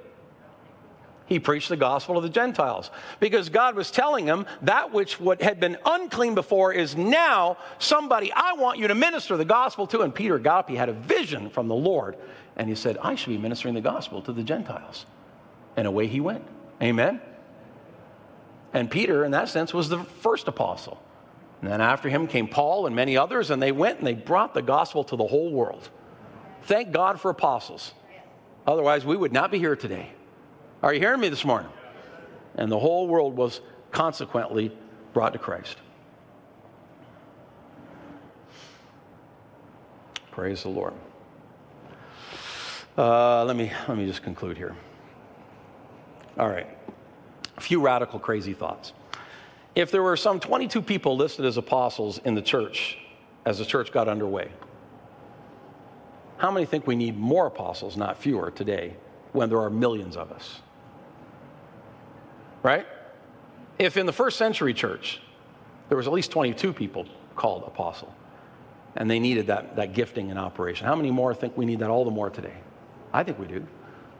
He 1.26 1.40
preached 1.40 1.68
the 1.68 1.76
gospel 1.76 2.14
to 2.14 2.20
the 2.20 2.32
Gentiles 2.32 2.90
because 3.18 3.48
God 3.48 3.74
was 3.74 3.90
telling 3.90 4.26
him 4.26 4.46
that 4.62 4.92
which 4.92 5.20
what 5.20 5.42
had 5.42 5.58
been 5.58 5.76
unclean 5.84 6.36
before 6.36 6.72
is 6.72 6.96
now 6.96 7.58
somebody 7.78 8.32
I 8.32 8.52
want 8.54 8.78
you 8.78 8.88
to 8.88 8.94
minister 8.94 9.36
the 9.36 9.44
gospel 9.44 9.88
to. 9.88 10.02
And 10.02 10.14
Peter 10.14 10.38
got 10.38 10.60
up, 10.60 10.70
he 10.70 10.76
had 10.76 10.88
a 10.88 10.92
vision 10.92 11.50
from 11.50 11.66
the 11.66 11.74
Lord, 11.74 12.16
and 12.56 12.68
he 12.68 12.76
said, 12.76 12.96
I 12.98 13.16
should 13.16 13.30
be 13.30 13.38
ministering 13.38 13.74
the 13.74 13.80
gospel 13.80 14.22
to 14.22 14.32
the 14.32 14.44
Gentiles. 14.44 15.04
And 15.76 15.86
away 15.86 16.06
he 16.06 16.20
went. 16.20 16.44
Amen. 16.80 17.20
And 18.72 18.90
Peter, 18.90 19.24
in 19.24 19.32
that 19.32 19.48
sense, 19.48 19.74
was 19.74 19.88
the 19.88 20.04
first 20.04 20.48
apostle. 20.48 21.02
And 21.60 21.70
then 21.70 21.80
after 21.80 22.08
him 22.08 22.26
came 22.26 22.46
Paul 22.46 22.86
and 22.86 22.94
many 22.94 23.16
others, 23.16 23.50
and 23.50 23.60
they 23.60 23.72
went 23.72 23.98
and 23.98 24.06
they 24.06 24.14
brought 24.14 24.54
the 24.54 24.62
gospel 24.62 25.02
to 25.04 25.16
the 25.16 25.26
whole 25.26 25.50
world. 25.50 25.88
Thank 26.62 26.92
God 26.92 27.20
for 27.20 27.30
apostles. 27.30 27.92
Otherwise, 28.66 29.04
we 29.04 29.16
would 29.16 29.32
not 29.32 29.50
be 29.50 29.58
here 29.58 29.76
today. 29.76 30.10
Are 30.86 30.94
you 30.94 31.00
hearing 31.00 31.18
me 31.18 31.28
this 31.28 31.44
morning? 31.44 31.72
And 32.54 32.70
the 32.70 32.78
whole 32.78 33.08
world 33.08 33.36
was 33.36 33.60
consequently 33.90 34.70
brought 35.12 35.32
to 35.32 35.38
Christ. 35.40 35.78
Praise 40.30 40.62
the 40.62 40.68
Lord. 40.68 40.92
Uh, 42.96 43.44
let, 43.46 43.56
me, 43.56 43.72
let 43.88 43.98
me 43.98 44.06
just 44.06 44.22
conclude 44.22 44.56
here. 44.56 44.76
All 46.38 46.48
right. 46.48 46.68
A 47.56 47.60
few 47.60 47.80
radical, 47.80 48.20
crazy 48.20 48.54
thoughts. 48.54 48.92
If 49.74 49.90
there 49.90 50.04
were 50.04 50.16
some 50.16 50.38
22 50.38 50.82
people 50.82 51.16
listed 51.16 51.46
as 51.46 51.56
apostles 51.56 52.18
in 52.18 52.36
the 52.36 52.42
church 52.42 52.96
as 53.44 53.58
the 53.58 53.64
church 53.64 53.90
got 53.90 54.06
underway, 54.06 54.52
how 56.36 56.52
many 56.52 56.64
think 56.64 56.86
we 56.86 56.94
need 56.94 57.18
more 57.18 57.48
apostles, 57.48 57.96
not 57.96 58.16
fewer, 58.16 58.52
today 58.52 58.94
when 59.32 59.48
there 59.48 59.60
are 59.60 59.68
millions 59.68 60.16
of 60.16 60.30
us? 60.30 60.60
Right? 62.66 62.84
If 63.78 63.96
in 63.96 64.06
the 64.06 64.12
first 64.12 64.38
century 64.38 64.74
church, 64.74 65.20
there 65.88 65.96
was 65.96 66.08
at 66.08 66.12
least 66.12 66.32
22 66.32 66.72
people 66.72 67.06
called 67.36 67.62
apostle, 67.62 68.12
and 68.96 69.08
they 69.08 69.20
needed 69.20 69.46
that, 69.46 69.76
that 69.76 69.94
gifting 69.94 70.30
in 70.30 70.36
operation, 70.36 70.84
how 70.84 70.96
many 70.96 71.12
more 71.12 71.32
think 71.32 71.56
we 71.56 71.64
need 71.64 71.78
that 71.78 71.90
all 71.90 72.04
the 72.04 72.10
more 72.10 72.28
today? 72.28 72.56
I 73.12 73.22
think 73.22 73.38
we 73.38 73.46
do. 73.46 73.64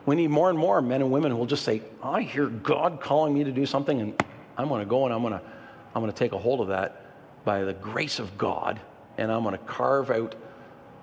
We 0.05 0.15
need 0.15 0.29
more 0.29 0.49
and 0.49 0.57
more 0.57 0.81
men 0.81 1.03
and 1.03 1.11
women 1.11 1.33
who 1.33 1.39
will 1.39 1.47
just 1.47 1.65
say, 1.65 1.83
I 2.01 2.23
hear 2.23 2.47
God 2.47 3.01
calling 3.01 3.35
me 3.35 3.43
to 3.43 3.51
do 3.51 3.67
something, 3.67 4.01
and 4.01 4.25
I'm 4.57 4.69
going 4.69 4.81
to 4.81 4.89
go 4.89 5.07
and 5.07 5.13
I'm 5.13 5.23
going 5.23 5.35
to, 5.35 5.43
I'm 5.97 6.01
going 6.01 6.13
to 6.13 6.17
take 6.17 6.31
a 6.31 6.39
hold 6.39 6.61
of 6.61 6.69
that 6.69 7.05
by 7.45 7.65
the 7.65 7.75
grace 7.75 8.21
of 8.21 8.39
God, 8.39 8.79
and 9.19 9.33
I'm 9.33 9.43
going 9.43 9.59
to 9.59 9.65
carve 9.65 10.13
out 10.13 10.37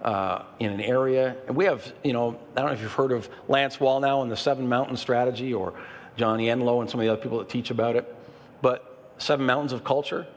uh, 0.02 0.44
in 0.60 0.72
an 0.72 0.80
area. 0.80 1.36
And 1.48 1.58
we 1.58 1.66
have, 1.66 1.94
you 2.06 2.14
know, 2.14 2.40
I 2.56 2.62
don't 2.62 2.68
know 2.68 2.74
if 2.74 2.82
you've 2.82 2.94
heard 2.94 3.12
of 3.12 3.28
Lance 3.50 3.78
Wallnau 3.78 4.22
and 4.22 4.32
the 4.32 4.38
Seven 4.38 4.70
Mountain 4.70 4.96
Strategy 4.96 5.54
or 5.54 5.74
Johnny 6.16 6.48
Enlow 6.48 6.82
and 6.82 6.90
some 6.90 7.00
of 7.00 7.06
the 7.06 7.12
other 7.12 7.22
people 7.22 7.40
that 7.40 7.50
teach 7.50 7.72
about 7.72 7.96
it. 7.96 8.14
But 8.62 9.14
Seven 9.18 9.46
Mountains 9.46 9.74
of 9.74 9.84
Culture, 9.84 10.28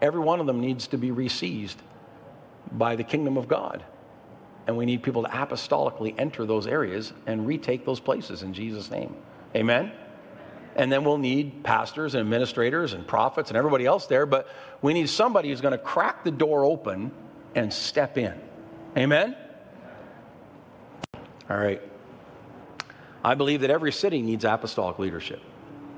every 0.00 0.20
one 0.20 0.40
of 0.40 0.46
them 0.46 0.60
needs 0.60 0.86
to 0.88 0.98
be 0.98 1.10
reseized 1.10 1.76
by 2.72 2.96
the 2.96 3.04
kingdom 3.04 3.36
of 3.36 3.48
God. 3.48 3.84
And 4.66 4.76
we 4.76 4.86
need 4.86 5.02
people 5.02 5.22
to 5.22 5.28
apostolically 5.28 6.14
enter 6.18 6.46
those 6.46 6.66
areas 6.66 7.12
and 7.26 7.46
retake 7.46 7.84
those 7.84 8.00
places 8.00 8.42
in 8.42 8.54
Jesus' 8.54 8.90
name. 8.90 9.14
Amen? 9.54 9.92
And 10.76 10.90
then 10.90 11.04
we'll 11.04 11.18
need 11.18 11.62
pastors 11.62 12.14
and 12.14 12.20
administrators 12.22 12.94
and 12.94 13.06
prophets 13.06 13.50
and 13.50 13.56
everybody 13.56 13.86
else 13.86 14.06
there, 14.06 14.26
but 14.26 14.48
we 14.82 14.92
need 14.92 15.08
somebody 15.08 15.50
who's 15.50 15.60
going 15.60 15.72
to 15.72 15.78
crack 15.78 16.24
the 16.24 16.30
door 16.30 16.64
open 16.64 17.12
and 17.54 17.72
step 17.72 18.18
in. 18.18 18.34
Amen? 18.96 19.36
All 21.48 21.56
right. 21.56 21.80
I 23.24 23.34
believe 23.34 23.62
that 23.62 23.70
every 23.70 23.90
city 23.90 24.20
needs 24.20 24.44
apostolic 24.44 24.98
leadership, 24.98 25.40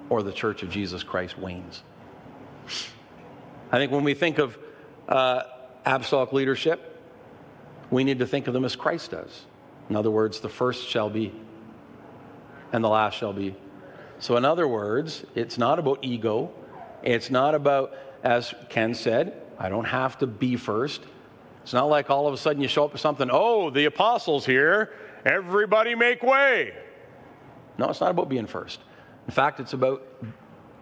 or 0.09 0.23
the 0.23 0.33
church 0.33 0.63
of 0.63 0.71
Jesus 0.71 1.03
Christ 1.03 1.37
wanes. 1.37 1.83
I 3.73 3.79
think 3.79 3.91
when 3.91 4.05
we 4.05 4.15
think 4.15 4.39
of 4.39 4.57
uh, 5.09 5.43
apostolic 5.85 6.33
leadership, 6.33 7.03
we 7.91 8.05
need 8.05 8.21
to 8.21 8.27
think 8.27 8.47
of 8.47 8.55
them 8.55 8.65
as 8.65 8.77
Christ 8.77 9.11
does. 9.11 9.45
In 9.91 9.97
other 9.97 10.11
words, 10.11 10.41
the 10.41 10.49
first 10.49 10.89
shall 10.89 11.11
be, 11.11 11.33
and 12.73 12.83
the 12.83 12.89
last 12.89 13.17
shall 13.19 13.33
be. 13.33 13.57
So, 14.21 14.37
in 14.37 14.45
other 14.45 14.69
words, 14.69 15.25
it's 15.35 15.59
not 15.59 15.79
about 15.79 15.99
ego. 16.03 16.53
It's 17.03 17.31
not 17.31 17.55
about, 17.55 17.93
as 18.23 18.55
Ken 18.69 18.95
said, 18.95 19.43
I 19.59 19.69
don't 19.69 19.85
have 19.85 20.19
to 20.19 20.27
be 20.27 20.57
first. 20.57 21.03
It's 21.63 21.73
not 21.73 21.87
like 21.87 22.09
all 22.09 22.29
of 22.29 22.35
a 22.35 22.37
sudden 22.37 22.63
you 22.63 22.69
show 22.69 22.85
up 22.85 22.93
with 22.93 23.01
something, 23.01 23.29
oh, 23.33 23.71
the 23.71 23.87
apostles 23.87 24.47
here, 24.47 24.93
everybody 25.25 25.97
make 25.97 26.23
way. 26.23 26.73
No, 27.79 27.89
it's 27.89 28.01
not 28.01 28.11
about 28.11 28.29
being 28.29 28.47
first. 28.47 28.81
In 29.27 29.33
fact, 29.33 29.61
it's 29.61 29.73
about 29.73 30.03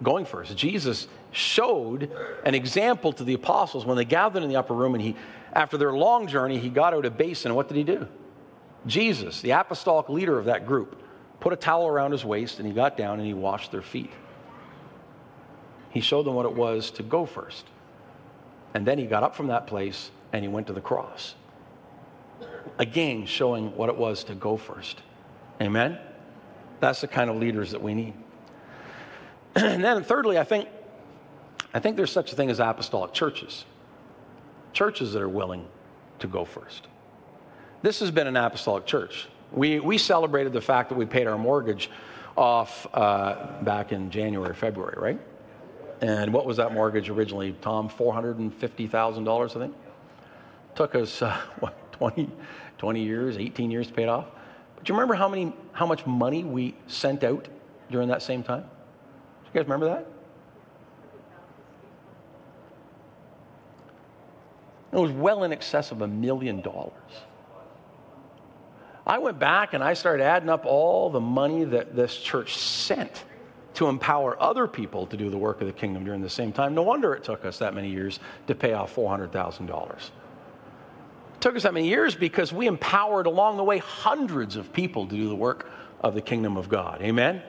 going 0.03 0.25
first. 0.25 0.57
Jesus 0.57 1.09
showed 1.33 2.11
an 2.45 2.55
example 2.55 3.13
to 3.13 3.25
the 3.25 3.35
apostles 3.35 3.85
when 3.85 3.97
they 3.97 4.05
gathered 4.05 4.43
in 4.43 4.49
the 4.49 4.57
upper 4.57 4.75
room 4.75 4.95
and 4.95 5.03
he 5.03 5.17
after 5.55 5.77
their 5.77 5.93
long 5.93 6.27
journey, 6.27 6.59
he 6.59 6.69
got 6.69 6.95
out 6.95 7.07
a 7.07 7.11
basin. 7.11 7.55
What 7.55 7.69
did 7.69 7.77
he 7.77 7.85
do? 7.85 8.09
Jesus, 8.87 9.41
the 9.41 9.53
apostolic 9.53 10.09
leader 10.09 10.39
of 10.39 10.47
that 10.47 10.67
group, 10.67 11.01
put 11.41 11.53
a 11.53 11.57
towel 11.57 11.87
around 11.87 12.11
his 12.11 12.25
waist 12.25 12.59
and 12.59 12.67
he 12.67 12.75
got 12.75 12.97
down 12.97 13.19
and 13.19 13.27
he 13.27 13.35
washed 13.35 13.71
their 13.71 13.83
feet. 13.83 14.11
He 15.91 16.01
showed 16.01 16.27
them 16.27 16.35
what 16.35 16.45
it 16.45 16.55
was 16.55 16.91
to 16.93 17.05
go 17.05 17.25
first. 17.25 17.67
And 18.75 18.85
then 18.85 18.99
he 18.99 19.07
got 19.07 19.23
up 19.23 19.37
from 19.37 19.47
that 19.47 19.69
place 19.69 20.11
and 20.33 20.43
he 20.43 20.49
went 20.49 20.67
to 20.67 20.73
the 20.73 20.81
cross. 20.81 21.37
Again, 22.79 23.27
showing 23.27 23.77
what 23.77 23.89
it 23.89 23.97
was 23.97 24.25
to 24.25 24.35
go 24.35 24.57
first. 24.57 25.01
Amen? 25.63 25.99
That's 26.81 27.01
the 27.01 27.09
kind 27.09 27.31
of 27.31 27.37
leaders 27.37 27.71
that 27.71 27.83
we 27.83 27.95
need. 27.95 28.15
and 29.55 29.83
then 29.83 30.03
thirdly, 30.05 30.39
I 30.39 30.45
think, 30.45 30.69
I 31.73 31.81
think 31.81 31.97
there's 31.97 32.13
such 32.13 32.33
a 32.33 32.37
thing 32.37 32.51
as 32.51 32.61
apostolic 32.61 33.13
churches. 33.13 33.65
Churches 34.73 35.13
that 35.13 35.23
are 35.23 35.29
willing 35.29 35.67
to 36.19 36.27
go 36.27 36.45
first. 36.45 36.89
This 37.83 38.01
has 38.01 38.11
been 38.11 38.27
an 38.27 38.37
apostolic 38.37 38.87
church. 38.87 39.29
We, 39.53 39.79
we 39.79 39.99
celebrated 39.99 40.53
the 40.53 40.61
fact 40.61 40.89
that 40.89 40.97
we 40.97 41.07
paid 41.07 41.27
our 41.27 41.39
mortgage 41.39 41.91
off 42.37 42.87
uh, 42.93 43.63
back 43.63 43.93
in 43.93 44.11
January, 44.11 44.55
February, 44.55 44.97
right? 44.99 45.21
And 46.01 46.33
what 46.33 46.45
was 46.45 46.57
that 46.57 46.73
mortgage 46.73 47.09
originally, 47.09 47.55
Tom? 47.61 47.89
$450,000, 47.89 49.45
I 49.45 49.59
think? 49.59 49.75
Took 50.75 50.95
us, 50.97 51.23
uh, 51.23 51.41
what, 51.61 51.93
20, 51.93 52.29
20 52.79 53.03
years, 53.03 53.37
18 53.37 53.71
years 53.71 53.87
to 53.87 53.93
pay 53.93 54.03
it 54.03 54.09
off. 54.09 54.27
But 54.77 54.85
do 54.85 54.93
you 54.93 54.97
remember 54.97 55.15
how, 55.15 55.29
many, 55.29 55.53
how 55.73 55.87
much 55.87 56.07
money 56.07 56.45
we 56.45 56.75
sent 56.87 57.25
out 57.25 57.49
during 57.91 58.09
that 58.09 58.23
same 58.23 58.43
time? 58.43 58.63
Do 58.63 59.49
you 59.53 59.61
guys 59.61 59.65
remember 59.65 59.87
that? 59.87 60.07
It 64.93 64.99
was 64.99 65.11
well 65.11 65.43
in 65.43 65.53
excess 65.53 65.91
of 65.91 66.03
a 66.03 66.07
million 66.07 66.61
dollars. 66.61 66.93
I 69.07 69.19
went 69.19 69.39
back 69.39 69.75
and 69.75 69.83
I 69.83 69.95
started 69.95 70.23
adding 70.23 70.49
up 70.49 70.65
all 70.65 71.11
the 71.11 71.21
money 71.21 71.65
that 71.65 71.95
this 71.97 72.17
church 72.17 72.57
sent 72.57 73.25
to 73.75 73.89
empower 73.89 74.41
other 74.41 74.67
people 74.67 75.07
to 75.09 75.17
do 75.17 75.31
the 75.31 75.37
work 75.37 75.61
of 75.61 75.67
the 75.67 75.73
kingdom 75.73 76.05
during 76.05 76.23
the 76.23 76.31
same 76.31 76.53
time. 76.53 76.75
No 76.75 76.83
wonder 76.83 77.13
it 77.13 77.25
took 77.25 77.45
us 77.45 77.59
that 77.59 77.75
many 77.75 77.91
years 77.91 78.21
to 78.47 78.55
pay 78.55 78.73
off 78.73 78.95
$400,000 78.95 80.11
took 81.45 81.57
us 81.57 81.65
that 81.65 81.75
many 81.75 81.87
years 81.87 82.15
because 82.15 82.55
we 82.55 82.67
empowered 82.67 83.27
along 83.27 83.59
the 83.59 83.65
way 83.65 83.77
hundreds 83.77 84.57
of 84.57 84.73
people 84.73 85.07
to 85.07 85.15
do 85.15 85.29
the 85.29 85.37
work 85.37 85.69
of 86.01 86.15
the 86.15 86.23
kingdom 86.23 86.57
of 86.57 86.71
God. 86.71 87.03
Amen? 87.03 87.43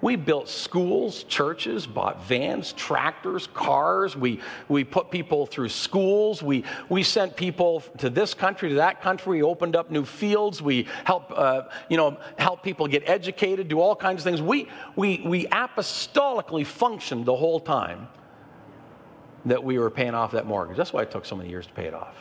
We 0.00 0.14
built 0.14 0.48
schools, 0.48 1.24
churches, 1.24 1.88
bought 1.88 2.22
vans, 2.22 2.72
tractors, 2.72 3.48
cars. 3.48 4.16
We, 4.16 4.40
we 4.68 4.84
put 4.84 5.10
people 5.10 5.46
through 5.46 5.70
schools. 5.70 6.40
We, 6.40 6.62
we 6.88 7.02
sent 7.02 7.34
people 7.34 7.80
to 7.98 8.10
this 8.10 8.32
country, 8.32 8.68
to 8.68 8.74
that 8.76 9.02
country. 9.02 9.38
We 9.38 9.42
opened 9.42 9.74
up 9.74 9.90
new 9.90 10.04
fields. 10.04 10.62
We 10.62 10.86
help, 11.02 11.32
uh, 11.34 11.62
you 11.88 11.96
know, 11.96 12.16
help 12.38 12.62
people 12.62 12.86
get 12.86 13.08
educated, 13.08 13.66
do 13.66 13.80
all 13.80 13.96
kinds 13.96 14.20
of 14.20 14.24
things. 14.24 14.40
We, 14.40 14.68
we, 14.94 15.20
we 15.26 15.46
apostolically 15.46 16.64
functioned 16.64 17.26
the 17.26 17.34
whole 17.34 17.58
time 17.58 18.06
that 19.46 19.64
we 19.64 19.80
were 19.80 19.90
paying 19.90 20.14
off 20.14 20.30
that 20.30 20.46
mortgage. 20.46 20.76
That's 20.76 20.92
why 20.92 21.02
it 21.02 21.10
took 21.10 21.26
so 21.26 21.34
many 21.34 21.50
years 21.50 21.66
to 21.66 21.72
pay 21.72 21.86
it 21.86 21.94
off 21.94 22.14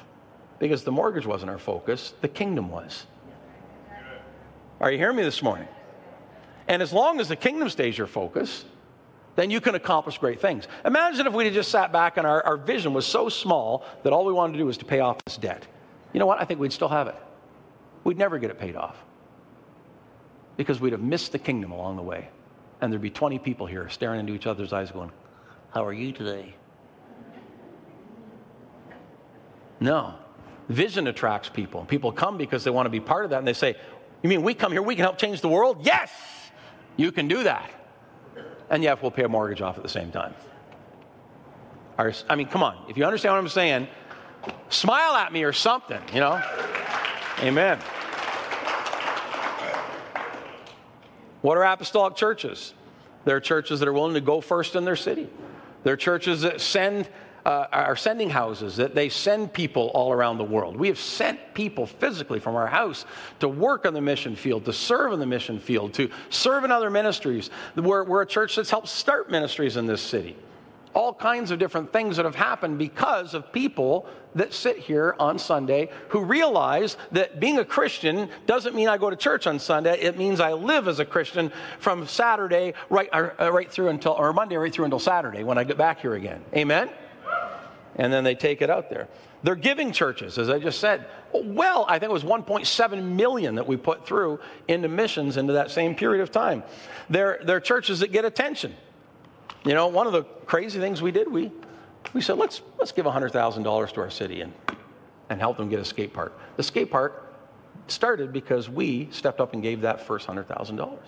because 0.59 0.83
the 0.83 0.91
mortgage 0.91 1.25
wasn't 1.25 1.49
our 1.49 1.57
focus, 1.57 2.13
the 2.21 2.27
kingdom 2.27 2.69
was. 2.69 3.05
Are 4.79 4.91
you 4.91 4.97
hearing 4.97 5.17
me 5.17 5.23
this 5.23 5.41
morning? 5.41 5.67
And 6.67 6.81
as 6.81 6.93
long 6.93 7.19
as 7.19 7.27
the 7.27 7.35
kingdom 7.35 7.69
stays 7.69 7.97
your 7.97 8.07
focus, 8.07 8.65
then 9.35 9.49
you 9.49 9.61
can 9.61 9.75
accomplish 9.75 10.17
great 10.17 10.39
things. 10.39 10.67
Imagine 10.85 11.25
if 11.25 11.33
we 11.33 11.45
had 11.45 11.53
just 11.53 11.71
sat 11.71 11.91
back 11.91 12.17
and 12.17 12.27
our, 12.27 12.45
our 12.45 12.57
vision 12.57 12.93
was 12.93 13.05
so 13.05 13.29
small 13.29 13.85
that 14.03 14.13
all 14.13 14.25
we 14.25 14.33
wanted 14.33 14.53
to 14.53 14.59
do 14.59 14.65
was 14.65 14.77
to 14.77 14.85
pay 14.85 14.99
off 14.99 15.17
this 15.25 15.37
debt. 15.37 15.65
You 16.13 16.19
know 16.19 16.25
what? 16.25 16.41
I 16.41 16.45
think 16.45 16.59
we'd 16.59 16.73
still 16.73 16.89
have 16.89 17.07
it. 17.07 17.15
We'd 18.03 18.17
never 18.17 18.37
get 18.37 18.49
it 18.49 18.59
paid 18.59 18.75
off 18.75 18.97
because 20.57 20.79
we'd 20.81 20.91
have 20.91 21.01
missed 21.01 21.31
the 21.31 21.39
kingdom 21.39 21.71
along 21.71 21.95
the 21.95 22.01
way. 22.01 22.29
And 22.81 22.91
there'd 22.91 23.01
be 23.01 23.09
20 23.09 23.39
people 23.39 23.65
here 23.65 23.89
staring 23.89 24.19
into 24.19 24.33
each 24.33 24.47
other's 24.47 24.73
eyes 24.73 24.91
going, 24.91 25.11
How 25.73 25.85
are 25.85 25.93
you 25.93 26.11
today? 26.11 26.55
No. 29.79 30.15
Vision 30.69 31.07
attracts 31.07 31.49
people. 31.49 31.83
People 31.85 32.11
come 32.11 32.37
because 32.37 32.63
they 32.63 32.69
want 32.69 32.85
to 32.85 32.91
be 32.91 32.99
part 32.99 33.25
of 33.25 33.31
that 33.31 33.39
and 33.39 33.47
they 33.47 33.53
say, 33.53 33.75
You 34.21 34.29
mean 34.29 34.43
we 34.43 34.53
come 34.53 34.71
here, 34.71 34.81
we 34.81 34.95
can 34.95 35.03
help 35.03 35.17
change 35.17 35.41
the 35.41 35.49
world? 35.49 35.79
Yes, 35.85 36.11
you 36.95 37.11
can 37.11 37.27
do 37.27 37.43
that. 37.43 37.69
And 38.69 38.83
yet 38.83 39.01
we'll 39.01 39.11
pay 39.11 39.23
a 39.23 39.29
mortgage 39.29 39.61
off 39.61 39.77
at 39.77 39.83
the 39.83 39.89
same 39.89 40.11
time. 40.11 40.35
I 41.97 42.35
mean, 42.35 42.47
come 42.47 42.63
on. 42.63 42.85
If 42.87 42.97
you 42.97 43.03
understand 43.03 43.33
what 43.33 43.39
I'm 43.39 43.49
saying, 43.49 43.87
smile 44.69 45.15
at 45.15 45.33
me 45.33 45.43
or 45.43 45.51
something, 45.51 45.99
you 46.13 46.21
know? 46.21 46.41
Amen. 47.39 47.77
What 51.41 51.57
are 51.57 51.65
apostolic 51.65 52.15
churches? 52.15 52.73
They're 53.25 53.41
churches 53.41 53.79
that 53.79 53.89
are 53.89 53.93
willing 53.93 54.13
to 54.13 54.21
go 54.21 54.39
first 54.39 54.75
in 54.75 54.85
their 54.85 54.95
city. 54.95 55.29
They're 55.83 55.97
churches 55.97 56.41
that 56.41 56.61
send 56.61 57.09
uh, 57.49 57.67
our 57.71 57.95
sending 57.95 58.29
houses, 58.29 58.75
that 58.75 58.93
they 58.93 59.09
send 59.09 59.51
people 59.51 59.89
all 59.95 60.13
around 60.13 60.37
the 60.37 60.43
world. 60.43 60.77
We 60.77 60.87
have 60.87 60.99
sent 60.99 61.55
people 61.55 61.87
physically 61.87 62.39
from 62.39 62.55
our 62.55 62.67
house 62.67 63.05
to 63.39 63.47
work 63.47 63.87
on 63.87 63.95
the 63.95 64.01
mission 64.01 64.35
field, 64.35 64.65
to 64.65 64.73
serve 64.73 65.13
in 65.13 65.19
the 65.19 65.25
mission 65.25 65.59
field, 65.59 65.95
to 65.95 66.11
serve 66.29 66.63
in 66.63 66.69
other 66.69 66.91
ministries. 66.91 67.49
We're, 67.75 68.03
we're 68.03 68.21
a 68.21 68.27
church 68.27 68.55
that's 68.55 68.69
helped 68.69 68.87
start 68.87 69.31
ministries 69.31 69.77
in 69.77 69.87
this 69.87 69.99
city. 69.99 70.35
All 70.93 71.11
kinds 71.11 71.49
of 71.49 71.57
different 71.57 71.91
things 71.91 72.17
that 72.17 72.25
have 72.25 72.35
happened 72.35 72.77
because 72.77 73.33
of 73.33 73.51
people 73.51 74.05
that 74.35 74.53
sit 74.53 74.77
here 74.77 75.15
on 75.17 75.39
Sunday 75.39 75.89
who 76.09 76.23
realize 76.23 76.97
that 77.13 77.39
being 77.39 77.57
a 77.57 77.65
Christian 77.65 78.29
doesn't 78.45 78.75
mean 78.75 78.87
I 78.87 78.99
go 78.99 79.09
to 79.09 79.15
church 79.15 79.47
on 79.47 79.57
Sunday. 79.57 79.99
It 79.99 80.19
means 80.19 80.39
I 80.39 80.53
live 80.53 80.87
as 80.87 80.99
a 80.99 81.05
Christian 81.05 81.51
from 81.79 82.05
Saturday 82.05 82.75
right, 82.91 83.09
uh, 83.11 83.51
right 83.51 83.71
through 83.71 83.87
until, 83.87 84.11
or 84.11 84.33
Monday 84.33 84.55
right 84.55 84.71
through 84.71 84.85
until 84.85 84.99
Saturday 84.99 85.43
when 85.43 85.57
I 85.57 85.63
get 85.63 85.79
back 85.79 85.99
here 85.99 86.13
again. 86.13 86.45
Amen? 86.53 86.91
And 87.99 88.13
then 88.13 88.23
they 88.23 88.33
take 88.33 88.61
it 88.61 88.69
out 88.69 88.89
there. 88.89 89.09
They're 89.43 89.55
giving 89.55 89.91
churches, 89.91 90.37
as 90.37 90.49
I 90.49 90.57
just 90.57 90.79
said. 90.79 91.05
Well, 91.33 91.85
I 91.87 91.99
think 91.99 92.09
it 92.09 92.13
was 92.13 92.23
1.7 92.23 93.03
million 93.03 93.55
that 93.55 93.67
we 93.67 93.75
put 93.75 94.07
through 94.07 94.39
into 94.69 94.87
missions 94.87 95.35
into 95.35 95.53
that 95.53 95.69
same 95.69 95.95
period 95.95 96.23
of 96.23 96.31
time. 96.31 96.63
They're, 97.09 97.41
they're 97.43 97.59
churches 97.59 97.99
that 97.99 98.13
get 98.13 98.23
attention. 98.23 98.73
You 99.65 99.73
know, 99.73 99.87
one 99.87 100.07
of 100.07 100.13
the 100.13 100.23
crazy 100.23 100.79
things 100.79 101.01
we 101.01 101.11
did, 101.11 101.29
we, 101.29 101.51
we 102.13 102.21
said, 102.21 102.37
let's, 102.37 102.61
let's 102.77 102.93
give 102.93 103.05
$100,000 103.05 103.93
to 103.93 104.01
our 104.01 104.09
city 104.09 104.41
and, 104.41 104.53
and 105.29 105.41
help 105.41 105.57
them 105.57 105.67
get 105.67 105.79
a 105.79 105.85
skate 105.85 106.13
park. 106.13 106.39
The 106.55 106.63
skate 106.63 106.89
park 106.89 107.35
started 107.87 108.31
because 108.31 108.69
we 108.69 109.09
stepped 109.11 109.41
up 109.41 109.53
and 109.53 109.61
gave 109.61 109.81
that 109.81 110.07
first 110.07 110.25
$100,000. 110.25 110.99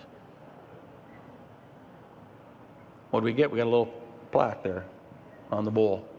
What 3.12 3.22
did 3.22 3.24
we 3.24 3.34
get? 3.34 3.50
We 3.50 3.58
got 3.58 3.64
a 3.64 3.70
little 3.70 3.94
plaque 4.34 4.62
there 4.62 4.84
on 5.52 5.64
the 5.64 5.72
bowl. 5.72 6.11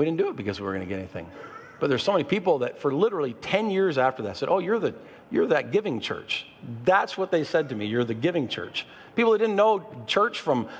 We 0.00 0.06
didn't 0.06 0.16
do 0.16 0.30
it 0.30 0.36
because 0.36 0.58
we 0.58 0.64
were 0.64 0.72
going 0.72 0.80
to 0.80 0.88
get 0.88 0.98
anything. 0.98 1.30
But 1.78 1.90
there's 1.90 2.02
so 2.02 2.12
many 2.12 2.24
people 2.24 2.60
that 2.60 2.78
for 2.78 2.90
literally 2.90 3.34
10 3.34 3.68
years 3.68 3.98
after 3.98 4.22
that 4.22 4.38
said, 4.38 4.48
Oh, 4.48 4.58
you're, 4.58 4.78
the, 4.78 4.94
you're 5.30 5.48
that 5.48 5.72
giving 5.72 6.00
church. 6.00 6.46
That's 6.86 7.18
what 7.18 7.30
they 7.30 7.44
said 7.44 7.68
to 7.68 7.74
me. 7.74 7.84
You're 7.84 8.04
the 8.04 8.14
giving 8.14 8.48
church. 8.48 8.86
People 9.14 9.32
that 9.32 9.40
didn't 9.40 9.56
know 9.56 9.84
church 10.06 10.40
from 10.40 10.70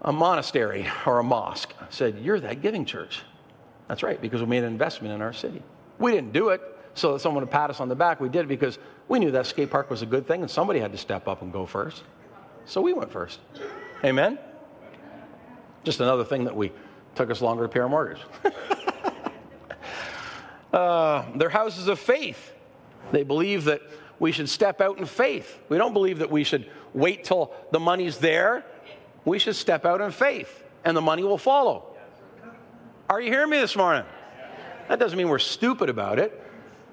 a 0.00 0.12
monastery 0.12 0.86
or 1.06 1.18
a 1.18 1.24
mosque 1.24 1.74
said, 1.90 2.20
You're 2.20 2.38
that 2.38 2.62
giving 2.62 2.84
church. 2.84 3.22
That's 3.88 4.04
right, 4.04 4.22
because 4.22 4.40
we 4.42 4.46
made 4.46 4.62
an 4.62 4.70
investment 4.70 5.12
in 5.12 5.22
our 5.22 5.32
city. 5.32 5.60
We 5.98 6.12
didn't 6.12 6.32
do 6.32 6.50
it 6.50 6.60
so 6.94 7.14
that 7.14 7.18
someone 7.18 7.42
would 7.42 7.50
pat 7.50 7.70
us 7.70 7.80
on 7.80 7.88
the 7.88 7.96
back. 7.96 8.20
We 8.20 8.28
did 8.28 8.42
it 8.44 8.48
because 8.48 8.78
we 9.08 9.18
knew 9.18 9.32
that 9.32 9.46
skate 9.46 9.72
park 9.72 9.90
was 9.90 10.02
a 10.02 10.06
good 10.06 10.28
thing 10.28 10.42
and 10.42 10.48
somebody 10.48 10.78
had 10.78 10.92
to 10.92 10.98
step 10.98 11.26
up 11.26 11.42
and 11.42 11.52
go 11.52 11.66
first. 11.66 12.04
So 12.64 12.80
we 12.80 12.92
went 12.92 13.10
first. 13.10 13.40
Amen? 14.04 14.38
Just 15.82 15.98
another 15.98 16.24
thing 16.24 16.44
that 16.44 16.54
we 16.54 16.70
took 17.16 17.30
us 17.30 17.40
longer 17.40 17.64
to 17.64 17.68
pay 17.68 17.80
our 17.80 17.88
mortgage. 17.88 18.20
uh, 20.72 21.24
they're 21.34 21.48
houses 21.48 21.88
of 21.88 21.98
faith. 21.98 22.52
They 23.10 23.24
believe 23.24 23.64
that 23.64 23.80
we 24.18 24.32
should 24.32 24.48
step 24.48 24.80
out 24.80 24.98
in 24.98 25.06
faith. 25.06 25.58
We 25.68 25.78
don't 25.78 25.92
believe 25.92 26.20
that 26.20 26.30
we 26.30 26.44
should 26.44 26.70
wait 26.94 27.24
till 27.24 27.52
the 27.72 27.80
money's 27.80 28.18
there. 28.18 28.64
We 29.24 29.38
should 29.38 29.56
step 29.56 29.84
out 29.84 30.00
in 30.00 30.10
faith, 30.10 30.64
and 30.84 30.96
the 30.96 31.00
money 31.00 31.24
will 31.24 31.38
follow. 31.38 31.96
Are 33.08 33.20
you 33.20 33.30
hearing 33.30 33.50
me 33.50 33.58
this 33.58 33.76
morning? 33.76 34.04
That 34.88 34.98
doesn't 34.98 35.16
mean 35.16 35.28
we're 35.28 35.38
stupid 35.38 35.88
about 35.88 36.18
it, 36.18 36.42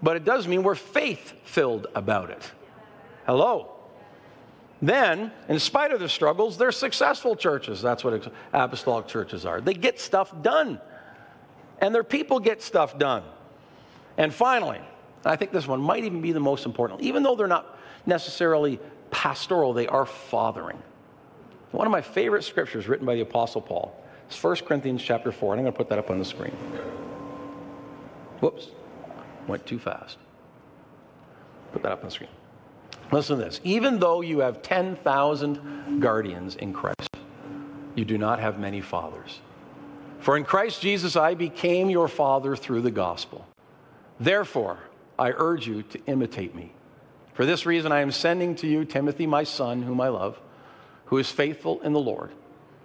but 0.02 0.16
it 0.16 0.26
does 0.26 0.48
mean 0.48 0.64
we're 0.64 0.76
faith 0.76 1.34
filled 1.44 1.88
about 1.96 2.30
it. 2.30 2.52
Hello? 3.26 3.72
Then, 4.84 5.32
in 5.48 5.60
spite 5.60 5.94
of 5.94 6.02
the 6.02 6.10
struggles, 6.10 6.58
they're 6.58 6.74
successful 6.74 7.38
churches. 7.38 7.82
That's 7.82 8.04
what 8.04 8.30
apostolic 8.52 9.08
churches 9.08 9.46
are. 9.46 9.62
They 9.62 9.74
get 9.74 9.98
stuff 9.98 10.34
done, 10.42 10.82
and 11.80 11.96
their 11.96 12.04
people 12.04 12.42
get 12.42 12.62
stuff 12.62 13.00
done. 13.00 13.24
And 14.18 14.34
finally, 14.34 14.82
I 15.24 15.38
think 15.38 15.54
this 15.54 15.66
one 15.66 15.80
might 15.80 16.04
even 16.04 16.20
be 16.20 16.34
the 16.34 16.42
most 16.42 16.66
important, 16.66 17.00
even 17.00 17.24
though 17.24 17.34
they're 17.34 17.48
not 17.48 17.80
necessarily 18.06 18.78
pastoral, 19.10 19.72
they 19.72 19.88
are 19.88 20.06
fathering. 20.06 20.84
One 21.72 21.88
of 21.88 21.92
my 21.92 22.02
favorite 22.02 22.44
scriptures 22.44 22.86
written 22.90 23.06
by 23.06 23.16
the 23.16 23.22
Apostle 23.22 23.62
Paul 23.62 23.98
is 24.30 24.44
1 24.44 24.58
Corinthians 24.68 25.02
chapter 25.02 25.32
4, 25.32 25.54
and 25.54 25.62
I'm 25.62 25.64
going 25.64 25.72
to 25.72 25.78
put 25.78 25.88
that 25.88 25.98
up 25.98 26.10
on 26.10 26.20
the 26.20 26.26
screen. 26.26 26.52
Whoops, 28.42 28.68
went 29.48 29.66
too 29.66 29.80
fast. 29.80 30.18
Put 31.72 31.84
that 31.84 31.94
up 31.94 32.00
on 32.00 32.06
the 32.08 32.12
screen. 32.12 32.30
Listen 33.12 33.38
to 33.38 33.43
this. 33.43 33.62
Even 33.64 33.99
though 33.99 34.22
you 34.22 34.39
have 34.39 34.62
10,000 34.62 35.99
guardians 35.99 36.56
in 36.56 36.74
Christ, 36.74 37.10
you 37.95 38.06
do 38.06 38.18
not 38.18 38.39
have 38.39 38.60
many 38.60 38.82
fathers. 38.82 39.39
For 40.20 40.38
in 40.38 40.45
Christ 40.45 40.82
Jesus 40.82 41.16
I 41.16 41.34
became 41.34 41.89
your 41.89 42.08
father 42.08 42.56
through 42.56 42.82
the 42.82 42.91
gospel. 42.91 43.45
Therefore, 44.20 44.80
I 45.20 45.32
urge 45.32 45.68
you 45.68 45.84
to 45.84 45.99
imitate 46.06 46.56
me. 46.56 46.72
For 47.34 47.45
this 47.45 47.66
reason, 47.66 47.91
I 47.91 48.01
am 48.01 48.12
sending 48.12 48.56
to 48.58 48.68
you 48.68 48.86
Timothy, 48.86 49.28
my 49.28 49.43
son, 49.43 49.82
whom 49.82 49.99
I 49.99 50.10
love, 50.10 50.39
who 51.06 51.18
is 51.18 51.30
faithful 51.30 51.82
in 51.82 51.93
the 51.93 51.99
Lord. 51.99 52.32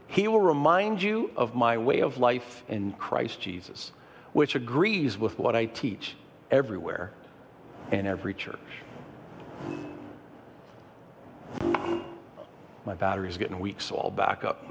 He 0.09 0.27
will 0.27 0.41
remind 0.41 1.03
you 1.03 1.31
of 1.37 1.55
my 1.55 1.77
way 1.79 2.01
of 2.01 2.19
life 2.19 2.65
in 2.69 2.93
Christ 2.93 3.41
Jesus, 3.41 3.93
which 4.33 4.55
agrees 4.55 5.19
with 5.19 5.39
what 5.39 5.55
I 5.55 5.67
teach 5.67 6.17
everywhere 6.51 7.13
in 7.93 8.07
every 8.07 8.35
church. 8.35 8.59
My 12.85 12.95
battery 12.95 13.29
is 13.29 13.37
getting 13.37 13.59
weak, 13.59 13.81
so 13.81 13.97
I'll 13.97 14.11
back 14.11 14.45
up. 14.45 14.65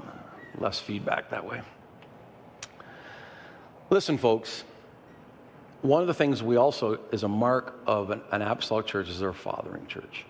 Less 0.58 0.80
feedback 0.80 1.30
that 1.30 1.44
way. 1.44 1.60
Listen, 3.90 4.18
folks, 4.18 4.64
one 5.82 6.02
of 6.02 6.08
the 6.08 6.14
things 6.14 6.42
we 6.42 6.56
also 6.56 6.98
is 7.12 7.22
a 7.22 7.28
mark 7.28 7.78
of 7.86 8.10
an, 8.10 8.20
an 8.32 8.42
apostolic 8.42 8.86
church 8.86 9.08
is 9.08 9.20
their 9.20 9.32
fathering 9.32 9.86
church. 9.86 10.26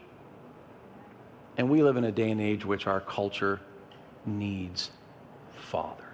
And 1.56 1.70
we 1.70 1.82
live 1.82 1.96
in 1.96 2.04
a 2.04 2.12
day 2.12 2.30
and 2.30 2.40
age 2.40 2.64
which 2.64 2.86
our 2.86 3.00
culture 3.00 3.60
needs 4.26 4.90
fathers. 5.56 6.04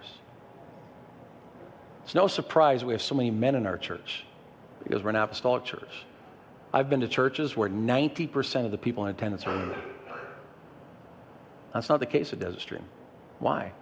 It's 2.05 2.15
no 2.15 2.29
surprise 2.29 2.85
we 2.85 2.93
have 2.93 3.03
so 3.03 3.15
many 3.15 3.31
men 3.31 3.55
in 3.55 3.67
our 3.67 3.79
church 3.79 4.25
because 4.83 5.03
we're 5.03 5.11
an 5.11 5.17
apostolic 5.17 5.65
church. 5.65 6.05
I've 6.73 6.89
been 6.89 7.01
to 7.01 7.09
churches 7.09 7.57
where 7.57 7.69
90% 7.69 8.65
of 8.65 8.71
the 8.71 8.79
people 8.79 9.05
in 9.07 9.11
attendance 9.11 9.47
are 9.47 9.57
women. 9.57 9.79
That's 11.75 11.89
not 11.89 12.01
the 12.01 12.07
case 12.07 12.33
at 12.33 12.39
Desert 12.39 12.61
Stream. 12.61 12.85
Why? 13.41 13.73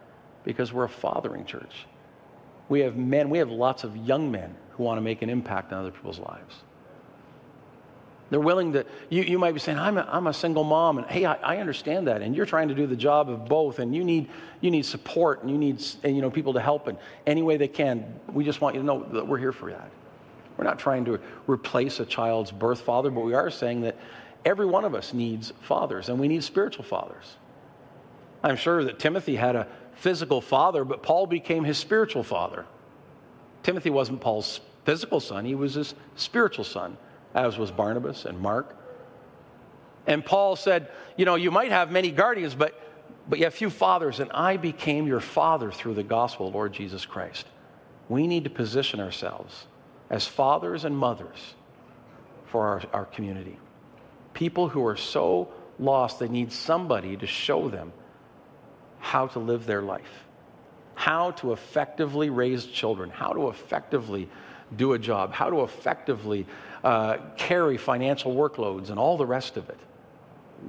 Because 0.45 0.73
we're 0.73 0.85
a 0.85 0.89
fathering 0.89 1.45
church. 1.45 1.87
We 2.69 2.81
have 2.81 2.97
men, 2.97 3.31
we 3.31 3.39
have 3.39 3.51
lots 3.51 3.85
of 3.85 3.97
young 3.97 4.31
men 4.33 4.55
who 4.71 4.83
want 4.83 4.97
to 4.97 5.03
make 5.03 5.23
an 5.23 5.29
impact 5.29 5.73
on 5.73 5.81
other 5.81 5.91
people's 5.91 6.19
lives. 6.19 6.57
They're 8.31 8.41
willing 8.41 8.73
to, 8.73 8.87
you, 9.11 9.23
you 9.25 9.39
might 9.39 9.53
be 9.53 9.61
saying, 9.61 9.79
I'm 9.79 9.99
a, 9.99 10.09
I'm 10.11 10.27
a 10.27 10.33
single 10.33 10.65
mom, 10.65 10.97
and 10.97 11.07
hey, 11.07 11.27
I, 11.27 11.35
I 11.35 11.57
understand 11.59 12.09
that, 12.09 12.23
and 12.23 12.35
you're 12.35 12.47
trying 12.47 12.69
to 12.69 12.75
do 12.75 12.87
the 12.87 12.97
job 12.97 13.29
of 13.29 13.45
both, 13.45 13.79
and 13.79 13.95
you 13.95 14.05
need, 14.05 14.31
you 14.63 14.71
need 14.71 14.87
support, 14.87 15.43
and 15.43 15.51
you 15.51 15.59
need 15.59 15.85
and, 16.03 16.17
you 16.17 16.23
know, 16.23 16.31
people 16.31 16.55
to 16.55 16.61
help 16.61 16.89
in 16.89 16.97
any 17.27 17.43
way 17.43 17.59
they 17.59 17.69
can. 17.69 18.19
We 18.33 18.43
just 18.43 18.63
want 18.63 18.75
you 18.75 18.81
to 18.81 18.87
know 18.87 19.05
that 19.13 19.29
we're 19.29 19.37
here 19.37 19.53
for 19.53 19.71
that. 19.71 19.91
We're 20.57 20.65
not 20.65 20.79
trying 20.79 21.05
to 21.05 21.21
replace 21.47 22.01
a 22.01 22.07
child's 22.07 22.51
birth 22.51 22.81
father, 22.81 23.11
but 23.11 23.21
we 23.21 23.35
are 23.35 23.51
saying 23.51 23.83
that 23.83 23.97
every 24.47 24.65
one 24.65 24.87
of 24.87 24.95
us 24.95 25.13
needs 25.13 25.53
fathers, 25.61 26.09
and 26.09 26.19
we 26.19 26.27
need 26.27 26.43
spiritual 26.43 26.85
fathers. 26.85 27.37
I'm 28.43 28.57
sure 28.57 28.85
that 28.85 28.99
Timothy 28.99 29.37
had 29.37 29.57
a 29.57 29.69
physical 29.95 30.41
father, 30.41 30.85
but 30.85 31.03
Paul 31.03 31.27
became 31.27 31.65
his 31.65 31.79
spiritual 31.79 32.23
father. 32.23 32.67
Timothy 33.63 33.91
wasn't 33.91 34.21
Paul's 34.21 34.61
physical 34.85 35.21
son, 35.21 35.45
he 35.45 35.55
was 35.55 35.75
his 35.75 35.95
spiritual 36.17 36.65
son, 36.65 36.97
as 37.35 37.57
was 37.57 37.71
Barnabas 37.71 38.25
and 38.25 38.41
Mark. 38.41 38.77
And 40.07 40.25
Paul 40.25 40.57
said, 40.57 40.89
You 41.17 41.25
know, 41.25 41.37
you 41.37 41.53
might 41.53 41.71
have 41.71 41.93
many 41.93 42.11
guardians, 42.11 42.55
but, 42.55 42.81
but 43.29 43.39
you 43.39 43.45
have 43.45 43.55
few 43.55 43.71
fathers, 43.71 44.19
and 44.19 44.33
I 44.33 44.57
became 44.57 45.07
your 45.07 45.21
father 45.21 45.71
through 45.71 45.95
the 45.95 46.03
gospel 46.03 46.51
Lord 46.51 46.73
Jesus 46.73 47.07
Christ. 47.07 47.47
We 48.09 48.27
need 48.27 48.45
to 48.45 48.51
position 48.51 48.99
ourselves 48.99 49.67
as 50.11 50.27
fathers 50.27 50.85
and 50.85 50.99
mothers 50.99 51.55
for 52.47 52.67
our, 52.67 52.83
our 52.93 53.05
community. 53.05 53.59
People 54.35 54.69
who 54.69 54.85
are 54.85 54.97
so 54.97 55.53
lost, 55.79 56.19
they 56.19 56.29
need 56.29 56.53
somebody 56.53 57.17
to 57.17 57.27
show 57.27 57.69
them 57.69 57.93
how 59.03 59.27
to 59.27 59.41
live 59.41 59.67
their 59.67 59.83
life, 59.83 60.25
how 60.95 61.33
to 61.33 61.53
effectively 61.53 62.31
raise 62.31 62.65
children, 62.65 63.11
how 63.11 63.33
to 63.33 63.49
effectively 63.49 64.29
do 64.77 64.93
a 64.93 64.99
job, 64.99 65.33
how 65.33 65.51
to 65.51 65.63
effectively 65.63 66.47
uh, 66.85 67.19
carry 67.37 67.77
financial 67.77 68.35
workloads, 68.35 68.91
and 68.91 68.99
all 68.99 69.17
the 69.17 69.27
rest 69.27 69.57
of 69.57 69.69
it. 69.69 69.79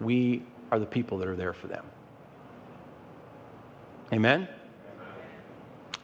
We 0.01 0.41
are 0.71 0.79
the 0.79 0.85
people 0.87 1.19
that 1.19 1.27
are 1.27 1.35
there 1.35 1.53
for 1.53 1.67
them. 1.67 1.85
Amen? 4.11 4.47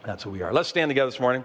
That's 0.06 0.24
who 0.24 0.30
we 0.30 0.44
are. 0.44 0.54
Let's 0.54 0.70
stand 0.70 0.90
together 0.90 1.10
this 1.10 1.20
morning. 1.20 1.44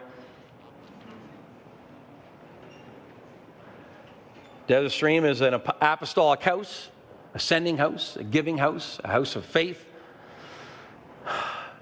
Desert 4.66 4.90
Stream 4.90 5.24
is 5.24 5.40
an 5.40 5.54
apostolic 5.54 6.42
house, 6.42 6.88
a 7.32 7.38
sending 7.38 7.78
house, 7.78 8.16
a 8.16 8.22
giving 8.22 8.58
house, 8.58 9.00
a 9.02 9.08
house 9.08 9.34
of 9.34 9.46
faith 9.46 9.86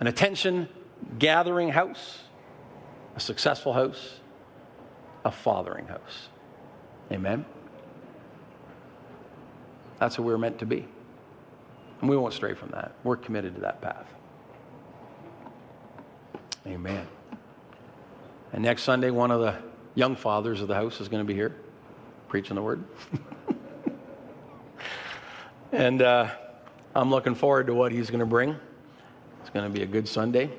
an 0.03 0.09
attention 0.09 0.68
gathering 1.20 1.68
house, 1.68 2.22
a 3.14 3.20
successful 3.20 3.72
house, 3.72 4.18
a 5.24 5.30
fathering 5.30 5.86
house. 5.86 6.26
Amen? 7.12 7.44
That's 10.00 10.18
what 10.18 10.26
we're 10.26 10.38
meant 10.38 10.59
to 10.59 10.66
be. 10.66 10.88
And 12.00 12.11
we 12.11 12.16
won't 12.16 12.34
stray 12.34 12.53
from 12.55 12.70
that. 12.70 12.96
We're 13.05 13.16
committed 13.16 13.55
to 13.55 13.61
that 13.61 13.80
path. 13.80 14.12
Amen. 16.66 17.07
And 18.53 18.64
next 18.64 18.82
Sunday, 18.82 19.12
one 19.12 19.30
of 19.30 19.40
the 19.40 19.55
young 19.94 20.16
fathers 20.16 20.61
of 20.61 20.66
the 20.66 20.74
house 20.74 21.00
is 21.00 21.07
going 21.07 21.24
to 21.24 21.28
be 21.28 21.34
here 21.34 21.55
preaching 22.26 22.57
the 22.57 22.62
word. 22.62 22.82
and 25.70 26.03
uh, 26.03 26.28
I'm 26.92 27.11
looking 27.11 27.36
forward 27.36 27.68
to 27.68 27.74
what 27.74 27.92
he's 27.92 28.11
going 28.11 28.18
to 28.18 28.26
bring 28.26 28.57
going 29.51 29.64
to 29.64 29.70
be 29.70 29.82
a 29.82 29.86
good 29.86 30.09
Sunday. 30.09 30.51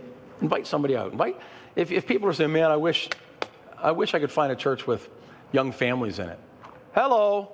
Invite 0.41 0.67
somebody 0.67 0.95
out. 0.95 1.11
Invite, 1.11 1.39
if, 1.75 1.91
if 1.91 2.05
people 2.07 2.27
are 2.27 2.33
saying, 2.33 2.51
man, 2.51 2.71
I 2.71 2.75
wish 2.75 3.09
I 3.83 3.91
wish 3.91 4.13
I 4.13 4.19
could 4.19 4.31
find 4.31 4.51
a 4.51 4.55
church 4.55 4.87
with 4.87 5.09
young 5.51 5.73
families 5.73 6.19
in 6.19 6.29
it. 6.29 6.39
Hello. 6.95 7.51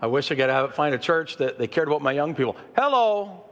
I 0.00 0.06
wish 0.06 0.30
I 0.30 0.36
could 0.36 0.50
have, 0.50 0.74
find 0.74 0.94
a 0.94 0.98
church 0.98 1.38
that 1.38 1.58
they 1.58 1.66
cared 1.66 1.88
about 1.88 2.00
my 2.00 2.12
young 2.12 2.34
people. 2.34 2.56
Hello. 2.76 3.44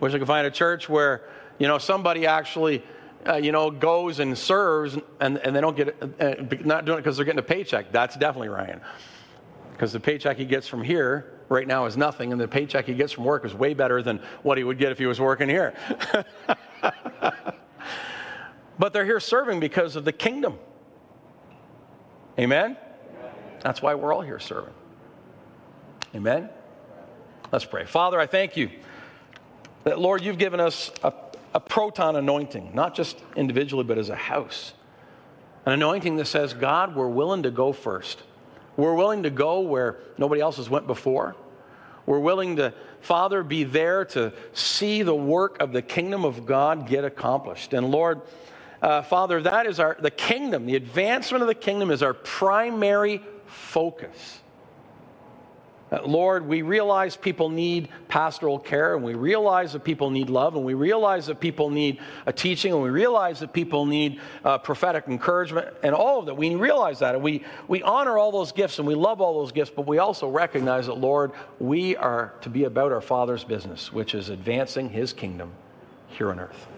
Wish 0.00 0.12
I 0.12 0.18
could 0.18 0.26
find 0.26 0.46
a 0.46 0.50
church 0.50 0.88
where, 0.88 1.22
you 1.58 1.66
know, 1.66 1.78
somebody 1.78 2.26
actually, 2.26 2.84
uh, 3.26 3.36
you 3.36 3.52
know, 3.52 3.70
goes 3.70 4.18
and 4.18 4.36
serves 4.36 4.98
and, 5.18 5.38
and 5.38 5.56
they 5.56 5.62
don't 5.62 5.76
get, 5.76 5.96
uh, 6.20 6.34
not 6.62 6.84
doing 6.84 6.98
it 6.98 7.02
because 7.02 7.16
they're 7.16 7.24
getting 7.24 7.38
a 7.38 7.42
paycheck. 7.42 7.92
That's 7.92 8.16
definitely 8.16 8.48
Ryan. 8.48 8.82
Because 9.72 9.94
the 9.94 10.00
paycheck 10.00 10.36
he 10.36 10.44
gets 10.44 10.68
from 10.68 10.82
here 10.82 11.39
right 11.50 11.66
now 11.66 11.84
is 11.84 11.96
nothing, 11.96 12.32
and 12.32 12.40
the 12.40 12.48
paycheck 12.48 12.86
he 12.86 12.94
gets 12.94 13.12
from 13.12 13.24
work 13.24 13.44
is 13.44 13.52
way 13.52 13.74
better 13.74 14.00
than 14.02 14.20
what 14.42 14.56
he 14.56 14.64
would 14.64 14.78
get 14.78 14.92
if 14.92 14.98
he 14.98 15.06
was 15.06 15.20
working 15.20 15.48
here. 15.48 15.74
but 18.78 18.92
they're 18.92 19.04
here 19.04 19.20
serving 19.20 19.60
because 19.60 19.96
of 19.96 20.06
the 20.06 20.12
kingdom. 20.12 20.58
Amen? 22.38 22.76
That's 23.62 23.82
why 23.82 23.94
we're 23.94 24.14
all 24.14 24.22
here 24.22 24.38
serving. 24.38 24.72
Amen? 26.14 26.48
Let's 27.52 27.64
pray. 27.64 27.84
Father, 27.84 28.20
I 28.20 28.26
thank 28.26 28.56
you 28.56 28.70
that, 29.82 29.98
Lord, 29.98 30.22
you've 30.22 30.38
given 30.38 30.60
us 30.60 30.92
a, 31.02 31.12
a 31.52 31.60
proton 31.60 32.14
anointing, 32.14 32.70
not 32.74 32.94
just 32.94 33.18
individually, 33.34 33.84
but 33.84 33.98
as 33.98 34.08
a 34.08 34.14
house. 34.14 34.72
An 35.66 35.72
anointing 35.72 36.14
that 36.16 36.26
says, 36.26 36.54
God, 36.54 36.94
we're 36.94 37.08
willing 37.08 37.42
to 37.42 37.50
go 37.50 37.72
first. 37.72 38.22
We're 38.80 38.94
willing 38.94 39.24
to 39.24 39.30
go 39.30 39.60
where 39.60 39.98
nobody 40.16 40.40
else 40.40 40.56
has 40.56 40.70
went 40.70 40.86
before. 40.86 41.36
We're 42.06 42.18
willing 42.18 42.56
to, 42.56 42.72
Father, 43.00 43.42
be 43.42 43.64
there 43.64 44.04
to 44.06 44.32
see 44.52 45.02
the 45.02 45.14
work 45.14 45.60
of 45.60 45.72
the 45.72 45.82
kingdom 45.82 46.24
of 46.24 46.46
God 46.46 46.88
get 46.88 47.04
accomplished. 47.04 47.74
And 47.74 47.90
Lord, 47.90 48.22
uh, 48.82 49.02
Father, 49.02 49.42
that 49.42 49.66
is 49.66 49.78
our, 49.78 49.96
the 50.00 50.10
kingdom, 50.10 50.66
the 50.66 50.76
advancement 50.76 51.42
of 51.42 51.48
the 51.48 51.54
kingdom 51.54 51.90
is 51.90 52.02
our 52.02 52.14
primary 52.14 53.22
focus. 53.46 54.40
Lord, 56.04 56.46
we 56.46 56.62
realize 56.62 57.16
people 57.16 57.48
need 57.48 57.88
pastoral 58.08 58.58
care, 58.58 58.94
and 58.94 59.04
we 59.04 59.14
realize 59.14 59.72
that 59.72 59.82
people 59.82 60.10
need 60.10 60.30
love, 60.30 60.54
and 60.54 60.64
we 60.64 60.74
realize 60.74 61.26
that 61.26 61.40
people 61.40 61.68
need 61.68 61.98
a 62.26 62.32
teaching, 62.32 62.72
and 62.72 62.82
we 62.82 62.90
realize 62.90 63.40
that 63.40 63.52
people 63.52 63.84
need 63.86 64.20
uh, 64.44 64.58
prophetic 64.58 65.04
encouragement, 65.08 65.68
and 65.82 65.94
all 65.94 66.20
of 66.20 66.26
that. 66.26 66.34
We 66.34 66.54
realize 66.54 67.00
that, 67.00 67.14
and 67.16 67.24
we, 67.24 67.44
we 67.66 67.82
honor 67.82 68.18
all 68.18 68.30
those 68.30 68.52
gifts, 68.52 68.78
and 68.78 68.86
we 68.86 68.94
love 68.94 69.20
all 69.20 69.40
those 69.40 69.50
gifts, 69.50 69.72
but 69.74 69.86
we 69.86 69.98
also 69.98 70.28
recognize 70.28 70.86
that, 70.86 70.94
Lord, 70.94 71.32
we 71.58 71.96
are 71.96 72.34
to 72.42 72.48
be 72.48 72.64
about 72.64 72.92
our 72.92 73.00
Father's 73.00 73.42
business, 73.42 73.92
which 73.92 74.14
is 74.14 74.28
advancing 74.28 74.90
His 74.90 75.12
kingdom 75.12 75.52
here 76.08 76.30
on 76.30 76.38
earth. 76.38 76.68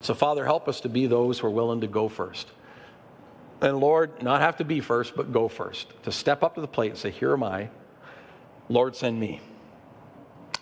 So, 0.00 0.14
Father, 0.14 0.44
help 0.44 0.66
us 0.66 0.80
to 0.80 0.88
be 0.88 1.06
those 1.06 1.38
who 1.38 1.46
are 1.46 1.50
willing 1.50 1.82
to 1.82 1.86
go 1.86 2.08
first. 2.08 2.48
And 3.60 3.78
Lord, 3.78 4.22
not 4.22 4.40
have 4.40 4.56
to 4.56 4.64
be 4.64 4.80
first, 4.80 5.14
but 5.14 5.32
go 5.32 5.46
first. 5.46 5.92
To 6.04 6.12
step 6.12 6.42
up 6.42 6.54
to 6.54 6.60
the 6.60 6.68
plate 6.68 6.90
and 6.90 6.98
say, 6.98 7.10
Here 7.10 7.32
am 7.32 7.42
I. 7.42 7.68
Lord, 8.70 8.94
send 8.94 9.18
me. 9.18 9.40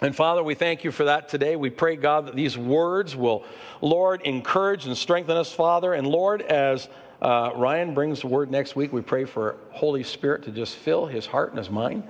And 0.00 0.16
Father, 0.16 0.42
we 0.42 0.54
thank 0.54 0.82
you 0.82 0.90
for 0.90 1.04
that 1.04 1.28
today. 1.28 1.56
We 1.56 1.70
pray, 1.70 1.96
God, 1.96 2.26
that 2.26 2.34
these 2.34 2.56
words 2.56 3.14
will, 3.14 3.44
Lord, 3.82 4.22
encourage 4.22 4.86
and 4.86 4.96
strengthen 4.96 5.36
us, 5.36 5.52
Father. 5.52 5.92
And 5.92 6.06
Lord, 6.06 6.40
as 6.40 6.88
uh, 7.20 7.50
Ryan 7.54 7.94
brings 7.94 8.22
the 8.22 8.28
word 8.28 8.50
next 8.50 8.74
week, 8.74 8.92
we 8.92 9.02
pray 9.02 9.26
for 9.26 9.56
Holy 9.72 10.02
Spirit 10.02 10.44
to 10.44 10.50
just 10.50 10.76
fill 10.76 11.06
his 11.06 11.26
heart 11.26 11.50
and 11.50 11.58
his 11.58 11.68
mind. 11.68 12.04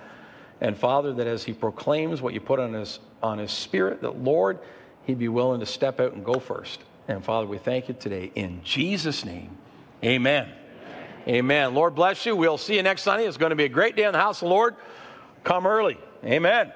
And 0.60 0.76
Father, 0.76 1.12
that 1.14 1.26
as 1.26 1.44
he 1.44 1.52
proclaims 1.52 2.22
what 2.22 2.32
you 2.32 2.40
put 2.40 2.60
on 2.60 2.74
his, 2.74 3.00
on 3.20 3.38
his 3.38 3.50
spirit, 3.50 4.00
that 4.02 4.22
Lord, 4.22 4.60
he'd 5.04 5.18
be 5.18 5.28
willing 5.28 5.60
to 5.60 5.66
step 5.66 5.98
out 5.98 6.12
and 6.12 6.24
go 6.24 6.38
first. 6.38 6.80
And 7.08 7.24
Father, 7.24 7.46
we 7.46 7.58
thank 7.58 7.88
you 7.88 7.94
today 7.98 8.30
in 8.36 8.62
Jesus' 8.62 9.24
name. 9.24 9.56
Amen. 10.04 10.48
Amen. 11.26 11.74
Lord 11.74 11.94
bless 11.94 12.24
you. 12.24 12.36
We'll 12.36 12.58
see 12.58 12.76
you 12.76 12.82
next 12.82 13.02
Sunday. 13.02 13.26
It's 13.26 13.36
going 13.36 13.50
to 13.50 13.56
be 13.56 13.64
a 13.64 13.68
great 13.68 13.96
day 13.96 14.04
in 14.04 14.12
the 14.12 14.18
house 14.18 14.42
of 14.42 14.48
the 14.48 14.54
Lord. 14.54 14.76
Come 15.48 15.66
early. 15.66 15.96
Amen. 16.26 16.70